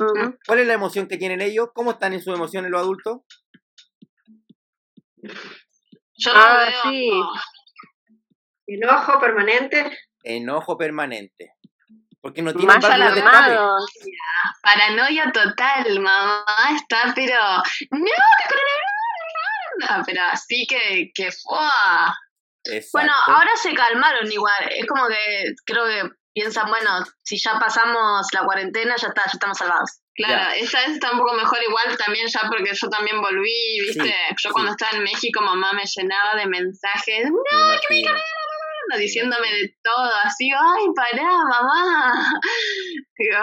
¿cuál 0.47 0.59
es 0.59 0.67
la 0.67 0.75
emoción 0.75 1.07
que 1.07 1.17
tienen 1.17 1.41
ellos? 1.41 1.69
¿Cómo 1.73 1.93
están 1.93 2.13
en 2.13 2.21
sus 2.21 2.35
emociones 2.35 2.71
los 2.73 2.81
adultos? 2.81 3.19
Yo 6.17 6.35
no 6.35 6.41
Ah, 6.41 6.67
veo. 6.69 6.93
sí. 6.93 7.11
Enojo 8.67 9.21
permanente. 9.21 9.97
Enojo 10.25 10.77
permanente. 10.77 11.53
Porque 12.21 12.43
no 12.43 12.53
tienen 12.53 12.67
Más 12.67 12.81
de 12.81 12.93
alarmados. 12.93 13.87
Paranoia 14.63 15.31
total, 15.33 16.01
mamá 16.01 16.45
está, 16.75 17.13
pero. 17.15 17.39
¡No, 17.91 18.05
que 18.39 18.45
coronavirus! 18.49 18.99
No, 19.81 20.03
pero 20.05 20.23
así 20.33 20.67
que, 20.69 21.11
que 21.15 21.31
fue. 21.31 21.59
Bueno, 22.93 23.13
ahora 23.27 23.51
se 23.63 23.73
calmaron 23.75 24.31
igual. 24.31 24.69
Es 24.71 24.87
como 24.87 25.07
que 25.09 25.55
creo 25.65 25.87
que 25.87 26.11
piensan, 26.35 26.69
bueno, 26.69 27.05
si 27.23 27.39
ya 27.39 27.59
pasamos 27.59 28.27
la 28.33 28.45
cuarentena, 28.45 28.95
ya 28.97 29.09
está, 29.09 29.23
ya 29.25 29.33
estamos 29.33 29.59
salvados. 29.59 30.01
Claro, 30.15 30.51
esta 30.57 30.81
vez 30.81 30.91
está 30.91 31.13
un 31.13 31.19
poco 31.19 31.33
mejor 31.35 31.59
igual 31.63 31.97
también 31.97 32.27
ya 32.27 32.41
porque 32.49 32.73
yo 32.75 32.89
también 32.89 33.21
volví, 33.21 33.81
viste, 33.83 34.03
Sí, 34.03 34.11
yo 34.43 34.49
sí. 34.49 34.49
cuando 34.51 34.73
estaba 34.73 34.97
en 34.97 35.05
México 35.05 35.41
mamá 35.41 35.73
me 35.73 35.85
llenaba 35.87 36.35
de 36.35 36.47
mensajes, 36.47 37.25
Me 37.25 37.61
imagino. 37.61 38.11
Diciéndome 38.97 39.49
de 39.49 39.77
todo, 39.83 40.11
así, 40.25 40.51
ay, 40.51 40.85
pará, 40.95 41.25
mamá. 41.49 42.13
Digo, 43.19 43.39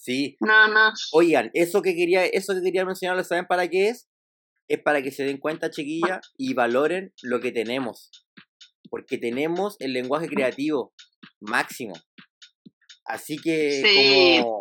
Sí. 0.00 0.36
no, 0.40 0.68
no. 0.68 0.92
Oigan, 1.12 1.50
eso 1.54 1.82
que 1.82 1.94
quería, 1.94 2.24
eso 2.24 2.54
que 2.54 2.62
quería 2.62 2.84
mencionarles, 2.84 3.28
¿saben 3.28 3.46
para 3.46 3.68
qué 3.68 3.88
es? 3.88 4.08
Es 4.68 4.80
para 4.82 5.02
que 5.02 5.10
se 5.10 5.24
den 5.24 5.38
cuenta, 5.38 5.70
chiquillas, 5.70 6.20
y 6.36 6.54
valoren 6.54 7.12
lo 7.22 7.40
que 7.40 7.52
tenemos. 7.52 8.10
Porque 8.90 9.18
tenemos 9.18 9.76
el 9.80 9.92
lenguaje 9.92 10.28
creativo 10.28 10.94
máximo. 11.40 11.94
Así 13.04 13.38
que 13.38 13.82
Sí, 13.82 14.40
como 14.42 14.60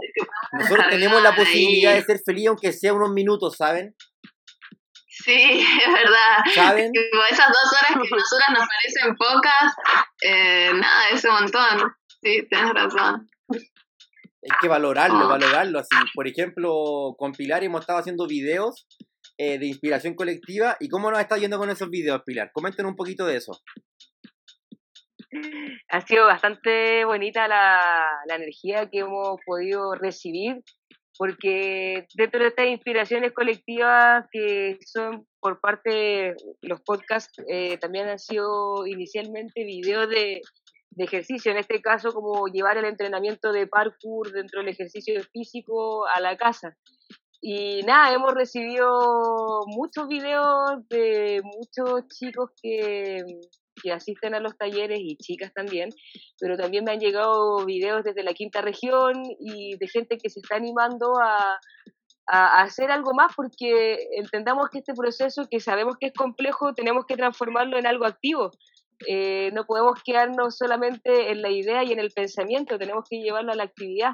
nosotros 0.54 0.86
tenemos 0.90 1.22
la 1.22 1.36
posibilidad 1.36 1.94
de 1.96 2.04
ser 2.04 2.20
felices 2.26 2.48
aunque 2.48 2.72
sea 2.72 2.94
unos 2.94 3.12
minutos, 3.12 3.56
¿saben? 3.58 3.94
Sí, 5.28 5.34
es 5.86 5.94
verdad. 5.94 6.38
¿Saben? 6.56 6.92
Tipo, 6.92 7.18
esas 7.30 7.48
dos 7.48 7.74
horas 7.74 7.92
que 7.92 8.16
a 8.16 8.18
nosotras 8.18 8.50
nos 8.50 8.68
parecen 8.68 9.16
pocas, 9.16 9.76
eh, 10.24 10.72
nada, 10.74 11.10
es 11.12 11.24
un 11.26 11.32
montón. 11.34 11.94
Sí, 12.24 12.48
tienes 12.50 12.74
razón. 12.74 13.30
Hay 13.50 14.58
que 14.62 14.68
valorarlo, 14.70 15.26
Ah. 15.26 15.28
valorarlo. 15.28 15.80
Así, 15.80 15.96
por 16.14 16.28
ejemplo, 16.28 17.16
con 17.18 17.34
Pilar 17.34 17.64
hemos 17.64 17.82
estado 17.82 18.00
haciendo 18.00 18.26
videos 18.28 18.88
eh, 19.38 19.60
de 19.60 19.66
inspiración 19.68 20.16
colectiva. 20.16 20.78
¿Y 20.80 20.88
cómo 20.90 21.12
nos 21.12 21.20
está 21.20 21.38
yendo 21.38 21.58
con 21.60 21.70
esos 21.70 21.90
videos, 21.90 22.22
Pilar? 22.26 22.50
Comenten 22.54 22.86
un 22.86 22.96
poquito 22.96 23.26
de 23.26 23.36
eso. 23.36 23.60
ha 25.90 26.02
sido 26.02 26.26
bastante 26.26 27.04
bonita 27.06 27.48
la, 27.48 28.08
la 28.28 28.36
energía 28.36 28.90
que 28.90 29.00
hemos 29.00 29.38
podido 29.46 29.94
recibir, 29.96 30.64
porque 31.18 32.08
dentro 32.14 32.42
de 32.42 32.50
estas 32.50 32.68
inspiraciones 32.68 33.34
colectivas 33.34 34.26
que 34.32 34.78
son 34.86 35.26
por 35.40 35.60
parte 35.60 36.36
los 36.62 36.82
podcasts, 36.82 37.42
eh, 37.48 37.78
también 37.78 38.08
han 38.08 38.20
sido 38.20 38.86
inicialmente 38.86 39.64
videos 39.64 40.10
de, 40.10 40.42
de 40.92 41.04
ejercicio, 41.04 41.52
en 41.52 41.58
este 41.58 41.82
caso 41.82 42.12
como 42.12 42.48
llevar 42.48 42.78
el 42.78 42.86
entrenamiento 42.86 43.52
de 43.52 43.68
parkour 43.68 44.32
dentro 44.32 44.60
del 44.60 44.70
ejercicio 44.70 45.22
físico 45.32 46.06
a 46.08 46.20
la 46.20 46.38
casa. 46.38 46.76
Y 47.42 47.84
nada, 47.84 48.14
hemos 48.14 48.34
recibido 48.34 49.62
muchos 49.68 50.08
videos 50.08 50.88
de 50.90 51.42
muchos 51.44 52.08
chicos 52.08 52.50
que, 52.62 53.24
que 53.82 53.92
asisten 53.92 54.34
a 54.36 54.40
los 54.40 54.58
talleres 54.58 55.00
y 55.02 55.18
chicas 55.18 55.52
también, 55.54 55.90
pero 56.40 56.58
también 56.58 56.84
me 56.84 56.92
han 56.92 57.00
llegado 57.00 57.66
videos 57.66 58.04
desde 58.04 58.24
la 58.24 58.34
quinta 58.34 58.62
región 58.62 59.24
y 59.40 59.78
de 59.78 59.88
gente 59.88 60.18
que 60.18 60.30
se 60.30 60.40
está 60.40 60.56
animando 60.56 61.14
a, 61.22 61.60
a 62.28 62.62
hacer 62.62 62.92
algo 62.92 63.14
más 63.14 63.34
porque 63.36 63.98
entendamos 64.18 64.70
que 64.70 64.80
este 64.80 64.94
proceso, 64.94 65.48
que 65.50 65.60
sabemos 65.60 65.96
que 66.00 66.08
es 66.08 66.14
complejo, 66.14 66.74
tenemos 66.74 67.06
que 67.06 67.16
transformarlo 67.16 67.78
en 67.78 67.88
algo 67.88 68.06
activo. 68.06 68.52
Eh, 69.08 69.52
no 69.54 69.66
podemos 69.66 70.02
quedarnos 70.04 70.58
solamente 70.58 71.32
en 71.32 71.42
la 71.42 71.52
idea 71.52 71.84
y 71.84 71.94
en 71.94 72.00
el 72.00 72.12
pensamiento, 72.12 72.78
tenemos 72.78 73.06
que 73.10 73.22
llevarlo 73.22 73.52
a 73.52 73.56
la 73.56 73.64
actividad. 73.64 74.14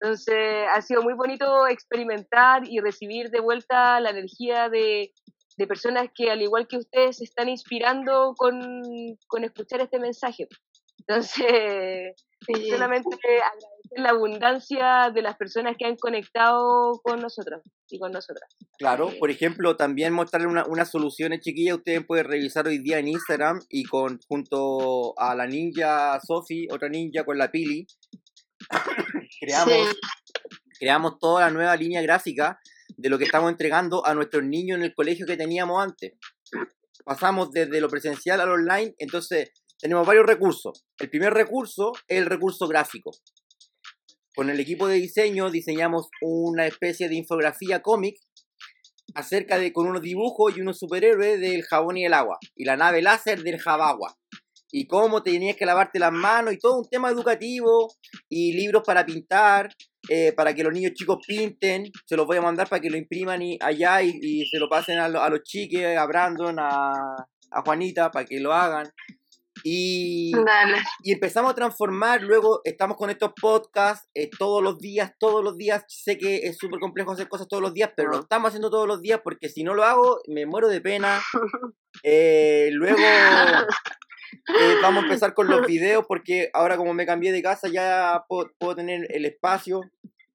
Entonces 0.00 0.66
ha 0.72 0.80
sido 0.82 1.02
muy 1.02 1.14
bonito 1.14 1.66
experimentar 1.66 2.62
y 2.68 2.78
recibir 2.78 3.30
de 3.30 3.40
vuelta 3.40 3.98
la 3.98 4.10
energía 4.10 4.68
de, 4.68 5.12
de 5.58 5.66
personas 5.66 6.08
que 6.14 6.30
al 6.30 6.40
igual 6.40 6.66
que 6.68 6.76
ustedes 6.78 7.18
se 7.18 7.24
están 7.24 7.48
inspirando 7.48 8.34
con, 8.36 8.56
con 9.26 9.44
escuchar 9.44 9.80
este 9.80 9.98
mensaje. 9.98 10.48
Entonces, 11.00 12.14
Sí. 12.46 12.70
solamente 12.70 13.08
agradecer 13.16 13.98
la 14.02 14.10
abundancia 14.10 15.10
de 15.12 15.22
las 15.22 15.36
personas 15.36 15.74
que 15.76 15.84
han 15.86 15.96
conectado 15.96 16.92
con 17.02 17.20
nosotros 17.20 17.62
y 17.90 17.98
con 17.98 18.12
nosotras. 18.12 18.48
Claro, 18.78 19.10
Sí. 19.10 19.16
por 19.18 19.30
ejemplo, 19.30 19.76
también 19.76 20.12
mostrarle 20.12 20.46
una, 20.46 20.64
unas 20.66 20.88
soluciones 20.90 21.40
chiquillas. 21.40 21.78
Ustedes 21.78 22.06
pueden 22.06 22.26
revisar 22.26 22.68
hoy 22.68 22.78
día 22.78 22.98
en 23.00 23.08
Instagram 23.08 23.58
y 23.68 23.84
con 23.84 24.20
junto 24.28 25.18
a 25.18 25.34
la 25.34 25.46
ninja 25.48 26.20
Sofi, 26.24 26.68
otra 26.70 26.88
ninja 26.88 27.24
con 27.24 27.36
la 27.38 27.50
Pili, 27.50 27.86
creamos, 29.40 29.96
creamos 30.78 31.18
toda 31.18 31.46
la 31.46 31.50
nueva 31.50 31.74
línea 31.76 32.00
gráfica 32.02 32.60
de 32.98 33.08
lo 33.08 33.16
que 33.16 33.24
estamos 33.24 33.50
entregando 33.50 34.04
a 34.04 34.14
nuestros 34.14 34.44
niños 34.44 34.76
en 34.76 34.84
el 34.84 34.94
colegio 34.94 35.24
que 35.24 35.36
teníamos 35.36 35.82
antes. 35.82 36.14
Pasamos 37.04 37.52
desde 37.52 37.80
lo 37.80 37.88
presencial 37.88 38.40
al 38.40 38.50
online, 38.50 38.94
entonces 38.98 39.52
tenemos 39.78 40.04
varios 40.06 40.26
recursos. 40.26 40.84
El 40.98 41.08
primer 41.08 41.32
recurso 41.32 41.92
es 42.08 42.18
el 42.18 42.26
recurso 42.26 42.66
gráfico. 42.66 43.12
Con 44.34 44.50
el 44.50 44.58
equipo 44.58 44.88
de 44.88 44.96
diseño 44.96 45.50
diseñamos 45.50 46.08
una 46.20 46.66
especie 46.66 47.08
de 47.08 47.14
infografía 47.14 47.82
cómic 47.82 48.16
acerca 49.14 49.58
de 49.58 49.72
con 49.72 49.86
unos 49.86 50.02
dibujos 50.02 50.56
y 50.56 50.60
unos 50.60 50.78
superhéroes 50.78 51.40
del 51.40 51.62
jabón 51.62 51.96
y 51.96 52.04
el 52.04 52.14
agua 52.14 52.38
y 52.54 52.64
la 52.64 52.76
nave 52.76 53.00
láser 53.00 53.42
del 53.42 53.58
Jabagua 53.58 54.18
y 54.70 54.86
cómo 54.86 55.22
tenías 55.22 55.56
que 55.56 55.66
lavarte 55.66 55.98
las 55.98 56.12
manos 56.12 56.52
y 56.52 56.58
todo 56.58 56.78
un 56.78 56.88
tema 56.88 57.10
educativo 57.10 57.88
y 58.28 58.52
libros 58.52 58.82
para 58.84 59.06
pintar 59.06 59.72
eh, 60.08 60.32
para 60.32 60.54
que 60.54 60.62
los 60.64 60.72
niños 60.72 60.92
chicos 60.94 61.18
pinten 61.26 61.90
se 62.06 62.16
los 62.16 62.26
voy 62.26 62.38
a 62.38 62.42
mandar 62.42 62.68
para 62.68 62.80
que 62.80 62.90
lo 62.90 62.96
impriman 62.96 63.42
y, 63.42 63.58
allá 63.60 64.02
y, 64.02 64.18
y 64.20 64.46
se 64.46 64.58
lo 64.58 64.68
pasen 64.68 64.98
a, 64.98 65.08
lo- 65.08 65.22
a 65.22 65.28
los 65.30 65.42
chiques 65.42 65.96
a 65.96 66.06
Brandon 66.06 66.58
a, 66.58 66.92
a 67.50 67.62
Juanita 67.64 68.10
para 68.10 68.24
que 68.24 68.40
lo 68.40 68.52
hagan. 68.52 68.90
Y 69.64 71.10
empezamos 71.12 71.50
a 71.50 71.54
transformar, 71.54 72.22
luego 72.22 72.60
estamos 72.62 72.96
con 72.96 73.10
estos 73.10 73.32
podcasts 73.40 74.08
eh, 74.14 74.30
todos 74.38 74.62
los 74.62 74.78
días, 74.78 75.12
todos 75.18 75.42
los 75.42 75.56
días, 75.56 75.82
sé 75.88 76.16
que 76.16 76.36
es 76.46 76.56
súper 76.56 76.78
complejo 76.78 77.10
hacer 77.10 77.28
cosas 77.28 77.48
todos 77.48 77.60
los 77.62 77.74
días, 77.74 77.90
pero 77.96 78.10
lo 78.10 78.20
estamos 78.20 78.48
haciendo 78.50 78.70
todos 78.70 78.86
los 78.86 79.02
días 79.02 79.20
porque 79.24 79.48
si 79.48 79.64
no 79.64 79.74
lo 79.74 79.82
hago 79.82 80.20
me 80.28 80.46
muero 80.46 80.68
de 80.68 80.80
pena. 80.80 81.20
Eh, 82.04 82.68
luego 82.74 82.96
eh, 84.32 84.74
vamos 84.82 85.02
a 85.02 85.06
empezar 85.06 85.34
con 85.34 85.48
los 85.48 85.66
videos 85.66 86.04
porque 86.06 86.50
ahora 86.52 86.76
como 86.76 86.94
me 86.94 87.06
cambié 87.06 87.32
de 87.32 87.42
casa 87.42 87.68
ya 87.68 88.24
puedo, 88.28 88.50
puedo 88.58 88.76
tener 88.76 89.06
el 89.10 89.24
espacio. 89.24 89.80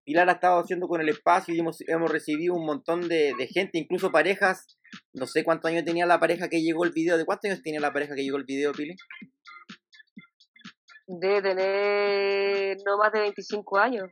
Pilar 0.05 0.27
ha 0.29 0.33
estado 0.33 0.59
haciendo 0.59 0.89
con 0.89 0.99
el 0.99 1.07
espacio 1.07 1.55
y 1.55 1.59
hemos, 1.59 1.79
hemos 1.87 2.11
recibido 2.11 2.55
un 2.55 2.65
montón 2.65 3.07
de, 3.07 3.33
de 3.37 3.47
gente, 3.47 3.77
incluso 3.77 4.11
parejas. 4.11 4.77
No 5.13 5.27
sé 5.27 5.45
cuántos 5.45 5.71
años 5.71 5.85
tenía 5.85 6.05
la 6.05 6.19
pareja 6.19 6.49
que 6.49 6.61
llegó 6.61 6.83
el 6.83 6.91
video. 6.91 7.17
¿De 7.17 7.25
cuántos 7.25 7.49
años 7.49 7.63
tenía 7.63 7.79
la 7.79 7.93
pareja 7.93 8.13
que 8.13 8.23
llegó 8.23 8.35
el 8.35 8.43
video, 8.43 8.73
Pili? 8.73 8.95
Debe 11.05 11.41
tener 11.41 12.77
no 12.85 12.97
más 12.97 13.11
de 13.11 13.19
25 13.19 13.77
años. 13.77 14.09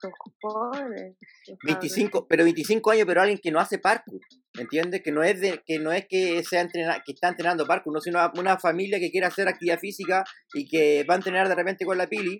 Son 0.00 0.12
jóvenes, 0.40 1.16
son 1.44 1.56
25, 1.64 2.26
pero 2.28 2.44
25 2.44 2.90
años, 2.90 3.06
pero 3.06 3.22
alguien 3.22 3.40
que 3.42 3.50
no 3.50 3.58
hace 3.58 3.78
parkour, 3.78 4.20
¿me 4.20 4.45
entiendes? 4.62 5.02
Que 5.02 5.12
no 5.12 5.22
es 5.22 5.40
de, 5.40 5.62
que 5.66 5.78
no 5.78 5.92
es 5.92 6.06
que 6.08 6.42
sea 6.44 6.60
entrena, 6.62 7.02
que 7.04 7.12
está 7.12 7.28
entrenando 7.28 7.66
parkour, 7.66 7.92
no 7.92 8.00
sino 8.00 8.18
una, 8.18 8.32
una 8.38 8.58
familia 8.58 8.98
que 8.98 9.10
quiere 9.10 9.26
hacer 9.26 9.48
actividad 9.48 9.78
física 9.78 10.24
y 10.54 10.68
que 10.68 11.04
va 11.08 11.14
a 11.14 11.18
entrenar 11.18 11.48
de 11.48 11.54
repente 11.54 11.84
con 11.84 11.98
la 11.98 12.06
pili 12.08 12.38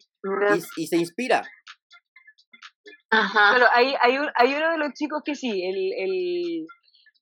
y, 0.77 0.83
y 0.83 0.87
se 0.87 0.97
inspira. 0.97 1.43
Ajá. 3.11 3.51
Pero 3.55 3.67
hay, 3.73 3.95
hay, 4.01 4.19
un- 4.19 4.31
hay 4.35 4.55
uno 4.55 4.73
de 4.73 4.79
los 4.79 4.93
chicos 4.93 5.23
que 5.25 5.35
sí, 5.35 5.63
el, 5.65 5.93
el 5.97 6.67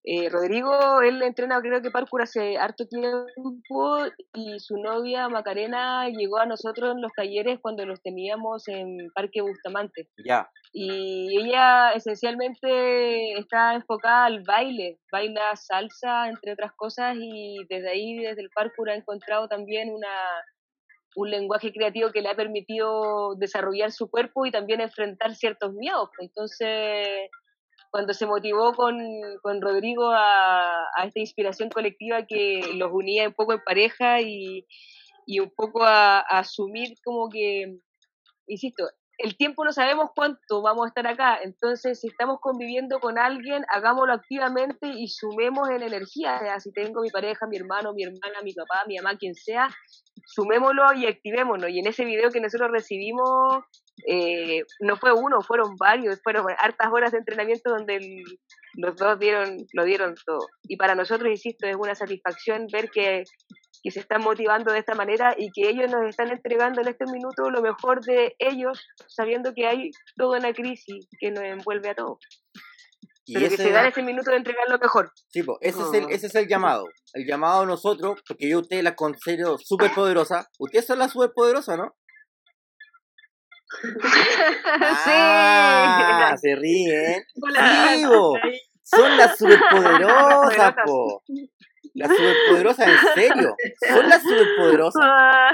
eh, 0.07 0.29
Rodrigo, 0.29 1.01
él 1.01 1.23
entrena 1.23 1.63
creo 1.63 1.81
que 1.81 1.91
parkour 1.91 2.21
hace 2.21 2.59
harto 2.59 2.87
tiempo 2.87 3.99
y 4.35 4.59
su 4.61 4.77
novia 4.77 5.31
Macarena 5.31 6.07
llegó 6.11 6.39
a 6.39 6.47
nosotros 6.47 6.93
en 6.95 7.01
los 7.01 7.11
talleres 7.17 7.59
cuando 7.63 7.87
los 7.87 8.03
teníamos 8.03 8.69
en 8.69 8.99
Parque 9.15 9.41
Bustamante. 9.41 10.11
Ya, 10.23 10.51
Y 10.75 11.39
ella 11.41 11.93
esencialmente 11.93 13.33
está 13.39 13.75
enfocada 13.75 14.27
al 14.27 14.43
baile, 14.43 14.99
baila 15.11 15.57
salsa, 15.57 16.29
entre 16.29 16.53
otras 16.53 16.73
cosas, 16.77 17.17
y 17.19 17.65
desde 17.71 17.89
ahí, 17.89 18.19
desde 18.19 18.43
el 18.43 18.51
parkour, 18.51 18.91
ha 18.91 18.97
encontrado 18.97 19.49
también 19.49 19.89
una, 19.89 20.15
un 21.17 21.31
lenguaje 21.31 21.73
creativo 21.73 22.13
que 22.13 22.21
le 22.21 22.29
ha 22.29 22.37
permitido 22.37 23.37
desarrollar 23.37 23.91
su 23.91 24.11
cuerpo 24.11 24.45
y 24.45 24.51
también 24.51 24.83
enfrentar 24.83 25.35
ciertos 25.35 25.73
miedos. 25.73 26.11
Entonces, 26.19 27.31
cuando 27.95 28.13
se 28.13 28.27
motivó 28.27 28.73
con, 28.73 28.99
con 29.41 29.61
Rodrigo 29.61 30.11
a, 30.11 30.83
a 30.97 31.07
esta 31.07 31.21
inspiración 31.21 31.69
colectiva 31.69 32.27
que 32.27 32.73
los 32.75 32.91
unía 32.93 33.29
un 33.29 33.35
poco 33.35 33.53
en 33.53 33.63
pareja 33.63 34.21
y, 34.21 34.67
y 35.27 35.39
un 35.39 35.53
poco 35.55 35.85
a, 35.85 36.19
a 36.19 36.41
asumir 36.41 36.97
como 37.05 37.29
que, 37.29 37.79
insisto, 38.49 38.89
el 39.17 39.37
tiempo 39.37 39.65
no 39.65 39.73
sabemos 39.73 40.11
cuánto 40.13 40.61
vamos 40.61 40.87
a 40.87 40.89
estar 40.89 41.07
acá, 41.07 41.39
entonces 41.45 42.01
si 42.01 42.09
estamos 42.09 42.41
conviviendo 42.41 42.99
con 42.99 43.17
alguien, 43.17 43.65
hagámoslo 43.69 44.13
activamente 44.13 44.89
y 44.89 45.07
sumemos 45.07 45.71
en 45.71 45.85
energía, 45.85 46.41
o 46.57 46.59
si 46.59 46.73
tengo 46.73 47.01
mi 47.01 47.11
pareja, 47.11 47.47
mi 47.47 47.59
hermano, 47.59 47.93
mi 47.95 48.03
hermana, 48.03 48.43
mi 48.43 48.55
papá, 48.55 48.83
mi 48.89 48.97
mamá, 48.97 49.17
quien 49.17 49.37
sea, 49.37 49.69
sumémoslo 50.27 50.95
y 50.95 51.07
activémonos. 51.07 51.71
Y 51.71 51.79
en 51.79 51.87
ese 51.87 52.05
video 52.05 52.33
que 52.33 52.41
nosotros 52.41 52.73
recibimos, 52.73 53.63
eh, 54.09 54.63
no 54.81 54.97
fue 54.97 55.13
uno, 55.13 55.41
fueron 55.41 55.77
varios, 55.77 56.21
fueron 56.23 56.47
hartas 56.59 56.89
horas 56.93 57.13
de 57.13 57.19
entrenamiento 57.19 57.71
donde 57.71 57.97
el- 57.97 58.25
los 58.77 58.97
dos 58.97 59.19
dieron, 59.21 59.57
lo 59.73 59.85
dieron 59.85 60.15
todo. 60.27 60.47
Y 60.65 60.77
para 60.77 60.95
nosotros, 60.95 61.31
insisto, 61.31 61.67
es 61.67 61.77
una 61.77 61.95
satisfacción 61.95 62.67
ver 62.73 62.91
que, 62.91 63.23
que 63.83 63.91
se 63.93 64.01
están 64.01 64.21
motivando 64.23 64.73
de 64.73 64.81
esta 64.81 64.95
manera 64.95 65.35
y 65.39 65.49
que 65.53 65.69
ellos 65.69 65.91
nos 65.93 66.09
están 66.09 66.31
entregando 66.33 66.81
en 66.81 66.89
este 66.89 67.05
minuto 67.07 67.51
lo 67.51 67.63
mejor 67.63 68.01
de 68.05 68.35
ellos, 68.39 68.85
sabiendo 69.07 69.53
que 69.55 69.67
hay 69.67 69.91
toda 70.17 70.39
una 70.39 70.53
crisis 70.53 71.07
que 71.21 71.31
nos 71.31 71.45
envuelve 71.45 71.91
a 71.91 71.95
todos. 71.95 72.19
Y 73.27 73.35
Pero 73.35 73.49
que 73.49 73.55
ese, 73.55 73.63
se 73.65 73.71
dan 73.71 73.87
ese 73.87 74.03
minuto 74.03 74.31
de 74.31 74.37
entregar 74.39 74.69
lo 74.69 74.79
mejor. 74.79 75.11
sí, 75.29 75.43
ese, 75.61 75.81
es 75.83 75.95
el, 75.95 76.11
ese 76.11 76.27
es 76.27 76.35
el 76.35 76.47
llamado. 76.49 76.85
El 77.15 77.27
llamado 77.27 77.63
a 77.63 77.67
nosotros, 77.67 78.21
porque 78.27 78.49
yo 78.51 78.59
a 78.59 78.61
ustedes 78.63 78.83
las 78.85 78.95
considero 78.97 79.57
súper 79.59 79.93
poderosas. 79.95 80.47
Ustedes 80.59 80.85
son 80.87 80.99
las 80.99 81.13
súper 81.13 81.31
poderosas, 81.35 81.79
¿no? 81.79 81.95
Ah, 84.81 86.35
se 86.41 86.55
ríen. 86.55 87.23
Sí, 87.35 88.05
bo. 88.07 88.35
Son 88.83 89.17
las 89.17 89.37
superpoderosas, 89.39 90.75
po. 90.85 91.23
Las 91.95 92.11
superpoderosas, 92.11 92.89
en 92.89 93.15
serio. 93.15 93.57
Son 93.89 94.09
las 94.09 94.23
superpoderosas. 94.23 95.03
Ah, 95.05 95.51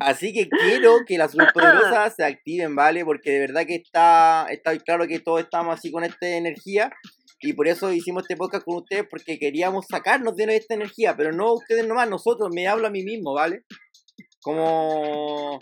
Así 0.00 0.32
que 0.32 0.48
quiero 0.48 1.00
que 1.06 1.18
las 1.18 1.32
superpoderosas 1.32 2.14
se 2.16 2.24
activen, 2.24 2.74
¿vale? 2.74 3.04
Porque 3.04 3.32
de 3.32 3.40
verdad 3.40 3.66
que 3.66 3.74
está, 3.74 4.46
está 4.50 4.76
claro 4.78 5.06
que 5.06 5.20
todos 5.20 5.40
estamos 5.40 5.78
así 5.78 5.92
con 5.92 6.04
esta 6.04 6.26
energía. 6.26 6.90
Y 7.42 7.52
por 7.52 7.68
eso 7.68 7.92
hicimos 7.92 8.22
este 8.22 8.36
podcast 8.36 8.64
con 8.64 8.76
ustedes, 8.76 9.04
porque 9.10 9.38
queríamos 9.38 9.86
sacarnos 9.90 10.36
de 10.36 10.56
esta 10.56 10.74
energía. 10.74 11.14
Pero 11.16 11.32
no 11.32 11.52
ustedes 11.52 11.86
nomás, 11.86 12.08
nosotros, 12.08 12.48
me 12.50 12.66
hablo 12.66 12.86
a 12.86 12.90
mí 12.90 13.02
mismo, 13.02 13.34
¿vale? 13.34 13.64
Como 14.42 15.58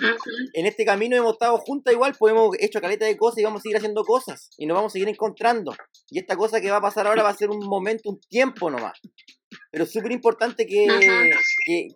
en 0.52 0.66
este 0.66 0.84
camino 0.84 1.16
hemos 1.16 1.32
estado 1.32 1.58
juntas 1.58 1.92
igual, 1.92 2.14
pues 2.18 2.32
hemos 2.32 2.56
hecho 2.60 2.80
caleta 2.80 3.06
de 3.06 3.16
cosas 3.16 3.38
y 3.38 3.44
vamos 3.44 3.60
a 3.60 3.62
seguir 3.62 3.76
haciendo 3.76 4.04
cosas. 4.04 4.50
Y 4.56 4.66
nos 4.66 4.76
vamos 4.76 4.92
a 4.92 4.94
seguir 4.94 5.08
encontrando. 5.08 5.74
Y 6.10 6.18
esta 6.18 6.36
cosa 6.36 6.60
que 6.60 6.70
va 6.70 6.76
a 6.76 6.82
pasar 6.82 7.06
ahora 7.06 7.22
va 7.22 7.30
a 7.30 7.36
ser 7.36 7.50
un 7.50 7.66
momento, 7.66 8.10
un 8.10 8.20
tiempo 8.20 8.70
nomás. 8.70 8.98
Pero 9.70 9.84
es 9.84 9.90
súper 9.90 10.12
importante 10.12 10.66
que, 10.66 11.32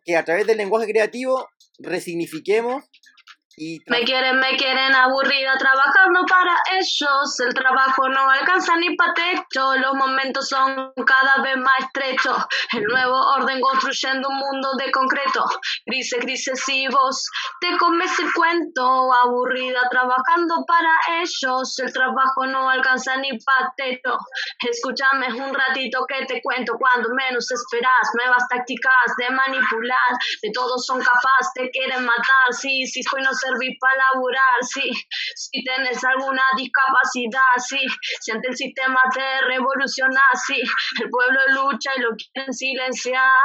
que 0.05 0.17
a 0.17 0.25
través 0.25 0.47
del 0.47 0.57
lenguaje 0.57 0.91
creativo 0.91 1.47
resignifiquemos 1.79 2.85
y 3.57 3.81
Me 3.87 4.05
quieren, 4.05 4.39
me 4.39 4.57
quieren 4.57 4.95
aburrida 4.95 5.57
trabajando 5.59 6.25
para 6.27 6.57
ellos. 6.73 7.41
El 7.41 7.55
trabajo 7.55 8.09
no 8.09 8.31
alcanza 8.31 8.77
ni 8.77 8.97
pa' 8.97 9.13
techo. 9.15 9.75
Los 9.77 9.95
momentos 9.95 10.49
son 10.49 10.93
cada 11.07 11.43
vez 11.43 11.57
más 11.57 11.79
estrechos. 11.81 12.37
El 12.73 12.85
nuevo 12.85 13.15
orden 13.37 13.61
construyendo 13.61 14.29
un 14.29 14.39
mundo 14.39 14.75
de 14.79 14.91
concreto. 14.91 15.45
Grises, 15.87 16.21
grises 16.21 16.69
y 16.69 16.89
vos 16.89 17.27
te 17.61 17.77
comes 17.79 18.19
el 18.19 18.33
cuento. 18.33 19.13
Aburrida 19.13 19.81
trabajando 19.91 20.65
para 20.67 21.21
ellos. 21.21 21.79
El 21.79 21.93
trabajo 21.93 22.47
no 22.47 22.71
alcanza 22.71 23.17
ni 23.17 23.39
pa' 23.39 23.73
techo. 23.77 24.19
Escúchame 24.69 25.33
un 25.33 25.55
ratito 25.55 26.05
que 26.07 26.25
te 26.27 26.41
cuento 26.43 26.75
cuando 26.79 27.11
menos 27.15 27.51
esperas. 27.51 28.11
Nuevas 28.15 28.49
tácticas 28.49 29.17
de 29.19 29.31
manipular. 29.31 30.13
De 30.43 30.51
todos 30.53 30.85
son 30.87 30.99
capaces, 30.99 31.53
te 31.55 31.71
quieren 31.71 32.05
matar. 32.05 32.53
Sí, 32.53 32.87
sí, 32.87 33.03
soy 33.03 33.23
no 33.23 33.31
servís 33.43 33.77
para 33.81 33.97
laburar. 33.97 34.63
Sí, 34.63 34.91
si 35.35 35.65
tenés 35.65 36.03
alguna 36.05 36.43
discapacidad. 36.57 37.55
Si 37.59 38.31
ante 38.31 38.49
el 38.49 38.57
sistema 38.57 39.03
te 39.13 39.43
revolucionas. 39.47 40.45
Sí, 40.47 40.61
el 41.03 41.11
pueblo 41.11 41.41
lucha 41.49 41.91
y 41.97 42.01
lo 42.01 42.11
quieren 42.17 42.53
silenciar. 42.53 43.45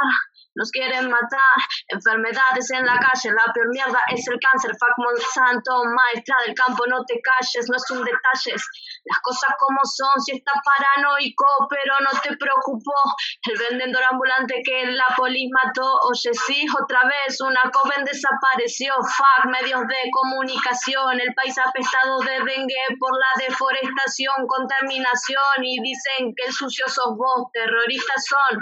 Nos 0.54 0.72
quieren 0.72 1.08
matar, 1.08 1.54
enfermedades 1.86 2.70
en 2.72 2.84
la 2.84 2.98
calle, 2.98 3.30
la 3.30 3.52
peor 3.52 3.68
mierda 3.70 4.00
es 4.10 4.26
el 4.26 4.40
cáncer, 4.40 4.72
fuck 4.72 4.90
Monsanto, 4.98 5.84
maestra 5.84 6.34
del 6.44 6.54
campo, 6.56 6.84
no 6.88 7.04
te 7.04 7.20
calles, 7.22 7.68
no 7.70 7.76
es 7.76 7.90
un 7.92 8.04
detalles, 8.04 8.66
las 9.08 9.18
cosas 9.22 9.56
como 9.58 9.80
son, 9.84 10.20
si 10.20 10.36
estás 10.36 10.60
paranoico, 10.62 11.46
pero 11.68 11.94
no 12.04 12.12
te 12.20 12.36
preocupó, 12.36 12.98
el 13.48 13.58
vendedor 13.58 14.04
ambulante 14.10 14.60
que 14.64 14.86
la 14.86 15.08
polis 15.16 15.48
mató, 15.50 15.98
oye 16.04 16.30
sí, 16.46 16.66
otra 16.82 17.04
vez 17.04 17.40
una 17.40 17.62
joven 17.72 18.04
desapareció, 18.04 18.92
fuck 19.00 19.50
medios 19.50 19.80
de 19.88 20.10
comunicación, 20.12 21.20
el 21.20 21.32
país 21.34 21.56
apestado 21.58 22.20
de 22.20 22.44
dengue 22.44 22.84
por 22.98 23.12
la 23.16 23.48
deforestación, 23.48 24.46
contaminación 24.46 25.58
y 25.62 25.80
dicen 25.80 26.34
que 26.36 26.44
el 26.46 26.52
sucio 26.52 26.86
sos 26.88 27.16
vos, 27.16 27.48
terroristas 27.52 28.24
son 28.24 28.60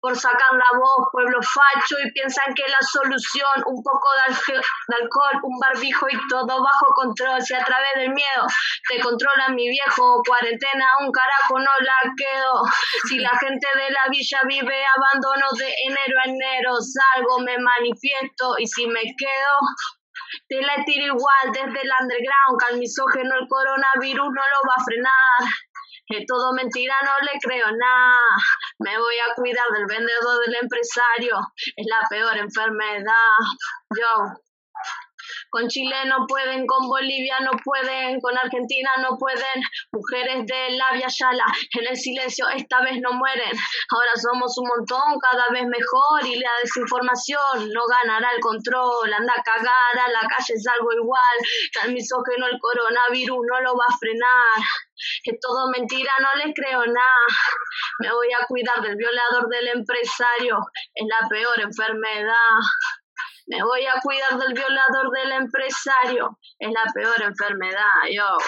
por 0.00 0.16
sacar 0.16 0.52
la 0.52 0.78
voz, 0.78 1.08
pueblo 1.12 1.38
facho, 1.42 1.96
y 2.04 2.10
piensan 2.12 2.54
que 2.54 2.64
la 2.68 2.80
solución, 2.80 3.62
un 3.66 3.82
poco 3.82 4.08
de, 4.16 4.60
alcohol, 4.96 5.40
un 5.42 5.58
barbijo 5.58 6.06
y 6.08 6.16
todo 6.28 6.46
bajo 6.46 6.86
control, 6.94 7.40
si 7.42 7.54
a 7.54 7.64
través 7.64 7.90
del 7.96 8.10
miedo 8.10 8.46
te 8.88 9.00
controla 9.00 9.50
mi 9.50 9.68
viejo, 9.68 10.22
cuarentena, 10.26 10.86
un 11.00 11.12
carajo 11.12 11.58
no 11.58 11.70
la 11.80 12.00
quedo, 12.16 12.62
si 13.08 13.18
la 13.18 13.30
gente 13.40 13.66
de 13.76 13.90
la 13.90 14.04
villa 14.10 14.40
vive 14.48 14.84
abandono 14.96 15.52
de 15.52 15.68
enero 15.88 16.18
a 16.20 16.28
enero, 16.28 16.72
salgo, 16.80 17.40
me 17.40 17.58
manifiesto, 17.58 18.54
y 18.58 18.66
si 18.66 18.86
me 18.86 19.02
quedo, 19.02 19.54
te 20.48 20.62
la 20.62 20.84
tiro 20.84 21.06
igual 21.06 21.52
desde 21.52 21.80
el 21.82 21.90
underground, 22.00 22.58
que 22.58 22.66
al 22.72 22.78
misógeno 22.78 23.34
el 23.34 23.48
coronavirus 23.48 24.26
no 24.26 24.42
lo 24.42 24.60
va 24.68 24.74
a 24.76 24.84
frenar. 24.84 25.40
Es 26.10 26.26
todo 26.26 26.52
mentira, 26.52 26.94
no 27.04 27.24
le 27.24 27.38
creo 27.40 27.66
nada. 27.66 28.20
Me 28.80 28.98
voy 28.98 29.14
a 29.18 29.34
cuidar 29.36 29.70
del 29.72 29.86
vendedor, 29.86 30.44
del 30.44 30.56
empresario. 30.60 31.38
Es 31.76 31.86
la 31.86 32.08
peor 32.08 32.36
enfermedad. 32.36 33.38
Yo. 33.96 34.49
Con 35.50 35.68
Chile 35.68 35.96
no 36.06 36.26
pueden, 36.26 36.66
con 36.66 36.86
Bolivia 36.88 37.40
no 37.40 37.50
pueden, 37.64 38.20
con 38.20 38.36
Argentina 38.38 38.90
no 39.02 39.18
pueden. 39.18 39.62
Mujeres 39.92 40.46
de 40.46 40.76
la 40.76 40.92
Via 40.92 41.08
Yala, 41.08 41.44
en 41.78 41.86
el 41.88 41.96
silencio 41.96 42.48
esta 42.48 42.80
vez 42.82 43.00
no 43.00 43.12
mueren. 43.12 43.52
Ahora 43.90 44.12
somos 44.16 44.56
un 44.58 44.68
montón, 44.68 45.18
cada 45.20 45.48
vez 45.50 45.66
mejor. 45.66 46.24
Y 46.24 46.38
la 46.38 46.50
desinformación 46.62 47.70
no 47.72 47.82
ganará 47.86 48.30
el 48.32 48.40
control. 48.40 49.12
Anda 49.12 49.34
a 49.36 49.42
cagar 49.42 49.94
a 50.06 50.08
la 50.08 50.20
calle, 50.20 50.54
es 50.54 50.66
algo 50.66 50.92
igual. 50.92 51.36
Al 51.82 51.92
misógeno 51.92 52.46
el 52.46 52.58
coronavirus 52.58 53.38
no 53.50 53.60
lo 53.60 53.76
va 53.76 53.84
a 53.88 53.98
frenar. 53.98 54.60
Es 55.24 55.40
todo 55.40 55.70
mentira, 55.70 56.12
no 56.20 56.44
les 56.44 56.54
creo 56.54 56.84
nada. 56.86 57.26
Me 58.00 58.12
voy 58.12 58.28
a 58.32 58.46
cuidar 58.46 58.82
del 58.82 58.96
violador 58.96 59.48
del 59.48 59.68
empresario. 59.68 60.58
Es 60.94 61.06
la 61.08 61.28
peor 61.28 61.60
enfermedad. 61.60 62.60
Me 63.50 63.62
voy 63.64 63.84
a 63.84 64.00
cuidar 64.00 64.38
del 64.38 64.54
violador 64.54 65.10
del 65.10 65.32
empresario. 65.32 66.38
Es 66.56 66.70
la 66.70 66.84
peor 66.94 67.20
enfermedad, 67.20 68.06
yo. 68.12 68.38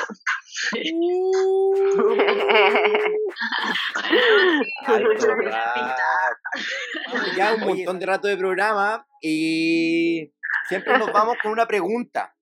Ya 7.36 7.54
un 7.54 7.60
montón 7.60 7.98
de 7.98 8.06
rato 8.06 8.28
de 8.28 8.36
programa 8.36 9.04
y 9.20 10.32
siempre 10.68 10.96
nos 10.98 11.12
vamos 11.12 11.36
con 11.42 11.50
una 11.50 11.66
pregunta. 11.66 12.36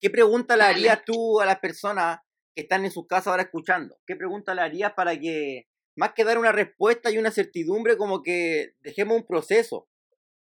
¿Qué 0.00 0.10
pregunta 0.10 0.56
le 0.56 0.64
harías 0.64 1.04
tú 1.04 1.40
a 1.40 1.46
las 1.46 1.60
personas 1.60 2.18
que 2.54 2.62
están 2.62 2.84
en 2.84 2.90
sus 2.90 3.06
casas 3.06 3.28
ahora 3.28 3.44
escuchando? 3.44 3.96
¿Qué 4.06 4.16
pregunta 4.16 4.52
le 4.54 4.62
harías 4.62 4.94
para 4.94 5.16
que, 5.16 5.68
más 5.94 6.12
que 6.14 6.24
dar 6.24 6.38
una 6.38 6.50
respuesta 6.50 7.08
y 7.10 7.18
una 7.18 7.30
certidumbre, 7.30 7.96
como 7.96 8.20
que 8.22 8.74
dejemos 8.80 9.18
un 9.18 9.26
proceso? 9.26 9.86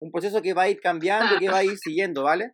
Un 0.03 0.11
proceso 0.11 0.41
que 0.41 0.53
va 0.53 0.63
a 0.63 0.69
ir 0.69 0.79
cambiando, 0.81 1.37
que 1.39 1.49
va 1.49 1.57
a 1.59 1.63
ir 1.63 1.77
siguiendo, 1.77 2.23
¿vale? 2.23 2.53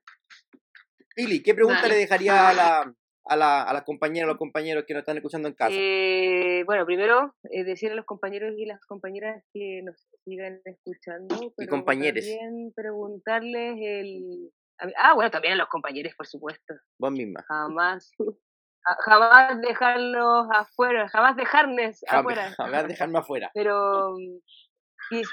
Pili, 1.15 1.41
¿qué 1.41 1.53
pregunta 1.53 1.81
Dale. 1.81 1.95
le 1.95 1.99
dejaría 2.01 2.49
a 2.49 2.53
la, 2.53 2.93
a, 3.25 3.35
la, 3.35 3.63
a 3.63 3.73
las 3.73 3.83
compañeras, 3.83 4.25
a 4.27 4.31
los 4.31 4.37
compañeros 4.37 4.83
que 4.87 4.93
nos 4.93 5.01
están 5.01 5.17
escuchando 5.17 5.47
en 5.47 5.55
casa? 5.55 5.73
Eh, 5.75 6.63
bueno, 6.65 6.85
primero, 6.85 7.35
eh, 7.51 7.63
decir 7.63 7.91
a 7.91 7.95
los 7.95 8.05
compañeros 8.05 8.53
y 8.57 8.65
las 8.65 8.79
compañeras 8.85 9.43
que 9.53 9.81
nos 9.83 9.95
sigan 10.23 10.61
escuchando. 10.63 11.53
Pero 11.57 11.69
compañeres. 11.69 12.25
También 12.25 12.71
preguntarles 12.75 13.75
el... 13.81 14.51
Ah, 14.97 15.13
bueno, 15.13 15.29
también 15.31 15.55
a 15.55 15.57
los 15.57 15.67
compañeros, 15.67 16.13
por 16.15 16.27
supuesto. 16.27 16.73
Vos 16.99 17.11
misma. 17.11 17.43
Jamás. 17.47 18.11
ja- 18.17 18.97
Jamás 19.03 19.59
dejarlos 19.61 20.47
afuera, 20.53 21.09
jamás 21.09 21.35
dejarles 21.35 22.01
afuera. 22.07 22.53
Jamás 22.57 22.87
dejarme 22.87 23.19
afuera. 23.19 23.51
Pero. 23.53 24.11
mm, 24.17 24.37
y- 25.15 25.23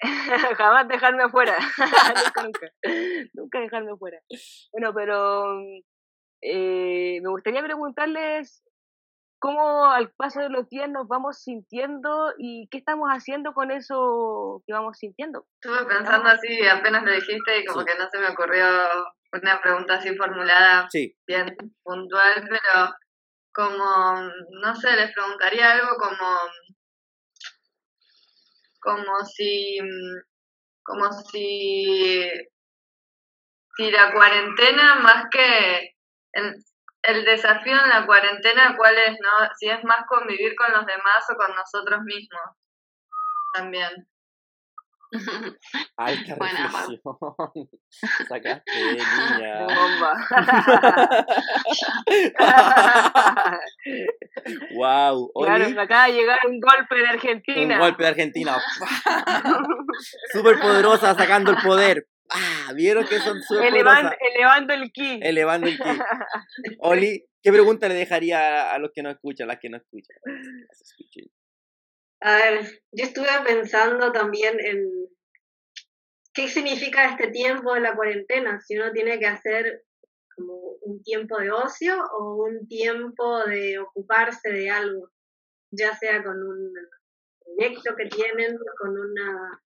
jamás 0.58 0.88
dejarme 0.88 1.24
afuera. 1.24 1.56
nunca, 2.36 2.42
nunca. 2.42 2.66
Nunca 3.34 3.60
dejarme 3.60 3.92
afuera. 3.92 4.18
Bueno, 4.72 4.92
pero. 4.94 5.60
eh, 6.42 7.20
me 7.22 7.28
gustaría 7.30 7.62
preguntarles 7.62 8.62
cómo 9.38 9.86
al 9.86 10.10
paso 10.12 10.40
de 10.40 10.50
los 10.50 10.68
días 10.68 10.88
nos 10.90 11.08
vamos 11.08 11.42
sintiendo 11.42 12.32
y 12.38 12.68
qué 12.70 12.78
estamos 12.78 13.08
haciendo 13.10 13.52
con 13.54 13.70
eso 13.70 14.62
que 14.66 14.72
vamos 14.72 14.98
sintiendo. 14.98 15.46
Estuve 15.62 15.86
pensando 15.86 16.28
así, 16.28 16.66
apenas 16.68 17.02
lo 17.04 17.12
dijiste 17.12 17.58
y 17.60 17.64
como 17.64 17.80
Sí. 17.80 17.86
que 17.86 17.98
no 17.98 18.08
se 18.10 18.18
me 18.18 18.28
ocurrió 18.28 18.66
una 19.32 19.60
pregunta 19.62 19.94
así 19.94 20.14
formulada 20.16 20.88
Sí, 20.90 21.14
bien 21.26 21.56
puntual, 21.82 22.46
pero 22.48 22.94
como, 23.54 24.30
no 24.62 24.74
sé, 24.76 24.94
les 24.96 25.12
preguntaría 25.12 25.72
algo 25.72 25.96
como, 25.96 26.38
como 28.80 29.24
si, 29.26 29.78
como 30.82 31.12
si, 31.12 32.28
si 33.76 33.90
la 33.90 34.12
cuarentena 34.12 34.96
más 34.96 35.26
que 35.30 35.94
el, 36.32 36.54
el 37.02 37.24
desafío 37.24 37.72
en 37.82 37.88
la 37.88 38.06
cuarentena, 38.06 38.76
cuál 38.76 38.96
es, 38.98 39.12
¿no? 39.20 39.48
Si 39.58 39.68
es 39.68 39.82
más 39.84 40.06
convivir 40.08 40.54
con 40.56 40.72
los 40.72 40.86
demás 40.86 41.24
o 41.30 41.36
con 41.36 41.54
nosotros 41.54 42.00
mismos 42.02 42.40
también. 43.54 44.06
Alta 45.96 46.34
Buena, 46.36 46.64
reflexión. 46.64 47.00
Sacaste, 48.28 48.70
niña. 48.92 49.66
Bomba. 49.66 50.12
wow. 54.74 55.30
Claro, 55.44 55.70
me 55.70 55.82
acaba 55.82 56.06
de 56.06 56.12
llegar 56.12 56.38
un 56.48 56.60
golpe 56.60 56.94
de 56.96 57.08
Argentina. 57.08 57.74
Un 57.74 57.80
golpe 57.80 58.04
de 58.04 58.08
Argentina. 58.08 58.56
Súper 60.32 60.60
poderosa 60.60 61.14
sacando 61.14 61.50
el 61.50 61.56
poder. 61.58 62.06
Ah, 62.30 62.72
¿Vieron 62.74 63.04
que 63.06 63.18
son 63.18 63.42
súper 63.42 63.66
Elevando, 63.66 64.12
elevando 64.20 64.74
el 64.74 64.92
ki. 64.92 65.18
Elevando 65.20 65.66
el 65.66 65.76
ki. 65.76 65.84
Oli, 66.78 67.26
¿qué 67.42 67.50
pregunta 67.50 67.88
le 67.88 67.94
dejaría 67.94 68.72
a 68.72 68.78
los 68.78 68.92
que 68.94 69.02
no 69.02 69.10
escuchan, 69.10 69.50
a 69.50 69.54
las 69.54 69.60
que 69.60 69.68
no 69.68 69.78
escuchan? 69.78 70.16
Las. 70.24 70.94
A 72.22 72.36
ver, 72.36 72.82
yo 72.92 73.04
estuve 73.04 73.28
pensando 73.46 74.12
también 74.12 74.60
en 74.60 75.08
qué 76.34 76.48
significa 76.48 77.08
este 77.10 77.28
tiempo 77.28 77.72
de 77.74 77.80
la 77.80 77.96
cuarentena, 77.96 78.60
si 78.60 78.76
uno 78.76 78.92
tiene 78.92 79.18
que 79.18 79.26
hacer 79.26 79.84
como 80.36 80.54
un 80.82 81.02
tiempo 81.02 81.38
de 81.38 81.50
ocio 81.50 81.96
o 82.18 82.44
un 82.44 82.68
tiempo 82.68 83.44
de 83.44 83.78
ocuparse 83.78 84.50
de 84.50 84.70
algo, 84.70 85.10
ya 85.70 85.96
sea 85.96 86.22
con 86.22 86.42
un 86.42 86.72
proyecto 87.42 87.96
que 87.96 88.06
tienen, 88.06 88.58
con 88.78 88.98
una, 88.98 89.62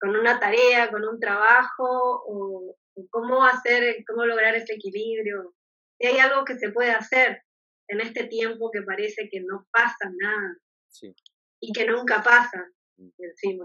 con 0.00 0.16
una 0.16 0.40
tarea, 0.40 0.90
con 0.90 1.04
un 1.04 1.20
trabajo, 1.20 2.22
o, 2.26 2.76
cómo 3.10 3.44
hacer, 3.44 4.04
cómo 4.06 4.24
lograr 4.24 4.54
ese 4.54 4.74
equilibrio. 4.74 5.54
Si 5.98 6.06
hay 6.06 6.18
algo 6.18 6.44
que 6.44 6.56
se 6.56 6.70
puede 6.70 6.92
hacer 6.92 7.42
en 7.88 8.00
este 8.00 8.24
tiempo 8.24 8.70
que 8.70 8.82
parece 8.82 9.28
que 9.30 9.40
no 9.40 9.66
pasa 9.70 10.10
nada 10.16 10.56
Sí. 10.94 11.12
Y 11.60 11.72
que 11.72 11.86
nunca 11.86 12.22
pasa 12.22 12.66
Mm. 12.96 13.08
encima. 13.18 13.64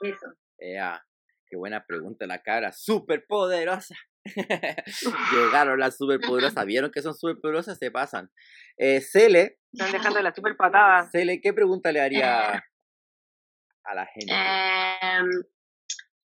Eso. 0.00 0.26
Ea, 0.58 1.04
qué 1.46 1.56
buena 1.56 1.84
pregunta 1.84 2.26
la 2.26 2.42
cara. 2.42 2.72
Súper 2.72 3.26
poderosa. 3.26 3.94
Llegaron 5.32 5.78
las 5.78 5.96
super 5.98 6.18
poderosas. 6.20 6.64
¿Vieron 6.66 6.90
que 6.90 7.02
son 7.02 7.14
súper 7.14 7.36
poderosas? 7.42 7.78
Se 7.78 7.90
pasan. 7.90 8.30
Eh, 8.78 9.00
Cele, 9.02 9.58
Están 9.72 9.92
dejando 9.92 10.22
la 10.22 10.34
super 10.34 10.56
patada. 10.56 11.08
Cele, 11.10 11.40
¿qué 11.42 11.52
pregunta 11.52 11.92
le 11.92 12.00
haría 12.00 12.52
a 13.84 13.94
la 13.94 14.06
gente? 14.06 14.32
Em, 14.32 15.28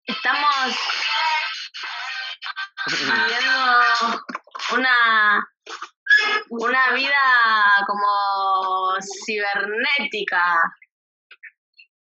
estamos 0.05 0.76
viviendo 2.88 4.24
una, 4.76 5.47
una 6.49 6.93
vida 6.93 7.18
como 7.88 8.59
cibernética. 9.02 10.43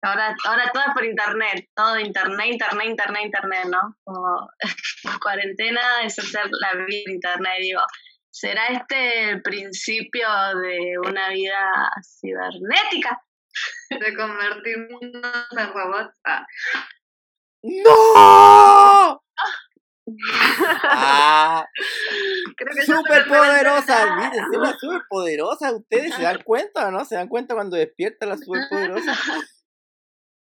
Ahora, 0.01 0.35
ahora 0.45 0.69
todo 0.71 0.83
es 0.87 0.93
por 0.93 1.05
internet, 1.05 1.69
todo 1.75 1.99
internet, 1.99 2.47
internet, 2.51 2.87
internet, 2.87 3.21
internet, 3.25 3.65
¿no? 3.69 3.95
Como 4.03 4.47
cuarentena 5.21 6.03
es 6.03 6.19
hacer 6.19 6.49
la 6.51 6.85
vida 6.85 7.01
en 7.05 7.13
internet, 7.13 7.53
digo. 7.59 7.81
¿Será 8.29 8.67
este 8.67 9.31
el 9.31 9.41
principio 9.41 10.27
de 10.61 10.99
una 10.99 11.29
vida 11.29 11.89
cibernética? 12.19 13.19
De 13.89 14.15
convertirnos 14.15 15.01
en 15.01 15.73
robots. 15.73 16.13
Ah, 16.23 16.45
¡No! 17.63 19.21
Ah, 20.83 21.65
súper 22.85 23.27
la 23.27 23.27
poderosa. 23.27 24.31
Cele 24.51 24.69
es 24.69 24.79
súper 24.79 25.01
poderosa. 25.09 25.73
¿Ustedes 25.73 26.15
se 26.15 26.23
dan 26.23 26.41
cuenta 26.43 26.91
no? 26.91 27.05
¿Se 27.05 27.15
dan 27.15 27.27
cuenta 27.27 27.55
cuando 27.55 27.77
despierta 27.77 28.25
la 28.25 28.37
súper 28.37 28.63
poderosa? 28.69 29.15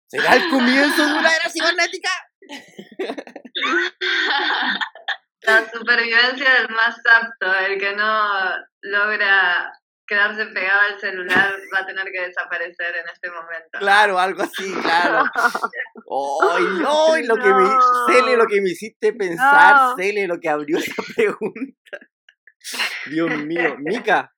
¿Será 0.06 0.36
el 0.36 0.50
comienzo 0.50 1.06
de 1.06 1.12
una 1.12 1.30
era 1.30 1.50
cibernética? 1.50 2.10
La 5.46 5.70
supervivencia 5.70 6.54
del 6.54 6.70
más 6.70 6.96
apto, 7.04 7.54
el 7.66 7.78
que 7.78 7.94
no 7.94 8.30
logra 8.80 9.70
quedarse 10.07 10.46
pegado 10.46 10.80
al 10.80 11.00
celular 11.00 11.57
va 11.74 11.78
a 11.80 11.86
tener 11.86 12.05
que 12.12 12.20
desaparecer 12.20 12.96
en 12.96 13.09
este 13.12 13.30
momento. 13.30 13.78
Claro, 13.78 14.18
algo 14.18 14.42
así, 14.42 14.72
claro. 14.82 15.24
¡Ay, 15.34 16.64
no! 16.80 17.16
Lo 17.24 17.36
que 17.36 17.55
me. 17.55 17.68
Cele, 18.12 18.36
lo 18.36 18.46
que 18.46 18.61
me 18.61 18.70
hiciste 18.70 19.12
pensar, 19.12 19.74
No. 19.74 19.96
Cele, 19.96 20.26
lo 20.26 20.38
que 20.40 20.48
abrió 20.48 20.78
esa 20.78 20.94
pregunta. 21.16 21.98
Dios 23.11 23.30
mío. 23.44 23.76
Mica, 23.78 24.34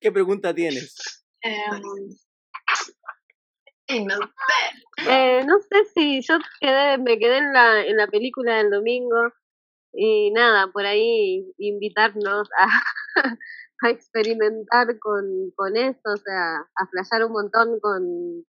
¿qué 0.00 0.12
pregunta 0.12 0.54
tienes? 0.54 1.24
Em, 1.40 1.82
Y 3.88 4.04
no 4.04 4.16
sé. 4.16 5.08
Eh, 5.08 5.44
no 5.46 5.58
sé 5.60 5.84
si 5.94 6.20
yo 6.22 6.38
quedé, 6.60 6.98
me 6.98 7.18
quedé 7.18 7.38
en 7.38 7.52
la, 7.52 7.82
en 7.84 7.96
la 7.96 8.08
película 8.08 8.56
del 8.56 8.70
domingo 8.70 9.32
y 9.92 10.30
nada, 10.32 10.68
por 10.72 10.84
ahí 10.84 11.52
invitarnos 11.58 12.48
a, 12.58 12.66
a 13.82 13.90
experimentar 13.90 14.98
con, 14.98 15.50
con 15.54 15.76
esto, 15.76 16.12
o 16.12 16.16
sea, 16.16 16.56
a 16.76 16.86
flashear 16.90 17.24
un 17.24 17.32
montón 17.32 17.78
con, 17.80 18.44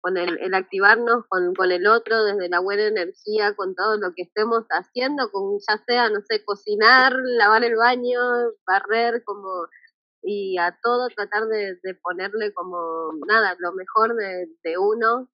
con 0.00 0.16
el, 0.16 0.38
el 0.40 0.54
activarnos 0.54 1.24
con, 1.28 1.54
con 1.54 1.70
el 1.70 1.86
otro 1.86 2.24
desde 2.24 2.48
la 2.48 2.60
buena 2.60 2.86
energía, 2.86 3.54
con 3.54 3.74
todo 3.74 3.96
lo 3.98 4.12
que 4.14 4.22
estemos 4.22 4.64
haciendo, 4.70 5.30
con 5.30 5.58
ya 5.66 5.78
sea, 5.86 6.10
no 6.10 6.20
sé, 6.28 6.44
cocinar, 6.44 7.12
lavar 7.14 7.64
el 7.64 7.76
baño, 7.76 8.20
barrer, 8.66 9.22
como 9.24 9.68
y 10.24 10.56
a 10.58 10.78
todo 10.82 11.08
tratar 11.08 11.48
de, 11.48 11.78
de 11.82 11.94
ponerle 11.96 12.52
como 12.54 13.12
nada, 13.26 13.56
lo 13.58 13.72
mejor 13.72 14.14
de, 14.14 14.48
de 14.62 14.78
uno 14.78 15.28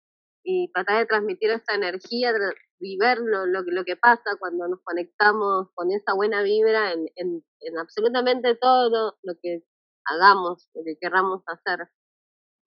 y 0.51 0.71
tratar 0.73 1.01
de 1.01 1.07
transmitir 1.07 1.51
esa 1.51 1.75
energía 1.75 2.33
y 2.81 2.97
ver 2.97 3.19
lo, 3.19 3.45
lo, 3.45 3.65
que- 3.67 3.71
lo 3.73 3.85
que 3.85 3.97
pasa 3.97 4.23
cuando 4.39 4.67
nos 4.67 4.81
conectamos 4.83 5.69
con 5.75 5.91
esa 5.93 6.15
buena 6.15 6.43
vibra 6.43 6.93
en, 6.93 7.07
en, 7.17 7.45
en 7.61 7.79
absolutamente 7.79 8.55
todo 8.55 9.19
lo, 9.23 9.35
que 9.43 9.61
hagamos, 10.07 10.71
lo 10.75 10.83
que 10.87 10.97
querramos 10.99 11.43
hacer. 11.47 11.81
Eh, 11.83 11.87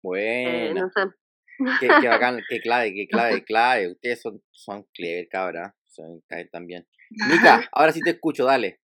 Bueno, 0.02 0.82
no 0.82 0.90
sé. 0.90 1.10
qué, 1.80 1.88
qué 2.02 2.08
bacán, 2.08 2.42
qué 2.50 2.60
clave, 2.60 2.92
qué 2.92 3.06
clave, 3.08 3.36
qué 3.36 3.44
clave. 3.44 3.92
Ustedes 3.92 4.20
son, 4.20 4.42
son 4.50 4.86
clever, 4.92 5.28
cabra. 5.30 5.74
Son 5.88 6.20
clave 6.28 6.50
también. 6.52 6.86
Mica, 7.28 7.66
ahora 7.72 7.92
sí 7.92 8.00
te 8.02 8.10
escucho, 8.10 8.44
dale. 8.44 8.78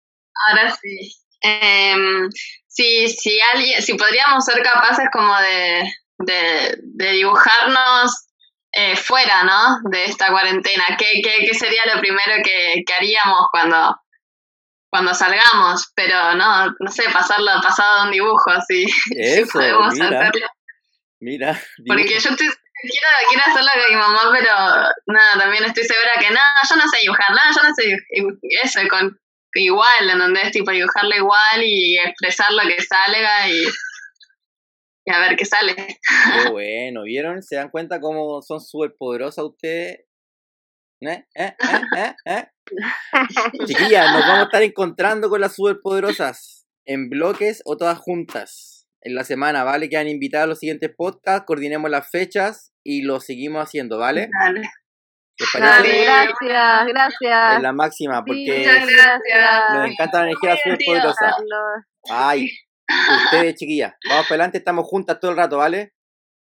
Ahora 0.49 0.70
sí. 0.74 1.12
Em, 1.42 2.30
si, 2.66 3.09
si 3.09 3.38
alguien, 3.55 3.82
si 3.82 3.92
podríamos 3.94 4.42
ser 4.44 4.62
capaces 4.62 5.07
como 5.12 5.34
de, 5.38 5.84
de, 6.18 6.78
de 6.82 7.12
dibujarnos 7.12 8.26
eh, 8.79 8.95
fuera, 8.95 9.43
¿no? 9.43 9.79
De 9.91 10.05
esta 10.05 10.31
cuarentena, 10.31 10.85
¿qué, 10.99 11.22
qué, 11.24 11.47
qué 11.47 11.55
sería 11.55 11.83
lo 11.87 11.99
primero 11.99 12.43
que, 12.45 12.83
que 12.87 12.93
haríamos 12.93 13.47
cuando, 13.51 13.97
cuando 14.91 15.14
salgamos? 15.14 15.93
Pero 15.95 16.35
no, 16.35 16.66
no 16.79 16.91
sé, 16.91 17.05
pasarlo 17.11 17.51
pasado 17.62 18.05
un 18.05 18.11
dibujo, 18.11 18.51
así. 18.51 18.87
si 19.09 19.18
Eso, 19.18 19.51
podemos 19.53 19.95
mira, 19.95 20.20
hacerlo. 20.20 20.47
mira. 21.20 21.62
Porque 21.87 22.20
yo 22.20 22.31
estoy, 22.31 22.37
quiero, 22.37 23.07
quiero 23.31 23.45
hacerlo 23.47 23.70
con 23.72 23.95
mi 23.95 24.01
mamá, 24.01 24.31
pero 24.31 24.55
nada, 25.07 25.39
también 25.39 25.64
estoy 25.64 25.85
segura 25.85 26.11
que 26.20 26.31
nada, 26.31 26.55
yo 26.68 26.77
no 26.77 26.87
sé 26.87 26.99
dibujar, 27.01 27.31
nada, 27.31 27.51
yo 27.57 27.62
no 27.66 27.74
sé 27.74 27.97
eso, 28.62 28.81
con 28.91 29.18
igual, 29.55 30.11
en 30.11 30.18
donde 30.18 30.43
es 30.43 30.53
tipo 30.53 30.70
dibujarlo 30.70 31.16
igual 31.16 31.62
y 31.62 31.99
expresar 31.99 32.53
lo 32.53 32.61
que 32.62 32.83
salga 32.83 33.49
y, 33.49 33.64
y 35.07 35.12
a 35.12 35.20
ver 35.20 35.36
qué 35.36 35.44
sale. 35.44 35.74
Qué 35.74 35.86
bueno, 36.52 37.04
¿vieron? 37.04 37.42
¿Se 37.42 37.57
dan 37.57 37.70
cuenta 37.70 38.00
cómo 38.00 38.42
son 38.42 38.61
súper 38.61 38.94
poderosas 38.98 39.44
ustedes? 39.44 40.00
¿Eh? 41.00 41.24
¿Eh? 41.34 41.54
¿Eh? 41.54 41.54
¿Eh? 41.96 42.14
¿Eh? 42.24 42.44
Chiquillas, 43.66 44.12
nos 44.12 44.22
vamos 44.22 44.40
a 44.40 44.42
estar 44.44 44.62
encontrando 44.62 45.28
con 45.28 45.40
las 45.40 45.54
superpoderosas 45.54 46.66
en 46.84 47.09
bloques 47.09 47.62
o 47.64 47.76
todas 47.76 47.98
juntas 47.98 48.88
en 49.02 49.14
la 49.14 49.22
semana, 49.22 49.62
¿vale? 49.62 49.88
Quedan 49.88 50.09
invitadas 50.09 50.44
a 50.44 50.48
los 50.48 50.59
siguientes 50.59 50.90
podcasts, 50.96 51.44
coordinemos 51.46 51.90
las 51.90 52.11
fechas 52.11 52.72
y 52.82 53.02
lo 53.02 53.20
seguimos 53.20 53.62
haciendo, 53.62 53.98
¿vale? 53.98 54.28
Dale. 54.42 54.62
¿Les 55.38 55.52
Dale. 55.52 55.66
parece? 55.68 56.04
Gracias, 56.04 56.86
gracias. 56.88 57.57
Es 57.57 57.62
la 57.62 57.72
máxima, 57.72 58.16
Sí, 58.16 58.22
porque 58.26 58.59
muchas 58.59 58.86
gracias. 58.88 59.61
nos 59.74 59.90
encanta 59.90 60.18
la 60.18 60.24
energía 60.24 60.57
superpoderosa. 60.57 61.36
Ay, 62.11 62.48
ustedes, 63.24 63.55
chiquillas, 63.57 63.95
vamos 64.09 64.24
para 64.24 64.34
adelante, 64.34 64.59
estamos 64.59 64.87
juntas 64.87 65.18
todo 65.20 65.30
el 65.30 65.37
rato, 65.37 65.59
¿vale? 65.59 65.93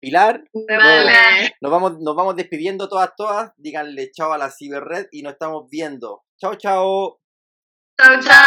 Pilar, 0.01 0.45
Dale. 0.53 1.57
Nos 1.61 1.73
vamos, 1.73 1.99
nos 2.01 2.15
vamos 2.15 2.37
despidiendo 2.37 2.89
todas, 2.89 3.11
todas. 3.17 3.53
Díganle 3.57 4.11
chao 4.13 4.33
a 4.33 4.39
la 4.39 4.51
ciberred 4.51 5.07
y 5.11 5.23
nos 5.23 5.33
estamos 5.33 5.69
viendo. 5.71 6.25
Chao, 6.39 6.55
chao. 6.57 7.19
Chao. 7.99 8.21
Chao. 8.21 8.47